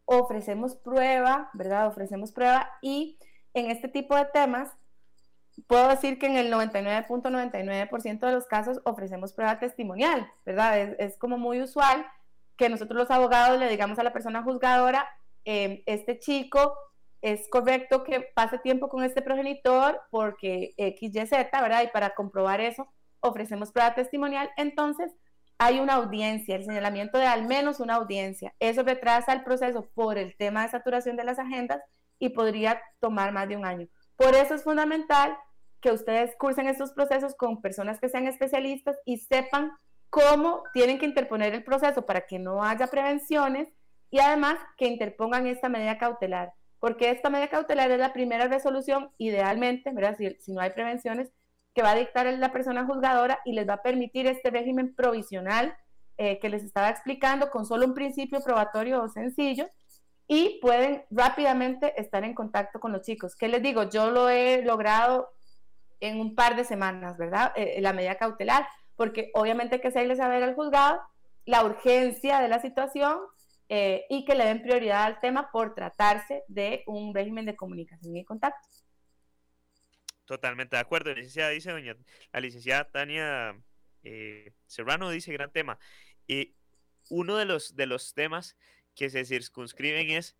ofrecemos 0.05 0.75
prueba, 0.75 1.49
¿verdad? 1.53 1.87
Ofrecemos 1.87 2.31
prueba 2.31 2.69
y 2.81 3.17
en 3.55 3.71
este 3.71 3.87
tipo 3.87 4.15
de 4.15 4.25
temas, 4.25 4.69
puedo 5.67 5.87
decir 5.87 6.19
que 6.19 6.27
en 6.27 6.37
el 6.37 6.51
99.99% 6.51 8.19
de 8.19 8.31
los 8.31 8.45
casos 8.45 8.81
ofrecemos 8.83 9.33
prueba 9.33 9.59
testimonial, 9.59 10.29
¿verdad? 10.45 10.79
Es, 10.99 11.17
como 11.17 11.37
muy 11.37 11.61
usual 11.61 12.05
que 12.57 12.69
nosotros 12.69 12.97
los 12.97 13.11
abogados 13.11 13.59
le 13.59 13.69
digamos 13.69 13.99
a 13.99 14.03
la 14.03 14.13
persona 14.13 14.43
juzgadora, 14.43 15.07
em, 15.43 15.81
este 15.85 16.19
chico 16.19 16.77
es 17.21 17.47
correcto 17.49 18.03
que 18.03 18.21
pase 18.21 18.59
tiempo 18.59 18.89
con 18.89 19.03
este 19.03 19.21
progenitor 19.21 20.01
porque 20.11 20.73
X, 20.77 21.15
Y, 21.15 21.27
Z, 21.27 21.61
¿verdad? 21.61 21.83
Y 21.83 21.87
para 21.87 22.11
comprobar 22.11 22.61
eso, 22.61 22.87
ofrecemos 23.19 23.71
prueba 23.71 23.95
testimonial. 23.95 24.51
Entonces, 24.57 25.11
hay 25.57 25.79
una 25.79 25.95
audiencia, 25.95 26.55
el 26.55 26.65
señalamiento 26.65 27.17
de 27.17 27.27
al 27.27 27.45
menos 27.47 27.79
una 27.79 27.95
audiencia. 27.95 28.53
Eso 28.59 28.83
retrasa 28.83 29.33
el 29.33 29.43
proceso 29.43 29.89
por 29.93 30.17
el 30.17 30.35
tema 30.35 30.63
de 30.63 30.69
saturación 30.69 31.15
de 31.15 31.23
las 31.23 31.39
agendas 31.39 31.81
y 32.19 32.29
podría 32.29 32.81
tomar 32.99 33.31
más 33.31 33.47
de 33.47 33.57
un 33.57 33.65
año. 33.65 33.87
Por 34.15 34.33
eso 34.35 34.55
es 34.55 34.63
fundamental 34.63 35.37
que 35.81 35.91
ustedes 35.91 36.35
cursen 36.37 36.67
estos 36.67 36.91
procesos 36.93 37.35
con 37.35 37.61
personas 37.61 37.99
que 37.99 38.09
sean 38.09 38.27
especialistas 38.27 38.97
y 39.05 39.17
sepan 39.17 39.71
cómo 40.09 40.63
tienen 40.73 40.97
que 40.97 41.05
interponer 41.05 41.53
el 41.53 41.63
proceso 41.63 42.05
para 42.05 42.25
que 42.25 42.39
no 42.39 42.63
haya 42.63 42.87
prevenciones 42.87 43.69
y 44.09 44.19
además 44.19 44.55
que 44.77 44.87
interpongan 44.87 45.45
esta 45.45 45.67
medida 45.67 45.97
cautelar, 45.97 46.53
porque 46.79 47.09
esta 47.09 47.29
medida 47.29 47.49
cautelar 47.49 47.91
es 47.91 47.99
la 47.99 48.13
primera 48.13 48.47
resolución, 48.47 49.11
idealmente, 49.17 49.91
¿verdad? 49.91 50.17
Si, 50.17 50.53
no 50.53 50.61
hay 50.61 50.69
prevenciones, 50.69 51.31
que 51.73 51.81
va 51.81 51.91
a 51.91 51.95
dictar 51.95 52.25
la 52.25 52.53
persona 52.53 52.85
juzgadora 52.85 53.41
y 53.43 53.51
les 53.51 53.67
va 53.67 53.73
a 53.73 53.83
permitir 53.83 54.27
este 54.27 54.49
régimen 54.49 54.95
provisional 54.95 55.75
eh, 56.17 56.39
que 56.39 56.47
les 56.47 56.63
estaba 56.63 56.89
explicando 56.89 57.51
con 57.51 57.65
solo 57.65 57.85
un 57.85 57.93
principio 57.93 58.39
probatorio 58.39 59.03
o 59.03 59.09
sencillo 59.09 59.67
y 60.27 60.59
pueden 60.61 61.03
rápidamente 61.11 61.99
estar 61.99 62.23
en 62.23 62.33
contacto 62.33 62.79
con 62.79 62.91
los 62.91 63.01
chicos. 63.01 63.35
¿Qué 63.35 63.47
les 63.47 63.61
digo? 63.61 63.89
Yo 63.89 64.11
lo 64.11 64.29
he 64.29 64.63
logrado 64.63 65.33
en 65.99 66.19
un 66.19 66.35
par 66.35 66.55
de 66.55 66.63
semanas, 66.63 67.17
¿verdad? 67.17 67.53
Eh, 67.55 67.79
la 67.81 67.93
medida 67.93 68.17
cautelar, 68.17 68.67
porque 68.95 69.31
obviamente 69.33 69.75
hay 69.75 69.81
que 69.81 69.89
hacerle 69.89 70.15
saber 70.15 70.43
al 70.43 70.55
juzgado 70.55 71.01
la 71.45 71.63
urgencia 71.63 72.39
de 72.39 72.47
la 72.47 72.59
situación 72.59 73.19
eh, 73.69 74.05
y 74.09 74.25
que 74.25 74.35
le 74.35 74.45
den 74.45 74.61
prioridad 74.61 75.03
al 75.03 75.19
tema 75.19 75.51
por 75.51 75.75
tratarse 75.75 76.43
de 76.47 76.83
un 76.87 77.13
régimen 77.13 77.45
de 77.45 77.55
comunicación 77.55 78.15
y 78.17 78.25
contacto. 78.25 78.67
Totalmente 80.25 80.75
de 80.75 80.81
acuerdo, 80.81 81.13
licenciada, 81.13 81.51
dice 81.51 81.71
doña, 81.71 81.95
la 82.31 82.39
licenciada 82.39 82.89
Tania 82.89 83.55
eh, 84.03 84.53
Serrano 84.65 85.11
dice 85.11 85.31
gran 85.33 85.51
tema. 85.51 85.77
Y 86.27 86.55
uno 87.09 87.37
de 87.37 87.45
los, 87.45 87.75
de 87.75 87.85
los 87.85 88.15
temas 88.15 88.57
que 88.95 89.09
se 89.09 89.25
circunscriben 89.25 90.09
es 90.11 90.35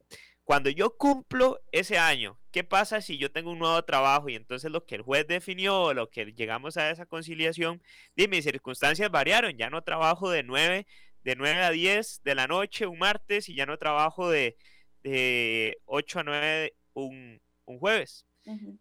cuando 0.46 0.70
yo 0.70 0.96
cumplo 0.96 1.60
ese 1.72 1.98
año, 1.98 2.40
¿qué 2.52 2.64
pasa 2.64 3.02
si 3.02 3.18
yo 3.18 3.32
tengo 3.32 3.52
un 3.52 3.60
nuevo 3.60 3.84
trabajo 3.84 4.30
y 4.30 4.36
entonces 4.36 4.72
lo 4.72 4.86
que 4.86 4.94
el 4.94 5.02
juez 5.02 5.26
definió, 5.28 5.94
lo 5.96 6.12
que 6.12 6.34
llegamos 6.34 6.78
a 6.78 6.92
esa 6.92 7.08
conciliación, 7.08 7.82
de 8.16 8.28
mis 8.28 8.44
circunstancias 8.44 9.10
variaron, 9.10 9.58
ya 9.58 9.72
no 9.72 9.82
trabajo 9.82 10.30
de 10.30 10.44
9, 10.44 10.86
de 11.24 11.36
9 11.36 11.62
a 11.64 11.72
10 11.72 12.22
de 12.24 12.36
la 12.36 12.46
noche 12.46 12.86
un 12.86 13.00
martes 13.00 13.50
y 13.50 13.56
ya 13.56 13.66
no 13.66 13.80
trabajo 13.80 14.30
de, 14.30 14.56
de 15.02 15.80
8 15.86 16.20
a 16.20 16.24
9 16.24 16.76
un, 16.94 17.42
un 17.66 17.80
jueves. 17.80 18.28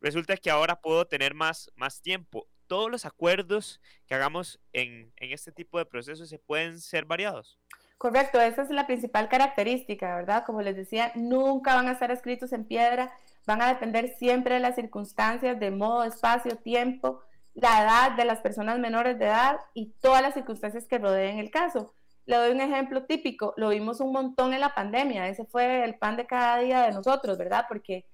Resulta 0.03 0.37
que 0.37 0.51
ahora 0.51 0.83
puedo 0.83 1.07
tener 1.07 1.33
más, 1.33 1.71
más 1.75 2.03
tiempo. 2.03 2.47
Todos 2.67 2.91
los 2.91 3.07
acuerdos 3.07 3.81
que 4.07 4.15
hagamos 4.15 4.61
en, 4.75 5.11
en 5.17 5.33
este 5.33 5.53
tipo 5.53 5.79
de 5.79 5.87
procesos 5.87 6.29
se 6.29 6.39
pueden 6.39 6.79
ser 6.79 7.07
variados. 7.07 7.59
Correcto, 8.05 8.39
esa 8.39 8.61
es 8.61 8.69
la 8.69 8.87
principal 8.87 9.31
característica, 9.31 10.15
¿verdad? 10.15 10.45
Como 10.45 10.61
les 10.61 10.77
decía, 10.77 11.11
nunca 11.15 11.75
van 11.75 11.89
a 11.89 11.93
estar 11.93 12.11
escritos 12.11 12.53
en 12.53 12.67
piedra, 12.67 13.11
van 13.47 13.63
a 13.63 13.69
depender 13.69 14.15
siempre 14.19 14.57
de 14.57 14.61
las 14.61 14.75
circunstancias, 14.75 15.59
de 15.59 15.71
modo, 15.71 16.05
espacio, 16.05 16.55
tiempo, 16.57 17.23
la 17.55 17.83
edad 17.83 18.13
de 18.13 18.27
las 18.27 18.43
personas 18.43 18.79
menores 18.79 19.19
de 19.19 19.25
edad 19.25 19.59
y 19.73 19.87
todas 20.03 20.21
las 20.21 20.35
circunstancias 20.35 20.87
que 20.87 20.99
rodeen 20.99 21.39
el 21.39 21.51
caso. 21.51 21.95
Le 22.27 22.37
doy 22.37 22.51
un 22.51 22.61
ejemplo 22.61 23.05
típico, 23.05 23.55
lo 23.57 23.71
vimos 23.71 24.01
un 24.01 24.13
montón 24.13 24.53
en 24.53 24.61
la 24.61 24.75
pandemia, 24.75 25.27
ese 25.27 25.47
fue 25.47 25.83
el 25.83 25.95
pan 25.95 26.19
de 26.19 26.27
cada 26.27 26.59
día 26.59 26.83
de 26.83 26.93
nosotros, 26.93 27.39
¿verdad? 27.39 27.65
Porque, 27.67 28.05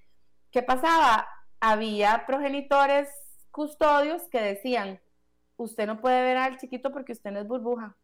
¿qué 0.53 0.62
pasaba? 0.62 1.26
Había 1.59 2.26
progenitores 2.28 3.09
custodios 3.51 4.22
que 4.30 4.41
decían, 4.41 5.01
usted 5.57 5.88
no 5.88 6.01
puede 6.01 6.22
ver 6.22 6.36
al 6.36 6.59
chiquito 6.59 6.93
porque 6.93 7.11
usted 7.11 7.32
no 7.32 7.41
es 7.41 7.49
burbuja, 7.49 7.97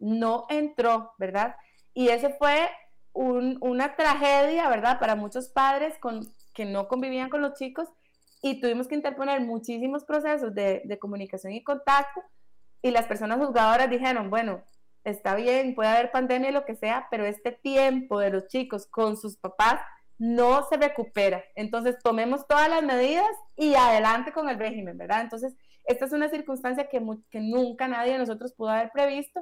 no 0.00 0.46
entró, 0.48 1.12
¿verdad? 1.18 1.54
Y 1.94 2.08
ese 2.08 2.30
fue 2.30 2.68
una 3.12 3.96
tragedia, 3.96 4.68
¿verdad? 4.68 4.98
Para 4.98 5.14
muchos 5.14 5.48
padres 5.48 5.98
con, 5.98 6.32
que 6.54 6.64
no 6.64 6.88
convivían 6.88 7.28
con 7.28 7.42
los 7.42 7.54
chicos 7.54 7.88
y 8.42 8.60
tuvimos 8.60 8.88
que 8.88 8.94
interponer 8.94 9.40
muchísimos 9.40 10.04
procesos 10.04 10.54
de, 10.54 10.82
de 10.84 10.98
comunicación 10.98 11.52
y 11.52 11.62
contacto 11.62 12.22
y 12.82 12.90
las 12.90 13.06
personas 13.06 13.38
juzgadoras 13.38 13.90
dijeron, 13.90 14.30
bueno, 14.30 14.62
está 15.04 15.34
bien, 15.34 15.74
puede 15.74 15.90
haber 15.90 16.10
pandemia 16.10 16.50
y 16.50 16.52
lo 16.52 16.64
que 16.64 16.76
sea, 16.76 17.08
pero 17.10 17.24
este 17.24 17.52
tiempo 17.52 18.18
de 18.20 18.30
los 18.30 18.46
chicos 18.48 18.86
con 18.86 19.16
sus 19.16 19.36
papás 19.36 19.80
no 20.18 20.66
se 20.68 20.76
recupera. 20.76 21.42
Entonces, 21.54 21.96
tomemos 22.02 22.46
todas 22.46 22.68
las 22.68 22.82
medidas 22.82 23.30
y 23.56 23.74
adelante 23.74 24.32
con 24.32 24.48
el 24.48 24.58
régimen, 24.58 24.98
¿verdad? 24.98 25.22
Entonces, 25.22 25.54
esta 25.84 26.04
es 26.04 26.12
una 26.12 26.28
circunstancia 26.28 26.88
que, 26.88 27.02
que 27.30 27.40
nunca 27.40 27.88
nadie 27.88 28.12
de 28.12 28.18
nosotros 28.18 28.52
pudo 28.52 28.70
haber 28.70 28.90
previsto 28.92 29.40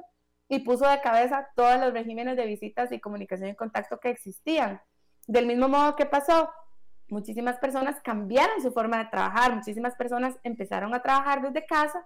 y 0.49 0.59
puso 0.59 0.87
de 0.87 0.99
cabeza 0.99 1.47
todos 1.55 1.79
los 1.79 1.93
regímenes 1.93 2.35
de 2.35 2.45
visitas 2.45 2.91
y 2.91 2.99
comunicación 2.99 3.51
y 3.51 3.55
contacto 3.55 3.99
que 3.99 4.09
existían. 4.09 4.81
Del 5.27 5.45
mismo 5.45 5.69
modo 5.69 5.95
que 5.95 6.07
pasó, 6.07 6.49
muchísimas 7.07 7.57
personas 7.59 8.01
cambiaron 8.03 8.61
su 8.61 8.71
forma 8.71 8.97
de 8.97 9.09
trabajar, 9.11 9.55
muchísimas 9.55 9.95
personas 9.95 10.35
empezaron 10.43 10.93
a 10.93 11.01
trabajar 11.01 11.41
desde 11.41 11.65
casa 11.65 12.03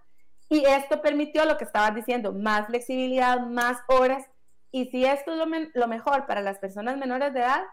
y 0.50 0.66
esto 0.66 1.02
permitió 1.02 1.46
lo 1.46 1.58
que 1.58 1.64
estabas 1.64 1.96
diciendo, 1.96 2.34
más 2.34 2.68
flexibilidad, 2.68 3.40
más 3.40 3.80
horas. 3.88 4.26
Y 4.72 4.86
si 4.88 5.06
esto 5.06 5.32
es 5.32 5.72
lo, 5.74 5.88
mejor 5.88 6.26
para 6.26 6.42
las 6.42 6.60
personas 6.60 6.98
menores 6.98 7.34
de 7.34 7.40
edad, 7.40 7.64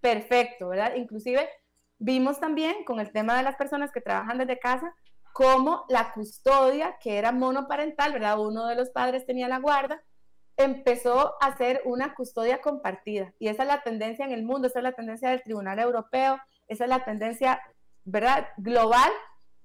perfecto, 0.00 0.68
¿verdad? 0.68 0.94
Inclusive 0.94 1.48
vimos 1.98 2.40
también 2.40 2.84
con 2.84 3.00
el 3.00 3.12
tema 3.12 3.36
de 3.36 3.42
las 3.42 3.56
personas 3.56 3.92
que 3.92 4.00
trabajan 4.00 4.38
desde 4.38 4.58
casa, 4.58 4.94
como 5.36 5.84
la 5.90 6.14
custodia, 6.14 6.96
que 6.98 7.18
era 7.18 7.30
monoparental, 7.30 8.14
¿verdad? 8.14 8.40
Uno 8.40 8.68
de 8.68 8.74
los 8.74 8.88
padres 8.88 9.26
tenía 9.26 9.48
la 9.48 9.58
guarda, 9.58 10.02
empezó 10.56 11.34
a 11.42 11.54
ser 11.58 11.82
una 11.84 12.14
custodia 12.14 12.62
compartida. 12.62 13.34
Y 13.38 13.48
esa 13.48 13.64
es 13.64 13.68
la 13.68 13.82
tendencia 13.82 14.24
en 14.24 14.32
el 14.32 14.44
mundo, 14.44 14.68
esa 14.68 14.78
es 14.78 14.82
la 14.84 14.94
tendencia 14.94 15.28
del 15.28 15.42
Tribunal 15.42 15.78
Europeo, 15.78 16.40
esa 16.68 16.84
es 16.84 16.88
la 16.88 17.04
tendencia, 17.04 17.60
¿verdad? 18.04 18.48
Global, 18.56 19.10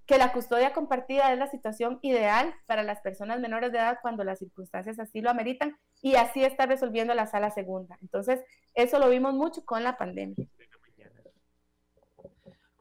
que 0.06 0.18
la 0.18 0.34
custodia 0.34 0.74
compartida 0.74 1.32
es 1.32 1.40
la 1.40 1.48
situación 1.48 2.00
ideal 2.02 2.54
para 2.66 2.84
las 2.84 3.00
personas 3.00 3.40
menores 3.40 3.72
de 3.72 3.78
edad 3.78 4.00
cuando 4.02 4.26
las 4.26 4.40
circunstancias 4.40 5.00
así 5.00 5.22
lo 5.22 5.30
ameritan 5.30 5.78
y 6.02 6.16
así 6.16 6.44
está 6.44 6.66
resolviendo 6.66 7.14
la 7.14 7.28
sala 7.28 7.50
segunda. 7.50 7.98
Entonces, 8.02 8.42
eso 8.74 9.00
lo 9.00 9.08
vimos 9.08 9.36
mucho 9.36 9.64
con 9.64 9.86
la 9.86 9.98
pandemia. 9.98 10.46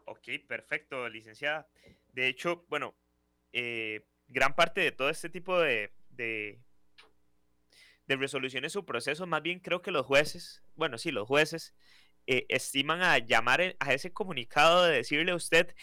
Ok, 0.06 0.26
perfecto, 0.48 1.08
licenciada. 1.08 1.68
De 2.12 2.28
hecho, 2.28 2.64
bueno, 2.68 2.94
eh, 3.52 4.06
gran 4.28 4.54
parte 4.54 4.80
de 4.80 4.92
todo 4.92 5.10
este 5.10 5.28
tipo 5.28 5.58
de, 5.58 5.92
de, 6.10 6.58
resoluciones 8.06 8.74
o 8.74 8.84
procesos, 8.84 9.28
más 9.28 9.42
bien 9.42 9.60
creo 9.60 9.82
que 9.82 9.92
los 9.92 10.04
jueces, 10.04 10.62
bueno, 10.74 10.98
sí, 10.98 11.12
los 11.12 11.28
jueces 11.28 11.74
eh, 12.26 12.44
estiman 12.48 13.02
a 13.02 13.18
llamar 13.18 13.76
a 13.78 13.94
ese 13.94 14.12
comunicado 14.12 14.84
de 14.84 14.96
decirle 14.96 15.30
a 15.32 15.36
usted, 15.36 15.74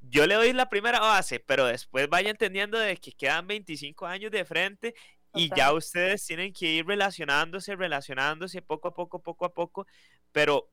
yo 0.00 0.26
le 0.26 0.34
doy 0.34 0.52
la 0.52 0.68
primera 0.68 1.00
base, 1.00 1.40
pero 1.40 1.66
después 1.66 2.08
vaya 2.08 2.30
entendiendo 2.30 2.78
de 2.78 2.96
que 2.96 3.12
quedan 3.12 3.46
25 3.46 4.06
años 4.06 4.30
de 4.30 4.44
frente 4.44 4.94
y 5.34 5.54
ya 5.54 5.72
ustedes 5.72 6.24
tienen 6.24 6.52
que 6.52 6.66
ir 6.66 6.86
relacionándose, 6.86 7.76
relacionándose 7.76 8.62
poco 8.62 8.88
a 8.88 8.94
poco, 8.94 9.22
poco 9.22 9.44
a 9.44 9.52
poco, 9.52 9.86
pero 10.32 10.70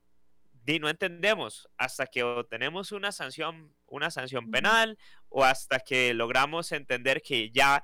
di, 0.64 0.80
no 0.80 0.90
entendemos 0.90 1.70
hasta 1.78 2.08
que 2.08 2.24
tenemos 2.50 2.92
una 2.92 3.12
sanción, 3.12 3.76
una 3.88 4.12
sanción 4.12 4.50
penal 4.50 4.98
o 5.30 5.44
hasta 5.44 5.80
que 5.80 6.14
logramos 6.14 6.72
entender 6.72 7.22
que 7.22 7.52
ya 7.52 7.84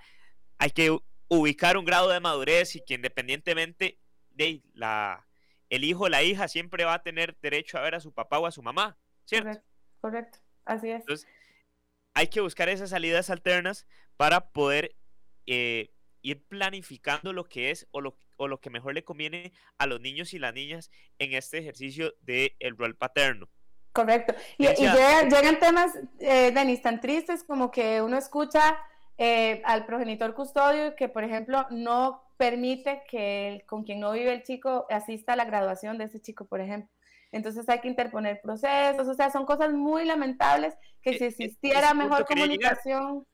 hay 0.58 0.72
que 0.72 0.98
ubicar 1.28 1.78
un 1.78 1.86
grado 1.86 2.10
de 2.10 2.20
madurez 2.20 2.76
y 2.76 2.82
que 2.82 2.96
independientemente 2.96 4.00
de 4.32 4.62
la 4.74 5.26
el 5.70 5.84
hijo 5.84 6.06
o 6.06 6.10
la 6.10 6.24
hija 6.24 6.48
siempre 6.48 6.84
va 6.84 6.96
a 6.96 7.04
tener 7.04 7.38
derecho 7.42 7.78
a 7.78 7.82
ver 7.82 7.96
a 7.96 8.00
su 8.00 8.12
papá 8.12 8.40
o 8.40 8.48
a 8.48 8.52
su 8.52 8.64
mamá, 8.64 8.98
¿cierto? 9.26 9.62
Correcto, 10.02 10.40
así 10.66 10.90
es. 10.90 11.02
Entonces, 11.02 11.28
hay 12.16 12.28
que 12.28 12.42
buscar 12.42 12.70
esas 12.70 12.90
salidas 12.90 13.30
alternas 13.30 13.86
para 14.18 14.50
poder 14.50 14.96
eh, 15.46 15.92
ir 16.22 16.44
planificando 16.48 17.34
lo 17.34 17.46
que 17.46 17.72
es 17.72 17.88
o 17.92 18.02
lo, 18.02 18.18
o 18.38 18.48
lo, 18.48 18.60
que 18.60 18.70
mejor 18.70 18.94
le 18.94 19.04
conviene 19.04 19.54
a 19.78 19.86
los 19.86 20.02
niños 20.02 20.34
y 20.34 20.40
las 20.40 20.54
niñas 20.54 20.92
en 21.18 21.34
este 21.34 21.58
ejercicio 21.58 22.14
del 22.22 22.54
el 22.60 22.78
rol 22.78 22.96
paterno. 22.96 23.48
Correcto. 23.92 24.34
Y, 24.58 24.68
llegan, 24.68 25.60
temas, 25.60 25.92
eh, 26.20 26.52
Denis, 26.52 26.82
tan 26.82 27.02
tristes 27.02 27.44
como 27.44 27.72
que 27.72 28.02
uno 28.02 28.18
escucha 28.18 28.78
eh, 29.18 29.62
al 29.66 29.86
progenitor 29.86 30.34
custodio 30.34 30.96
que, 30.96 31.10
por 31.10 31.24
ejemplo, 31.24 31.66
no 31.72 32.24
permite 32.38 33.04
que 33.10 33.64
con 33.68 33.84
quien 33.84 34.00
no 34.00 34.12
vive 34.14 34.32
el 34.32 34.44
chico 34.44 34.86
asista 34.90 35.34
a 35.34 35.36
la 35.36 35.46
graduación 35.46 35.98
de 35.98 36.06
ese 36.06 36.22
chico, 36.22 36.46
por 36.46 36.62
ejemplo. 36.62 36.90
Entonces 37.32 37.68
hay 37.68 37.80
que 37.82 37.88
interponer 37.90 38.40
procesos, 38.42 39.08
o 39.08 39.14
sea, 39.14 39.30
son 39.30 39.46
cosas 39.46 39.74
muy 39.74 40.06
lamentables 40.06 40.74
que 41.02 41.18
si 41.18 41.26
existiera 41.26 41.94
mejor 41.94 42.26
comunicación. 42.26 43.26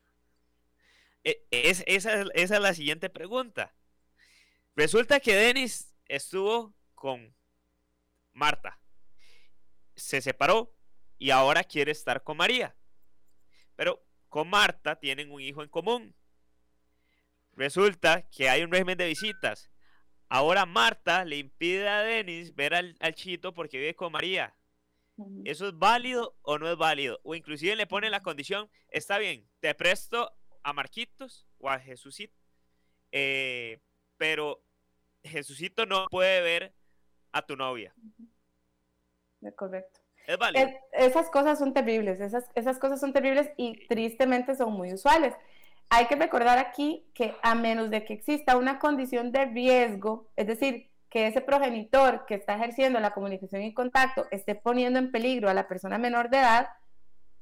Es, 1.25 1.83
esa, 1.87 2.21
esa 2.33 2.55
es 2.55 2.61
la 2.61 2.73
siguiente 2.73 3.09
pregunta. 3.09 3.73
Resulta 4.75 5.19
que 5.19 5.35
Denis 5.35 5.93
estuvo 6.07 6.73
con 6.93 7.35
Marta, 8.33 8.79
se 9.95 10.21
separó 10.21 10.73
y 11.17 11.31
ahora 11.31 11.63
quiere 11.63 11.91
estar 11.91 12.23
con 12.23 12.37
María. 12.37 12.75
Pero 13.75 14.05
con 14.29 14.49
Marta 14.49 14.99
tienen 14.99 15.31
un 15.31 15.41
hijo 15.41 15.63
en 15.63 15.69
común. 15.69 16.15
Resulta 17.53 18.27
que 18.29 18.49
hay 18.49 18.63
un 18.63 18.71
régimen 18.71 18.97
de 18.97 19.07
visitas. 19.07 19.69
Ahora 20.27 20.65
Marta 20.65 21.23
le 21.23 21.37
impide 21.37 21.87
a 21.87 22.01
Denis 22.01 22.53
ver 22.53 22.73
al, 22.73 22.97
chito 23.13 23.53
porque 23.53 23.77
vive 23.77 23.95
con 23.95 24.11
María. 24.11 24.55
¿Eso 25.45 25.69
es 25.69 25.77
válido 25.77 26.37
o 26.41 26.57
no 26.57 26.69
es 26.69 26.75
válido? 26.75 27.21
O 27.23 27.35
inclusive 27.35 27.77
le 27.77 27.87
pone 27.87 28.09
la 28.09 28.21
condición, 28.21 28.69
está 28.89 29.17
bien, 29.17 29.47
te 29.61 29.73
presto 29.73 30.33
a 30.65 30.73
Marquitos 30.73 31.45
o 31.59 31.69
a 31.69 31.79
Jesucito, 31.79 32.33
eh, 33.11 33.79
pero 34.17 34.63
Jesucito 35.23 35.85
no 35.85 36.07
puede 36.09 36.41
ver 36.41 36.73
a 37.31 37.43
tu 37.43 37.55
novia. 37.55 37.93
Correcto. 39.55 39.99
Es 40.25 40.39
válido. 40.39 40.67
esas 40.91 41.29
cosas 41.29 41.59
son 41.59 41.71
terribles, 41.71 42.19
esas, 42.19 42.49
esas 42.55 42.79
cosas 42.79 42.99
son 42.99 43.13
terribles 43.13 43.51
y 43.57 43.85
tristemente 43.87 44.55
son 44.55 44.73
muy 44.73 44.91
usuales. 44.91 45.35
Hay 45.89 46.07
que 46.07 46.15
recordar 46.15 46.57
aquí 46.57 47.05
que 47.13 47.35
a 47.43 47.53
menos 47.53 47.91
de 47.91 48.03
que 48.03 48.13
exista 48.13 48.57
una 48.57 48.79
condición 48.79 49.31
de 49.31 49.45
riesgo, 49.45 50.31
es 50.35 50.47
decir, 50.47 50.89
que 51.11 51.27
ese 51.27 51.41
progenitor 51.41 52.25
que 52.25 52.33
está 52.33 52.55
ejerciendo 52.55 52.99
la 52.99 53.13
comunicación 53.13 53.61
y 53.61 53.73
contacto 53.75 54.25
esté 54.31 54.55
poniendo 54.55 54.97
en 54.97 55.11
peligro 55.11 55.47
a 55.47 55.53
la 55.53 55.67
persona 55.67 55.99
menor 55.99 56.31
de 56.31 56.39
edad, 56.39 56.69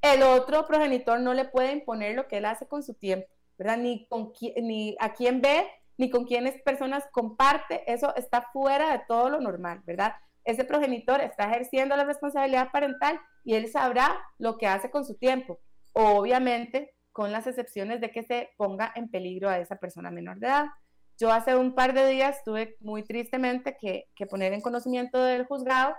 el 0.04 0.22
otro 0.22 0.68
progenitor 0.68 1.20
no 1.20 1.34
le 1.34 1.46
puede 1.46 1.72
imponer 1.72 2.16
lo 2.16 2.28
que 2.28 2.38
él 2.38 2.46
hace 2.46 2.68
con 2.68 2.84
su 2.84 2.94
tiempo, 2.94 3.28
¿verdad? 3.58 3.78
Ni, 3.78 4.06
con 4.08 4.34
ni 4.62 4.96
a 5.00 5.14
quién 5.14 5.42
ve, 5.42 5.66
ni 5.98 6.10
con 6.10 6.26
quiénes 6.26 6.62
personas 6.62 7.06
comparte, 7.12 7.90
eso 7.92 8.14
está 8.16 8.50
fuera 8.54 8.92
de 8.92 9.02
todo 9.08 9.30
lo 9.30 9.40
normal, 9.40 9.82
¿verdad? 9.86 10.14
Ese 10.44 10.66
progenitor 10.66 11.22
está 11.22 11.46
ejerciendo 11.50 11.96
la 11.96 12.04
responsabilidad 12.04 12.70
parental 12.72 13.20
y 13.46 13.56
él 13.56 13.70
sabrá 13.72 14.20
lo 14.38 14.58
que 14.58 14.68
hace 14.68 14.92
con 14.92 15.06
su 15.06 15.16
tiempo. 15.16 15.60
Obviamente, 15.94 16.94
con 17.14 17.32
las 17.32 17.48
excepciones 17.48 18.02
de 18.02 18.12
que 18.12 18.24
se 18.24 18.50
ponga 18.58 18.92
en 18.96 19.10
peligro 19.10 19.50
a 19.50 19.60
esa 19.60 19.78
persona 19.78 20.12
menor 20.12 20.40
de 20.40 20.48
edad. 20.48 20.66
Yo 21.18 21.32
hace 21.32 21.56
un 21.56 21.76
par 21.76 21.94
de 21.94 22.08
días 22.10 22.44
tuve 22.44 22.76
muy 22.82 23.04
tristemente 23.04 23.78
que, 23.80 24.10
poner 24.30 24.52
en 24.52 24.62
conocimiento 24.62 25.22
del 25.24 25.46
juzgado 25.46 25.96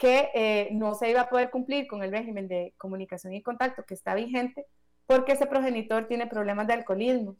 que 0.00 0.30
eh, 0.34 0.68
no 0.72 0.94
se 0.94 1.10
iba 1.10 1.20
a 1.20 1.28
poder 1.28 1.50
cumplir 1.50 1.86
con 1.86 2.02
el 2.02 2.10
régimen 2.10 2.48
de 2.48 2.72
comunicación 2.78 3.34
y 3.34 3.42
contacto 3.42 3.84
que 3.84 3.92
está 3.92 4.14
vigente 4.14 4.64
porque 5.06 5.32
ese 5.32 5.44
progenitor 5.44 6.08
tiene 6.08 6.26
problemas 6.26 6.66
de 6.66 6.72
alcoholismo. 6.72 7.36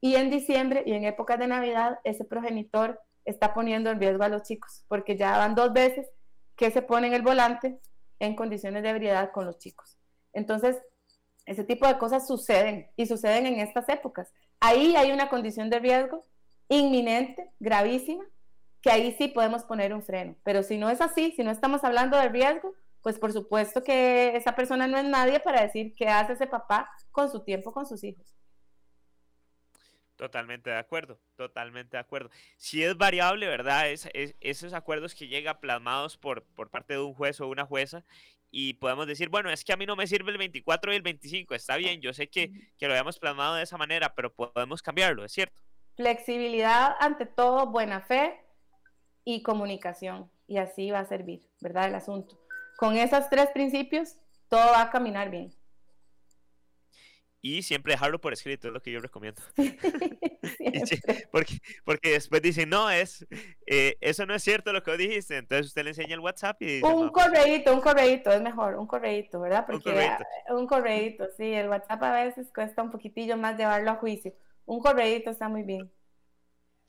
Y 0.00 0.14
en 0.14 0.30
diciembre 0.30 0.84
y 0.86 0.92
en 0.92 1.04
épocas 1.04 1.40
de 1.40 1.48
Navidad, 1.48 1.98
ese 2.04 2.24
progenitor 2.24 3.00
está 3.24 3.52
poniendo 3.52 3.90
en 3.90 3.98
riesgo 3.98 4.22
a 4.22 4.28
los 4.28 4.42
chicos, 4.42 4.84
porque 4.86 5.16
ya 5.16 5.36
van 5.38 5.56
dos 5.56 5.72
veces 5.72 6.06
que 6.54 6.70
se 6.70 6.82
pone 6.82 7.08
en 7.08 7.14
el 7.14 7.22
volante 7.22 7.80
en 8.20 8.36
condiciones 8.36 8.84
de 8.84 8.90
ebriedad 8.90 9.32
con 9.32 9.44
los 9.44 9.58
chicos. 9.58 9.98
Entonces, 10.32 10.80
ese 11.46 11.64
tipo 11.64 11.88
de 11.88 11.98
cosas 11.98 12.28
suceden 12.28 12.90
y 12.94 13.06
suceden 13.06 13.46
en 13.46 13.58
estas 13.58 13.88
épocas. 13.88 14.32
Ahí 14.60 14.94
hay 14.94 15.10
una 15.10 15.28
condición 15.28 15.68
de 15.68 15.80
riesgo 15.80 16.22
inminente, 16.68 17.50
gravísima, 17.58 18.24
que 18.84 18.90
ahí 18.90 19.12
sí 19.16 19.28
podemos 19.28 19.64
poner 19.64 19.94
un 19.94 20.02
freno. 20.02 20.36
Pero 20.44 20.62
si 20.62 20.76
no 20.76 20.90
es 20.90 21.00
así, 21.00 21.32
si 21.34 21.42
no 21.42 21.50
estamos 21.50 21.82
hablando 21.84 22.18
de 22.18 22.28
riesgo, 22.28 22.74
pues 23.00 23.18
por 23.18 23.32
supuesto 23.32 23.82
que 23.82 24.36
esa 24.36 24.54
persona 24.54 24.86
no 24.86 24.98
es 24.98 25.06
nadie 25.06 25.40
para 25.40 25.62
decir 25.62 25.94
qué 25.96 26.08
hace 26.08 26.34
ese 26.34 26.46
papá 26.46 26.90
con 27.10 27.30
su 27.30 27.42
tiempo, 27.42 27.72
con 27.72 27.86
sus 27.86 28.04
hijos. 28.04 28.36
Totalmente 30.16 30.68
de 30.68 30.76
acuerdo, 30.76 31.18
totalmente 31.34 31.96
de 31.96 32.02
acuerdo. 32.02 32.28
Si 32.58 32.84
es 32.84 32.94
variable, 32.94 33.46
¿verdad? 33.46 33.88
Es, 33.88 34.06
esos 34.12 34.74
acuerdos 34.74 35.14
que 35.14 35.28
llegan 35.28 35.58
plasmados 35.60 36.18
por, 36.18 36.44
por 36.54 36.68
parte 36.68 36.92
de 36.92 37.00
un 37.00 37.14
juez 37.14 37.40
o 37.40 37.48
una 37.48 37.64
jueza 37.64 38.04
y 38.50 38.74
podemos 38.74 39.06
decir, 39.06 39.30
bueno, 39.30 39.50
es 39.50 39.64
que 39.64 39.72
a 39.72 39.78
mí 39.78 39.86
no 39.86 39.96
me 39.96 40.06
sirve 40.06 40.30
el 40.30 40.36
24 40.36 40.92
y 40.92 40.96
el 40.96 41.02
25, 41.02 41.54
está 41.54 41.76
bien, 41.76 42.02
yo 42.02 42.12
sé 42.12 42.28
que, 42.28 42.52
que 42.76 42.86
lo 42.86 42.92
habíamos 42.92 43.18
plasmado 43.18 43.54
de 43.54 43.62
esa 43.62 43.78
manera, 43.78 44.14
pero 44.14 44.34
podemos 44.34 44.82
cambiarlo, 44.82 45.24
es 45.24 45.32
cierto. 45.32 45.62
Flexibilidad 45.96 46.96
ante 47.00 47.24
todo, 47.24 47.68
buena 47.68 48.02
fe 48.02 48.43
y 49.24 49.42
comunicación, 49.42 50.30
y 50.46 50.58
así 50.58 50.90
va 50.90 51.00
a 51.00 51.06
servir, 51.06 51.48
¿verdad? 51.60 51.88
El 51.88 51.94
asunto. 51.94 52.38
Con 52.76 52.96
esos 52.96 53.30
tres 53.30 53.48
principios, 53.50 54.16
todo 54.48 54.72
va 54.72 54.82
a 54.82 54.90
caminar 54.90 55.30
bien 55.30 55.54
y 57.44 57.62
siempre 57.62 57.92
dejarlo 57.92 58.18
por 58.22 58.32
escrito, 58.32 58.68
es 58.68 58.72
lo 58.72 58.80
que 58.80 58.90
yo 58.90 59.00
recomiendo. 59.00 59.42
porque, 61.30 61.58
porque 61.84 62.12
después 62.12 62.40
dicen, 62.40 62.70
no, 62.70 62.90
es 62.90 63.26
eh, 63.66 63.98
eso 64.00 64.24
no 64.24 64.34
es 64.34 64.42
cierto 64.42 64.72
lo 64.72 64.82
que 64.82 64.96
dijiste, 64.96 65.36
entonces 65.36 65.66
usted 65.66 65.84
le 65.84 65.90
enseña 65.90 66.14
el 66.14 66.20
WhatsApp 66.20 66.56
y 66.62 66.76
dice... 66.76 66.86
Un 66.86 67.10
correíto, 67.10 67.74
un 67.74 67.82
correíto, 67.82 68.32
es 68.32 68.40
mejor, 68.40 68.76
un 68.76 68.86
correíto, 68.86 69.40
¿verdad? 69.40 69.66
Porque 69.66 69.90
un 70.48 70.66
correíto. 70.66 71.26
sí, 71.36 71.52
el 71.52 71.68
WhatsApp 71.68 72.02
a 72.02 72.24
veces 72.24 72.50
cuesta 72.50 72.82
un 72.82 72.90
poquitillo 72.90 73.36
más 73.36 73.58
llevarlo 73.58 73.90
a 73.90 73.96
juicio. 73.96 74.32
Un 74.64 74.80
correíto 74.80 75.28
está 75.28 75.46
muy 75.50 75.64
bien. 75.64 75.92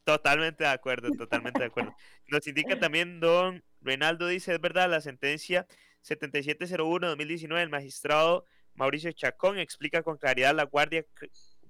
Totalmente 0.05 0.63
de 0.63 0.69
acuerdo, 0.69 1.09
totalmente 1.11 1.59
de 1.59 1.65
acuerdo. 1.65 1.95
Nos 2.27 2.45
indica 2.47 2.79
también 2.79 3.19
don 3.19 3.63
Reinaldo, 3.81 4.27
dice, 4.27 4.53
es 4.53 4.61
verdad, 4.61 4.87
la 4.87 5.01
sentencia 5.01 5.65
7701-2019 6.03 7.57
del 7.57 7.69
magistrado 7.69 8.45
Mauricio 8.75 9.11
Chacón 9.13 9.57
explica 9.57 10.03
con 10.03 10.17
claridad 10.17 10.53
la 10.53 10.65
guardia, 10.65 11.05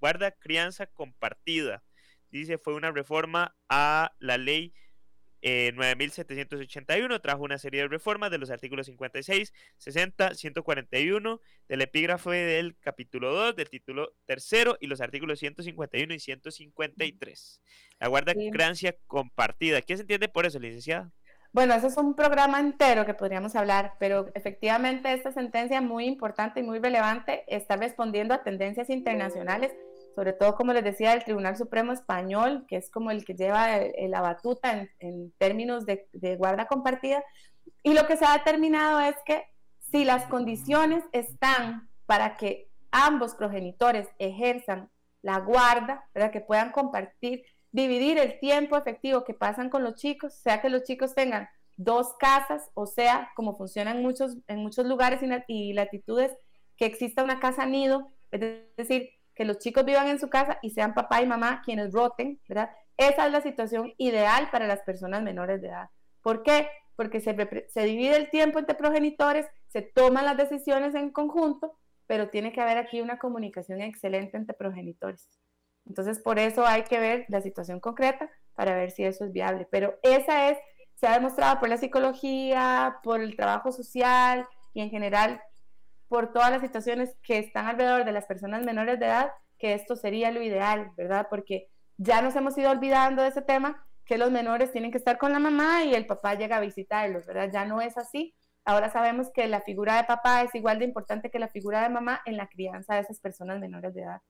guarda 0.01 0.31
crianza 0.31 0.85
compartida. 0.85 1.81
Dice, 2.29 2.57
fue 2.57 2.73
una 2.73 2.91
reforma 2.91 3.55
a 3.69 4.13
la 4.19 4.37
ley 4.37 4.73
9781, 5.45 7.15
eh, 7.15 7.19
trajo 7.19 7.43
una 7.43 7.57
serie 7.57 7.81
de 7.81 7.87
reformas 7.87 8.31
de 8.31 8.39
los 8.39 8.49
artículos 8.49 8.87
56, 8.87 9.53
60, 9.77 10.33
141 10.33 11.39
del 11.67 11.81
epígrafe 11.81 12.31
del 12.31 12.75
capítulo 12.79 13.33
2, 13.33 13.55
del 13.55 13.69
título 13.69 14.13
tercero 14.25 14.77
y 14.79 14.87
los 14.87 15.01
artículos 15.01 15.39
151 15.39 16.13
y 16.13 16.19
153. 16.19 17.61
La 17.99 18.07
guarda 18.07 18.33
crianza 18.33 18.95
compartida. 19.07 19.81
¿Qué 19.81 19.95
se 19.95 20.01
entiende 20.01 20.27
por 20.27 20.45
eso, 20.45 20.59
licenciada? 20.59 21.11
Bueno, 21.55 21.73
eso 21.73 21.87
es 21.87 21.95
un 21.95 22.15
programa 22.15 22.59
entero 22.59 23.05
que 23.05 23.13
podríamos 23.13 23.55
hablar, 23.55 23.93
pero 23.97 24.29
efectivamente 24.33 25.13
esta 25.13 25.31
sentencia 25.31 25.79
muy 25.79 26.05
importante 26.05 26.59
y 26.59 26.63
muy 26.63 26.79
relevante 26.79 27.45
está 27.47 27.77
respondiendo 27.77 28.33
a 28.33 28.43
tendencias 28.43 28.89
internacionales, 28.89 29.73
sobre 30.15 30.33
todo, 30.33 30.55
como 30.55 30.73
les 30.73 30.83
decía, 30.83 31.11
del 31.11 31.23
Tribunal 31.23 31.57
Supremo 31.57 31.91
Español, 31.91 32.65
que 32.67 32.77
es 32.77 32.89
como 32.89 33.11
el 33.11 33.25
que 33.25 33.35
lleva 33.35 33.67
la 34.07 34.21
batuta 34.21 34.87
en, 34.99 35.33
términos 35.37 35.85
de, 35.85 36.07
de 36.13 36.35
guarda 36.37 36.67
compartida. 36.67 37.23
Y 37.83 37.93
lo 37.93 38.07
que 38.07 38.17
se 38.17 38.25
ha 38.25 38.33
determinado 38.33 38.99
es 39.01 39.15
que 39.25 39.43
si 39.91 40.05
las 40.05 40.25
condiciones 40.25 41.03
están 41.11 41.89
para 42.05 42.37
que 42.37 42.69
ambos 42.91 43.35
progenitores 43.35 44.07
ejerzan 44.19 44.89
la 45.21 45.39
guarda, 45.39 46.05
para 46.13 46.31
que 46.31 46.41
puedan 46.41 46.71
compartir 46.71 47.43
dividir 47.75 48.17
el 48.17 48.39
tiempo 48.39 48.77
efectivo 48.77 49.25
que 49.25 49.33
pasan 49.33 49.69
con 49.69 49.83
los 49.83 49.95
chicos, 49.95 50.33
sea 50.33 50.61
que 50.61 50.69
los 50.69 50.83
chicos 50.83 51.13
tengan 51.13 51.49
dos 51.75 52.13
casas, 52.17 52.69
o 52.73 52.85
sea, 52.85 53.31
como 53.35 53.57
funciona 53.57 53.91
en 53.91 54.01
muchos, 54.01 54.37
en 54.47 54.59
muchos 54.59 54.85
lugares 54.85 55.19
y, 55.49 55.73
latitudes, 55.73 56.31
que 56.77 56.85
exista 56.85 57.21
una 57.21 57.41
casa 57.41 57.65
nido, 57.65 58.13
es 58.31 58.63
decir, 58.77 59.09
que 59.35 59.45
los 59.45 59.59
chicos 59.59 59.85
vivan 59.85 60.07
en 60.07 60.19
su 60.19 60.29
casa 60.29 60.59
y 60.61 60.69
sean 60.71 60.93
papá 60.93 61.21
y 61.21 61.27
mamá 61.27 61.61
quienes 61.63 61.91
roten, 61.91 62.39
¿verdad? 62.47 62.71
Esa 62.97 63.25
es 63.25 63.31
la 63.31 63.41
situación 63.41 63.93
ideal 63.97 64.49
para 64.51 64.67
las 64.67 64.81
personas 64.81 65.21
menores 65.21 65.61
de 65.61 65.67
edad. 65.67 65.89
¿Por 66.21 66.41
qué? 66.41 66.69
Porque 66.95 67.19
se, 67.19 67.35
se 67.67 67.83
divide 67.83 68.15
el 68.15 68.29
tiempo 68.29 68.57
entre 68.57 68.75
progenitores, 68.75 69.45
se 69.67 69.81
toman 69.81 70.25
las 70.25 70.37
decisiones 70.37 70.95
en 70.95 71.11
conjunto, 71.11 71.77
pero 72.07 72.29
tiene 72.29 72.53
que 72.53 72.61
haber 72.61 72.77
aquí 72.77 73.01
una 73.01 73.19
comunicación 73.19 73.81
excelente 73.81 74.37
entre 74.37 74.55
progenitores. 74.55 75.27
Entonces, 75.85 76.19
por 76.19 76.39
eso 76.39 76.65
hay 76.65 76.83
que 76.83 76.99
ver 76.99 77.25
la 77.27 77.41
situación 77.41 77.79
concreta 77.79 78.29
para 78.55 78.75
ver 78.75 78.91
si 78.91 79.03
eso 79.03 79.25
es 79.25 79.31
viable. 79.31 79.67
Pero 79.69 79.99
esa 80.01 80.49
es, 80.49 80.57
se 80.95 81.07
ha 81.07 81.13
demostrado 81.13 81.59
por 81.59 81.69
la 81.69 81.77
psicología, 81.77 82.97
por 83.03 83.19
el 83.19 83.35
trabajo 83.35 83.71
social 83.71 84.47
y 84.73 84.81
en 84.81 84.89
general 84.89 85.41
por 86.07 86.31
todas 86.31 86.51
las 86.51 86.61
situaciones 86.61 87.15
que 87.23 87.39
están 87.39 87.67
alrededor 87.67 88.05
de 88.05 88.11
las 88.11 88.25
personas 88.25 88.63
menores 88.63 88.99
de 88.99 89.05
edad, 89.07 89.31
que 89.57 89.73
esto 89.73 89.95
sería 89.95 90.31
lo 90.31 90.41
ideal, 90.41 90.91
¿verdad? 90.97 91.27
Porque 91.29 91.69
ya 91.97 92.21
nos 92.21 92.35
hemos 92.35 92.57
ido 92.57 92.71
olvidando 92.71 93.21
de 93.21 93.29
ese 93.29 93.41
tema, 93.41 93.85
que 94.05 94.17
los 94.17 94.31
menores 94.31 94.71
tienen 94.71 94.91
que 94.91 94.97
estar 94.97 95.17
con 95.17 95.31
la 95.31 95.39
mamá 95.39 95.83
y 95.83 95.95
el 95.95 96.05
papá 96.05 96.35
llega 96.35 96.57
a 96.57 96.61
visitarlos, 96.61 97.25
¿verdad? 97.25 97.49
Ya 97.51 97.65
no 97.65 97.81
es 97.81 97.97
así. 97.97 98.35
Ahora 98.63 98.91
sabemos 98.91 99.31
que 99.33 99.47
la 99.47 99.61
figura 99.61 99.97
de 99.97 100.03
papá 100.03 100.41
es 100.43 100.53
igual 100.55 100.79
de 100.79 100.85
importante 100.85 101.29
que 101.29 101.39
la 101.39 101.47
figura 101.47 101.81
de 101.81 101.89
mamá 101.89 102.21
en 102.25 102.37
la 102.37 102.47
crianza 102.47 102.95
de 102.95 103.01
esas 103.01 103.19
personas 103.19 103.59
menores 103.59 103.93
de 103.93 104.03
edad. 104.03 104.21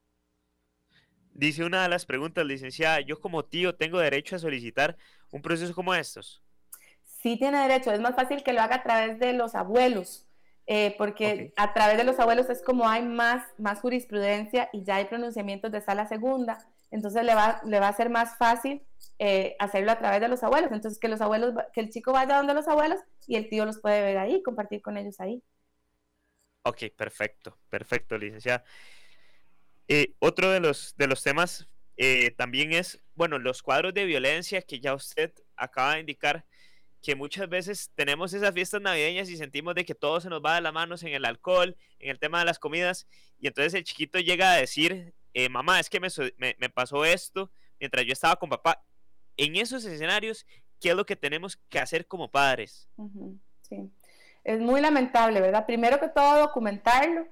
Dice 1.34 1.66
una 1.66 1.84
de 1.84 1.90
las 1.90 2.06
preguntas, 2.06 2.46
licenciada, 2.46 3.02
yo 3.02 3.20
como 3.20 3.44
tío 3.44 3.76
tengo 3.76 4.00
derecho 4.00 4.38
a 4.38 4.40
solicitar 4.40 4.96
un 5.32 5.42
proceso 5.42 5.76
como 5.76 5.94
estos. 5.94 6.42
Sí 7.04 7.38
tiene 7.38 7.60
derecho, 7.60 7.92
es 7.92 8.00
más 8.00 8.16
fácil 8.16 8.44
que 8.44 8.54
lo 8.54 8.62
haga 8.62 8.78
a 8.78 8.84
través 8.84 9.20
de 9.20 9.34
los 9.34 9.56
abuelos, 9.56 10.25
eh, 10.68 10.96
porque 10.98 11.54
a 11.58 11.74
través 11.74 11.98
de 11.98 12.04
los 12.04 12.20
abuelos 12.20 12.50
es 12.50 12.64
como 12.64 12.90
hay 12.90 13.04
más, 13.04 13.46
más 13.60 13.80
jurisprudencia 13.82 14.70
y 14.74 14.84
ya 14.84 14.96
hay 14.96 15.06
pronunciamientos 15.06 15.72
de 15.72 15.82
sala 15.82 16.08
segunda, 16.08 16.66
entonces 16.90 17.24
le 17.24 17.36
va, 17.36 17.62
le 17.66 17.80
va 17.80 17.88
a 17.90 17.94
ser 17.94 18.10
más 18.10 18.38
fácil 18.38 18.82
eh, 19.20 19.56
hacerlo 19.60 19.92
a 19.92 20.00
través 20.00 20.22
de 20.22 20.28
los 20.28 20.44
abuelos, 20.44 20.72
entonces 20.72 21.00
que 21.00 21.08
los 21.08 21.22
abuelos, 21.22 21.54
que 21.74 21.82
el 21.82 21.92
chico 21.92 22.14
vaya 22.14 22.38
donde 22.38 22.56
los 22.56 22.68
abuelos 22.68 23.00
y 23.28 23.36
el 23.36 23.48
tío 23.50 23.66
los 23.66 23.80
puede 23.80 24.02
ver 24.02 24.18
ahí, 24.18 24.42
compartir 24.42 24.82
con 24.82 24.98
ellos 24.98 25.20
ahí. 25.20 25.44
Ok, 26.64 26.86
perfecto, 26.98 27.60
perfecto, 27.70 28.18
licenciada. 28.18 28.64
Eh, 29.88 30.16
otro 30.18 30.50
de 30.50 30.60
los, 30.60 30.96
de 30.98 31.08
los 31.08 31.22
temas 31.22 31.68
también 32.36 32.74
es, 32.74 33.02
bueno, 33.14 33.40
los 33.40 33.62
cuadros 33.62 33.94
de 33.94 34.06
violencia 34.06 34.62
que 34.64 34.80
ya 34.80 34.96
usted 34.96 35.32
acaba 35.56 35.94
de 35.94 36.02
indicar 36.02 36.44
que 37.06 37.16
muchas 37.16 37.48
veces 37.48 37.92
tenemos 37.94 38.34
esas 38.34 38.52
fiestas 38.52 38.82
navideñas 38.82 39.30
y 39.30 39.38
sentimos 39.38 39.76
de 39.76 39.86
que 39.86 39.94
todo 39.94 40.20
se 40.20 40.28
nos 40.28 40.44
va 40.44 40.56
de 40.56 40.62
las 40.62 40.74
manos 40.74 41.04
en 41.04 41.14
el 41.14 41.24
alcohol, 41.24 41.78
en 42.00 42.10
el 42.10 42.18
tema 42.18 42.40
de 42.40 42.46
las 42.46 42.58
comidas, 42.58 43.08
y 43.40 43.46
entonces 43.46 43.76
el 43.76 43.84
chiquito 43.84 44.18
llega 44.18 44.54
a 44.54 44.58
decir, 44.58 45.14
eh, 45.36 45.48
mamá, 45.48 45.80
es 45.80 45.88
que 45.88 46.00
me, 46.00 46.70
pasó 46.72 47.06
esto 47.06 47.52
mientras 47.80 48.04
yo 48.08 48.12
estaba 48.12 48.38
con 48.38 48.50
papá. 48.50 48.84
En 49.38 49.56
esos 49.56 49.86
escenarios, 49.86 50.48
¿qué 50.82 50.90
es 50.90 50.96
lo 50.96 51.06
que 51.06 51.16
tenemos 51.16 51.58
que 51.70 51.78
hacer 51.78 52.08
como 52.08 52.32
padres? 52.32 52.90
Sí, 53.62 53.88
es 54.44 54.60
muy 54.60 54.82
lamentable, 54.82 55.42
¿verdad? 55.42 55.68
Primero 55.68 56.00
que 56.00 56.08
todo, 56.08 56.40
documentarlo. 56.40 57.28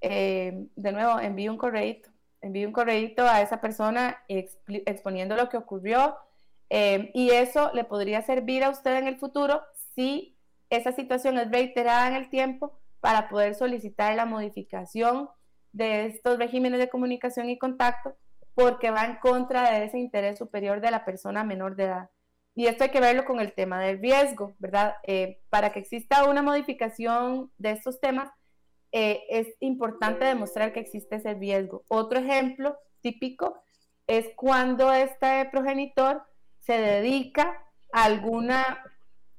Eh, 0.00 0.68
de 0.74 0.92
nuevo, 0.92 1.20
envío 1.20 1.52
un 1.52 1.58
correíto, 1.58 2.08
envío 2.40 2.66
un 2.66 2.72
correíto 2.72 3.28
a 3.28 3.42
esa 3.42 3.60
persona 3.60 4.24
exponiendo 4.26 5.36
lo 5.36 5.50
que 5.50 5.58
ocurrió, 5.58 6.16
Em, 6.70 7.10
y 7.14 7.30
eso 7.30 7.70
le 7.72 7.84
podría 7.84 8.22
servir 8.22 8.64
a 8.64 8.70
usted 8.70 8.96
en 8.96 9.08
el 9.08 9.18
futuro 9.18 9.62
si 9.94 10.36
esa 10.70 10.92
situación 10.92 11.38
es 11.38 11.50
reiterada 11.50 12.08
en 12.08 12.14
el 12.14 12.28
tiempo 12.30 12.78
para 13.00 13.28
poder 13.28 13.54
solicitar 13.54 14.14
la 14.16 14.26
modificación 14.26 15.28
de 15.72 16.06
estos 16.06 16.38
regímenes 16.38 16.78
de 16.78 16.88
comunicación 16.88 17.48
y 17.48 17.58
contacto 17.58 18.16
porque 18.54 18.90
va 18.90 19.04
en 19.04 19.16
contra 19.16 19.70
de 19.70 19.84
ese 19.84 19.98
interés 19.98 20.36
superior 20.36 20.80
de 20.80 20.90
la 20.90 21.04
persona 21.04 21.44
menor 21.44 21.76
de 21.76 21.84
edad. 21.84 22.10
Y 22.56 22.66
esto 22.66 22.82
hay 22.82 22.90
que 22.90 23.00
verlo 23.00 23.24
con 23.24 23.38
el 23.38 23.52
tema 23.52 23.80
del 23.80 24.00
riesgo, 24.00 24.56
¿verdad? 24.58 24.96
Eh, 25.04 25.40
para 25.48 25.70
que 25.70 25.78
exista 25.78 26.28
una 26.28 26.42
modificación 26.42 27.52
de 27.56 27.70
estos 27.70 28.00
temas, 28.00 28.30
eh, 28.90 29.22
es 29.30 29.46
importante 29.60 30.24
demostrar 30.24 30.72
que 30.72 30.80
existe 30.80 31.16
ese 31.16 31.34
riesgo. 31.34 31.84
Otro 31.86 32.18
ejemplo 32.18 32.76
típico 33.00 33.62
es 34.08 34.26
cuando 34.34 34.92
este 34.92 35.48
progenitor 35.52 36.24
se 36.68 36.78
dedica 36.78 37.64
a 37.94 38.04
alguna, 38.04 38.84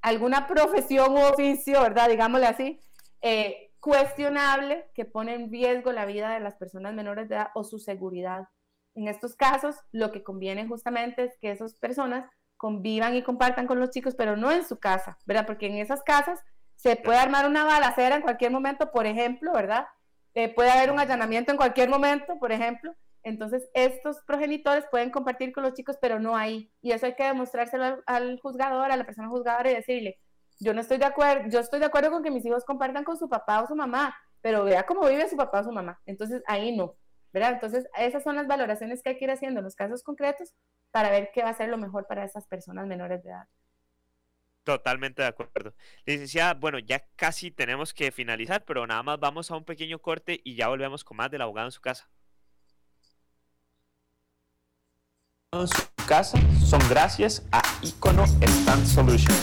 alguna 0.02 0.48
profesión 0.48 1.12
u 1.12 1.20
oficio, 1.20 1.80
¿verdad? 1.80 2.10
Digámosle 2.10 2.48
así, 2.48 2.80
eh, 3.22 3.72
cuestionable 3.80 4.90
que 4.96 5.06
pone 5.06 5.36
en 5.36 5.52
riesgo 5.52 5.92
la 5.92 6.08
vida 6.08 6.34
de 6.34 6.40
las 6.40 6.56
personas 6.56 6.96
menores 6.96 7.30
de 7.30 7.36
edad 7.36 7.50
o 7.54 7.64
su 7.64 7.78
seguridad. 7.78 8.48
En 8.96 9.08
estos 9.08 9.36
casos, 9.36 9.76
lo 9.92 10.12
que 10.12 10.24
conviene 10.24 10.68
justamente 10.68 11.26
es 11.26 11.38
que 11.40 11.52
esas 11.52 11.76
personas 11.76 12.26
convivan 12.58 13.16
y 13.16 13.22
compartan 13.22 13.68
con 13.68 13.80
los 13.80 13.92
chicos, 13.92 14.16
pero 14.16 14.36
no 14.36 14.52
en 14.52 14.66
su 14.66 14.80
casa, 14.80 15.20
¿verdad? 15.28 15.46
Porque 15.46 15.68
en 15.68 15.78
esas 15.78 16.02
casas 16.02 16.44
se 16.78 16.96
puede 16.96 17.20
armar 17.20 17.46
una 17.46 17.64
balacera 17.64 18.16
en 18.16 18.24
cualquier 18.24 18.50
momento, 18.50 18.90
por 18.92 19.06
ejemplo, 19.06 19.54
¿verdad? 19.54 19.86
Eh, 20.34 20.52
puede 20.52 20.72
haber 20.72 20.90
un 20.90 21.00
allanamiento 21.00 21.52
en 21.52 21.58
cualquier 21.58 21.90
momento, 21.90 22.40
por 22.40 22.52
ejemplo, 22.52 22.96
entonces, 23.30 23.70
estos 23.74 24.18
progenitores 24.26 24.86
pueden 24.92 25.12
compartir 25.12 25.54
con 25.54 25.64
los 25.64 25.74
chicos, 25.74 25.98
pero 26.02 26.20
no 26.20 26.36
ahí. 26.36 26.72
Y 26.82 26.92
eso 26.92 27.06
hay 27.06 27.16
que 27.16 27.24
demostrárselo 27.24 28.02
al, 28.06 28.40
juzgador, 28.42 28.92
a 28.92 28.98
la 28.98 29.06
persona 29.06 29.30
juzgadora 29.30 29.72
y 29.72 29.76
decirle, 29.76 30.20
yo 30.60 30.74
no 30.74 30.82
estoy 30.82 30.98
de 30.98 31.06
acuerdo, 31.06 31.50
yo 31.50 31.60
estoy 31.60 31.80
de 31.80 31.86
acuerdo 31.86 32.12
con 32.12 32.24
que 32.24 32.32
mis 32.32 32.46
hijos 32.46 32.66
compartan 32.66 33.04
con 33.04 33.18
su 33.18 33.30
papá 33.30 33.62
o 33.62 33.68
su 33.68 33.76
mamá, 33.76 34.16
pero 34.42 34.64
vea 34.66 34.86
cómo 34.86 35.08
vive 35.08 35.30
su 35.30 35.38
papá 35.38 35.62
o 35.62 35.64
su 35.64 35.72
mamá. 35.72 36.02
Entonces, 36.06 36.44
ahí 36.48 36.76
no, 36.76 36.96
¿verdad? 37.32 37.54
Entonces, 37.54 37.88
esas 37.98 38.24
son 38.24 38.36
las 38.36 38.48
valoraciones 38.48 39.02
que 39.02 39.10
hay 39.10 39.18
que 39.18 39.26
ir 39.26 39.32
haciendo 39.32 39.60
en 39.60 39.66
los 39.66 39.76
casos 39.76 40.04
concretos 40.04 40.54
para 40.92 41.10
ver 41.10 41.32
qué 41.34 41.44
va 41.44 41.50
a 41.50 41.54
ser 41.54 41.70
lo 41.70 41.78
mejor 41.78 42.08
para 42.08 42.26
esas 42.26 42.48
personas 42.48 42.88
menores 42.88 43.24
de 43.24 43.30
edad. 43.30 43.48
Totalmente 44.64 45.22
de 45.22 45.28
acuerdo. 45.28 45.74
Licenciada, 46.06 46.54
bueno, 46.54 46.80
ya 46.80 47.04
casi 47.16 47.50
tenemos 47.50 47.94
que 47.94 48.12
finalizar, 48.12 48.66
pero 48.66 48.86
nada 48.86 49.02
más 49.02 49.20
vamos 49.20 49.50
a 49.50 49.56
un 49.56 49.66
pequeño 49.66 50.00
corte 50.00 50.42
y 50.44 50.56
ya 50.56 50.68
volvemos 50.68 51.04
con 51.04 51.18
más 51.18 51.32
del 51.32 51.42
abogado 51.42 51.68
en 51.68 51.72
su 51.72 51.82
casa. 51.82 52.10
En 55.52 55.68
su 55.68 55.82
casa 56.08 56.38
son 56.64 56.80
gracias 56.90 57.44
a 57.52 57.64
Icono 57.82 58.24
Stand 58.26 58.86
Solution. 58.86 59.36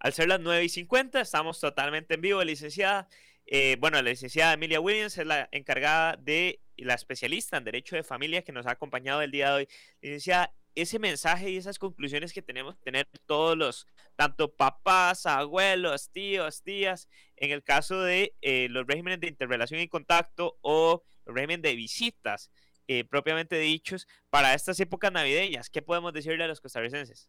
Al 0.00 0.12
ser 0.12 0.28
las 0.28 0.40
9 0.40 0.64
y 0.64 0.68
50, 0.68 1.22
estamos 1.22 1.58
totalmente 1.60 2.14
en 2.14 2.20
vivo, 2.20 2.44
licenciada. 2.44 3.08
Eh, 3.46 3.76
bueno, 3.80 3.96
la 4.02 4.10
licenciada 4.10 4.52
Emilia 4.52 4.80
Williams 4.80 5.16
es 5.16 5.26
la 5.26 5.48
encargada 5.50 6.16
de 6.16 6.60
la 6.84 6.94
especialista 6.94 7.56
en 7.56 7.64
Derecho 7.64 7.96
de 7.96 8.02
Familia 8.02 8.42
que 8.42 8.52
nos 8.52 8.66
ha 8.66 8.72
acompañado 8.72 9.22
el 9.22 9.30
día 9.30 9.48
de 9.48 9.54
hoy. 9.54 9.68
Licenciada, 10.00 10.52
ese 10.74 10.98
mensaje 10.98 11.50
y 11.50 11.56
esas 11.56 11.78
conclusiones 11.78 12.32
que 12.32 12.42
tenemos 12.42 12.76
que 12.76 12.82
tener 12.82 13.08
todos 13.26 13.56
los, 13.56 13.86
tanto 14.16 14.54
papás, 14.54 15.26
abuelos, 15.26 16.10
tíos, 16.10 16.62
tías, 16.62 17.08
en 17.36 17.50
el 17.50 17.62
caso 17.62 18.00
de 18.02 18.34
eh, 18.40 18.68
los 18.70 18.86
regímenes 18.86 19.20
de 19.20 19.28
interrelación 19.28 19.80
y 19.80 19.88
contacto 19.88 20.58
o 20.60 21.02
los 21.24 21.34
regímenes 21.34 21.62
de 21.62 21.74
visitas 21.74 22.50
eh, 22.92 23.04
propiamente 23.04 23.56
dichos 23.58 24.08
para 24.30 24.54
estas 24.54 24.80
épocas 24.80 25.12
navideñas, 25.12 25.70
¿qué 25.70 25.80
podemos 25.80 26.12
decirle 26.12 26.42
a 26.42 26.48
los 26.48 26.60
costarricenses? 26.60 27.28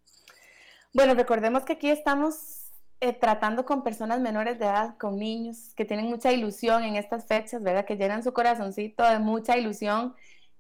Bueno, 0.94 1.14
recordemos 1.14 1.64
que 1.64 1.74
aquí 1.74 1.90
estamos 1.90 2.61
eh, 3.02 3.14
tratando 3.14 3.66
con 3.66 3.84
personas 3.84 4.22
menores 4.22 4.60
de 4.60 4.66
edad, 4.66 4.96
con 4.98 5.18
niños 5.18 5.74
que 5.76 5.86
tienen 5.86 6.06
mucha 6.06 6.32
ilusión 6.32 6.84
en 6.84 6.96
estas 6.96 7.26
fechas, 7.26 7.62
¿verdad? 7.64 7.84
Que 7.86 7.98
llenan 7.98 8.24
su 8.24 8.32
corazoncito 8.32 9.04
de 9.04 9.20
mucha 9.20 9.58
ilusión, 9.58 10.16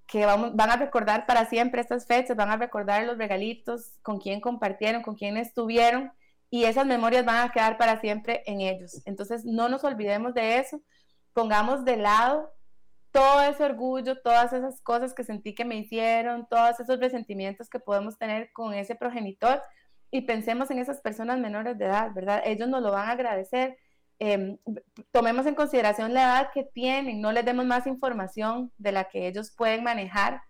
que 0.08 0.26
vamos, 0.26 0.56
van 0.56 0.72
a 0.72 0.76
recordar 0.76 1.26
para 1.28 1.46
siempre 1.46 1.82
estas 1.82 2.08
fechas, 2.08 2.36
van 2.36 2.50
a 2.50 2.58
recordar 2.58 3.06
los 3.06 3.18
regalitos, 3.18 3.94
con 4.02 4.20
quién 4.20 4.42
compartieron, 4.42 5.04
con 5.04 5.16
quién 5.16 5.38
estuvieron, 5.38 6.12
y 6.50 6.66
esas 6.66 6.86
memorias 6.86 7.26
van 7.26 7.48
a 7.48 7.52
quedar 7.52 7.78
para 7.78 8.02
siempre 8.02 8.44
en 8.46 8.62
ellos. 8.62 9.02
Entonces, 9.06 9.46
no 9.46 9.70
nos 9.70 9.84
olvidemos 9.84 10.34
de 10.34 10.58
eso, 10.58 10.82
pongamos 11.34 11.86
de 11.86 11.98
lado 11.98 12.52
todo 13.12 13.42
ese 13.42 13.64
orgullo, 13.64 14.22
todas 14.22 14.52
esas 14.54 14.82
cosas 14.82 15.14
que 15.14 15.24
sentí 15.24 15.54
que 15.54 15.66
me 15.66 15.76
hicieron, 15.76 16.48
todos 16.50 16.80
esos 16.80 17.00
resentimientos 17.00 17.70
que 17.70 17.80
podemos 17.80 18.18
tener 18.18 18.52
con 18.54 18.74
ese 18.74 18.96
progenitor, 18.96 19.62
y 20.12 20.22
pensemos 20.22 20.70
en 20.70 20.80
esas 20.80 20.99
personas 20.99 21.39
menores 21.39 21.78
de 21.78 21.86
edad, 21.86 22.12
¿verdad? 22.14 22.41
Ellos 22.45 22.68
nos 22.68 22.84
lo 22.84 22.91
van 22.91 23.07
a 23.07 23.14
agradecer. 23.14 23.78
Em, 24.20 24.57
tomemos 25.12 25.45
en 25.45 25.55
consideración 25.55 26.14
la 26.14 26.24
edad 26.24 26.49
que 26.53 26.66
tienen, 26.66 27.22
no 27.22 27.32
les 27.32 27.45
demos 27.45 27.66
más 27.66 27.88
información 27.88 28.72
de 28.78 28.91
la 28.91 29.05
que 29.05 29.28
ellos 29.28 29.51
pueden 29.55 29.84
manejar. 29.84 30.41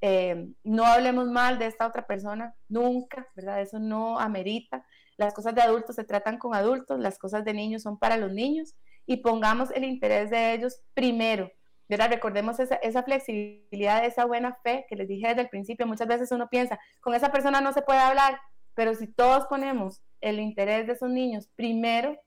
Em, 0.00 0.54
no 0.64 0.86
hablemos 0.86 1.28
mal 1.28 1.58
de 1.58 1.66
esta 1.66 1.86
otra 1.86 2.06
persona, 2.06 2.54
nunca, 2.68 3.28
¿verdad? 3.36 3.60
Eso 3.60 3.78
no 3.78 4.18
amerita. 4.18 4.84
Las 5.18 5.34
cosas 5.34 5.54
de 5.54 5.60
adultos 5.60 5.94
se 5.96 6.04
tratan 6.04 6.38
con 6.38 6.54
adultos, 6.54 6.98
las 6.98 7.18
cosas 7.18 7.44
de 7.44 7.52
niños 7.52 7.82
son 7.82 7.98
para 7.98 8.16
los 8.16 8.32
niños 8.32 8.74
y 9.06 9.18
pongamos 9.18 9.70
el 9.72 9.84
interés 9.84 10.30
de 10.30 10.54
ellos 10.54 10.80
primero, 10.94 11.52
¿verdad? 11.88 12.10
Recordemos 12.10 12.58
esa, 12.60 12.76
esa, 12.76 13.02
flexibilidad, 13.02 14.04
esa 14.04 14.24
buena 14.24 14.56
fe 14.62 14.86
que 14.88 14.96
les 14.96 15.06
dije 15.06 15.28
desde 15.28 15.42
el 15.42 15.48
principio. 15.48 15.86
Muchas 15.86 16.08
veces 16.08 16.32
uno 16.32 16.48
piensa, 16.48 16.80
con 17.00 17.14
esa 17.14 17.30
persona 17.30 17.60
no 17.60 17.72
se 17.72 17.82
puede 17.82 18.00
hablar, 18.00 18.40
pero 18.74 18.94
si 18.94 19.06
todos 19.06 19.46
ponemos 19.46 20.00
el 20.20 20.40
interés 20.40 20.86
de 20.86 20.94
esos 20.94 21.10
niños 21.10 21.48
primero, 21.56 22.18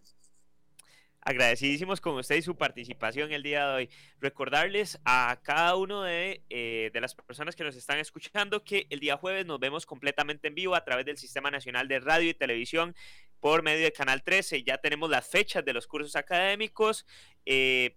Agradecidísimos 1.21 2.01
con 2.01 2.15
usted 2.15 2.35
y 2.35 2.41
su 2.41 2.57
participación 2.57 3.31
el 3.31 3.41
día 3.41 3.65
de 3.65 3.75
hoy. 3.75 3.89
Recordarles 4.19 4.99
a 5.05 5.39
cada 5.41 5.77
uno 5.77 6.03
de, 6.03 6.43
eh, 6.49 6.89
de, 6.91 6.99
las 6.99 7.15
personas 7.15 7.55
que 7.55 7.63
nos 7.63 7.77
están 7.77 7.99
escuchando 7.99 8.65
que 8.65 8.87
el 8.89 8.99
día 8.99 9.15
jueves 9.15 9.45
nos 9.45 9.61
vemos 9.61 9.85
completamente 9.85 10.49
en 10.49 10.55
vivo 10.55 10.75
a 10.75 10.83
través 10.83 11.05
del 11.05 11.17
Sistema 11.17 11.49
Nacional 11.49 11.87
de 11.87 12.01
Radio 12.01 12.29
y 12.29 12.33
Televisión 12.33 12.93
por 13.39 13.63
medio 13.63 13.85
de 13.85 13.93
Canal 13.93 14.21
13. 14.21 14.63
Ya 14.63 14.79
tenemos 14.79 15.09
las 15.09 15.25
fechas 15.25 15.63
de 15.63 15.71
los 15.71 15.87
cursos 15.87 16.17
académicos 16.17 17.05
eh, 17.45 17.95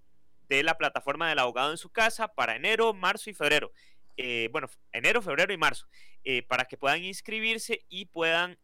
de 0.48 0.62
la 0.62 0.78
plataforma 0.78 1.28
del 1.28 1.40
abogado 1.40 1.72
en 1.72 1.78
su 1.78 1.90
casa 1.90 2.28
para 2.28 2.54
enero, 2.54 2.94
marzo 2.94 3.28
y 3.28 3.34
febrero. 3.34 3.72
Eh, 4.16 4.48
bueno, 4.52 4.68
enero, 4.92 5.22
febrero 5.22 5.52
y 5.52 5.56
marzo, 5.56 5.86
para 6.48 6.66
que 6.66 6.76
puedan 6.76 7.02
inscribirse 7.02 7.84
y 7.88 8.06
puedan 8.06 8.58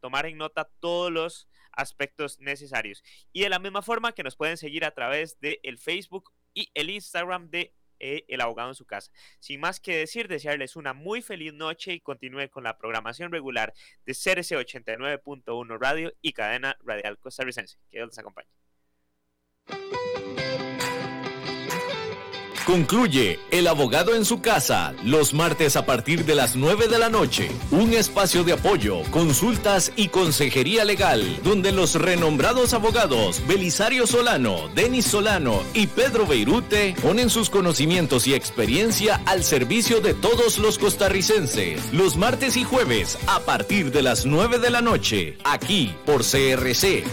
tomar 0.00 0.26
en 0.26 0.38
nota 0.38 0.70
todos 0.80 1.12
los 1.12 1.48
aspectos 1.72 2.40
necesarios. 2.40 3.02
Y 3.32 3.42
de 3.42 3.48
la 3.48 3.58
misma 3.58 3.82
forma 3.82 4.12
que 4.12 4.22
nos 4.22 4.36
pueden 4.36 4.56
seguir 4.56 4.84
a 4.84 4.92
través 4.92 5.38
de 5.40 5.60
el 5.62 5.78
Facebook 5.78 6.32
y 6.54 6.70
el 6.74 6.90
Instagram 6.90 7.50
de 7.50 7.74
eh, 8.00 8.24
El 8.28 8.40
Abogado 8.40 8.70
en 8.70 8.74
su 8.74 8.86
casa. 8.86 9.10
Sin 9.40 9.60
más 9.60 9.80
que 9.80 9.96
decir, 9.96 10.28
desearles 10.28 10.76
una 10.76 10.92
muy 10.92 11.22
feliz 11.22 11.52
noche 11.52 11.92
y 11.92 12.00
continúen 12.00 12.48
con 12.48 12.64
la 12.64 12.78
programación 12.78 13.32
regular 13.32 13.72
de 14.04 14.12
CRC 14.14 14.56
89.1 14.56 15.78
Radio 15.78 16.12
y 16.20 16.32
cadena 16.32 16.76
radial 16.82 17.18
costarricense. 17.18 17.78
Que 17.90 17.98
Dios 17.98 18.08
les 18.08 18.18
acompañe. 18.18 18.48
Concluye 22.66 23.38
El 23.50 23.66
abogado 23.66 24.14
en 24.14 24.24
su 24.24 24.40
casa 24.40 24.94
los 25.04 25.34
martes 25.34 25.76
a 25.76 25.84
partir 25.84 26.24
de 26.24 26.34
las 26.34 26.56
9 26.56 26.88
de 26.88 26.98
la 26.98 27.10
noche. 27.10 27.50
Un 27.70 27.92
espacio 27.92 28.42
de 28.42 28.54
apoyo, 28.54 29.02
consultas 29.10 29.92
y 29.96 30.08
consejería 30.08 30.84
legal 30.84 31.22
donde 31.44 31.72
los 31.72 31.94
renombrados 31.94 32.72
abogados 32.72 33.42
Belisario 33.46 34.06
Solano, 34.06 34.68
Denis 34.74 35.04
Solano 35.04 35.62
y 35.74 35.88
Pedro 35.88 36.26
Beirute 36.26 36.94
ponen 37.02 37.28
sus 37.28 37.50
conocimientos 37.50 38.26
y 38.26 38.34
experiencia 38.34 39.20
al 39.26 39.44
servicio 39.44 40.00
de 40.00 40.14
todos 40.14 40.58
los 40.58 40.78
costarricenses. 40.78 41.92
Los 41.92 42.16
martes 42.16 42.56
y 42.56 42.64
jueves 42.64 43.18
a 43.26 43.40
partir 43.40 43.92
de 43.92 44.02
las 44.02 44.24
9 44.24 44.58
de 44.58 44.70
la 44.70 44.80
noche, 44.80 45.36
aquí 45.44 45.94
por 46.06 46.22
CRC 46.22 47.04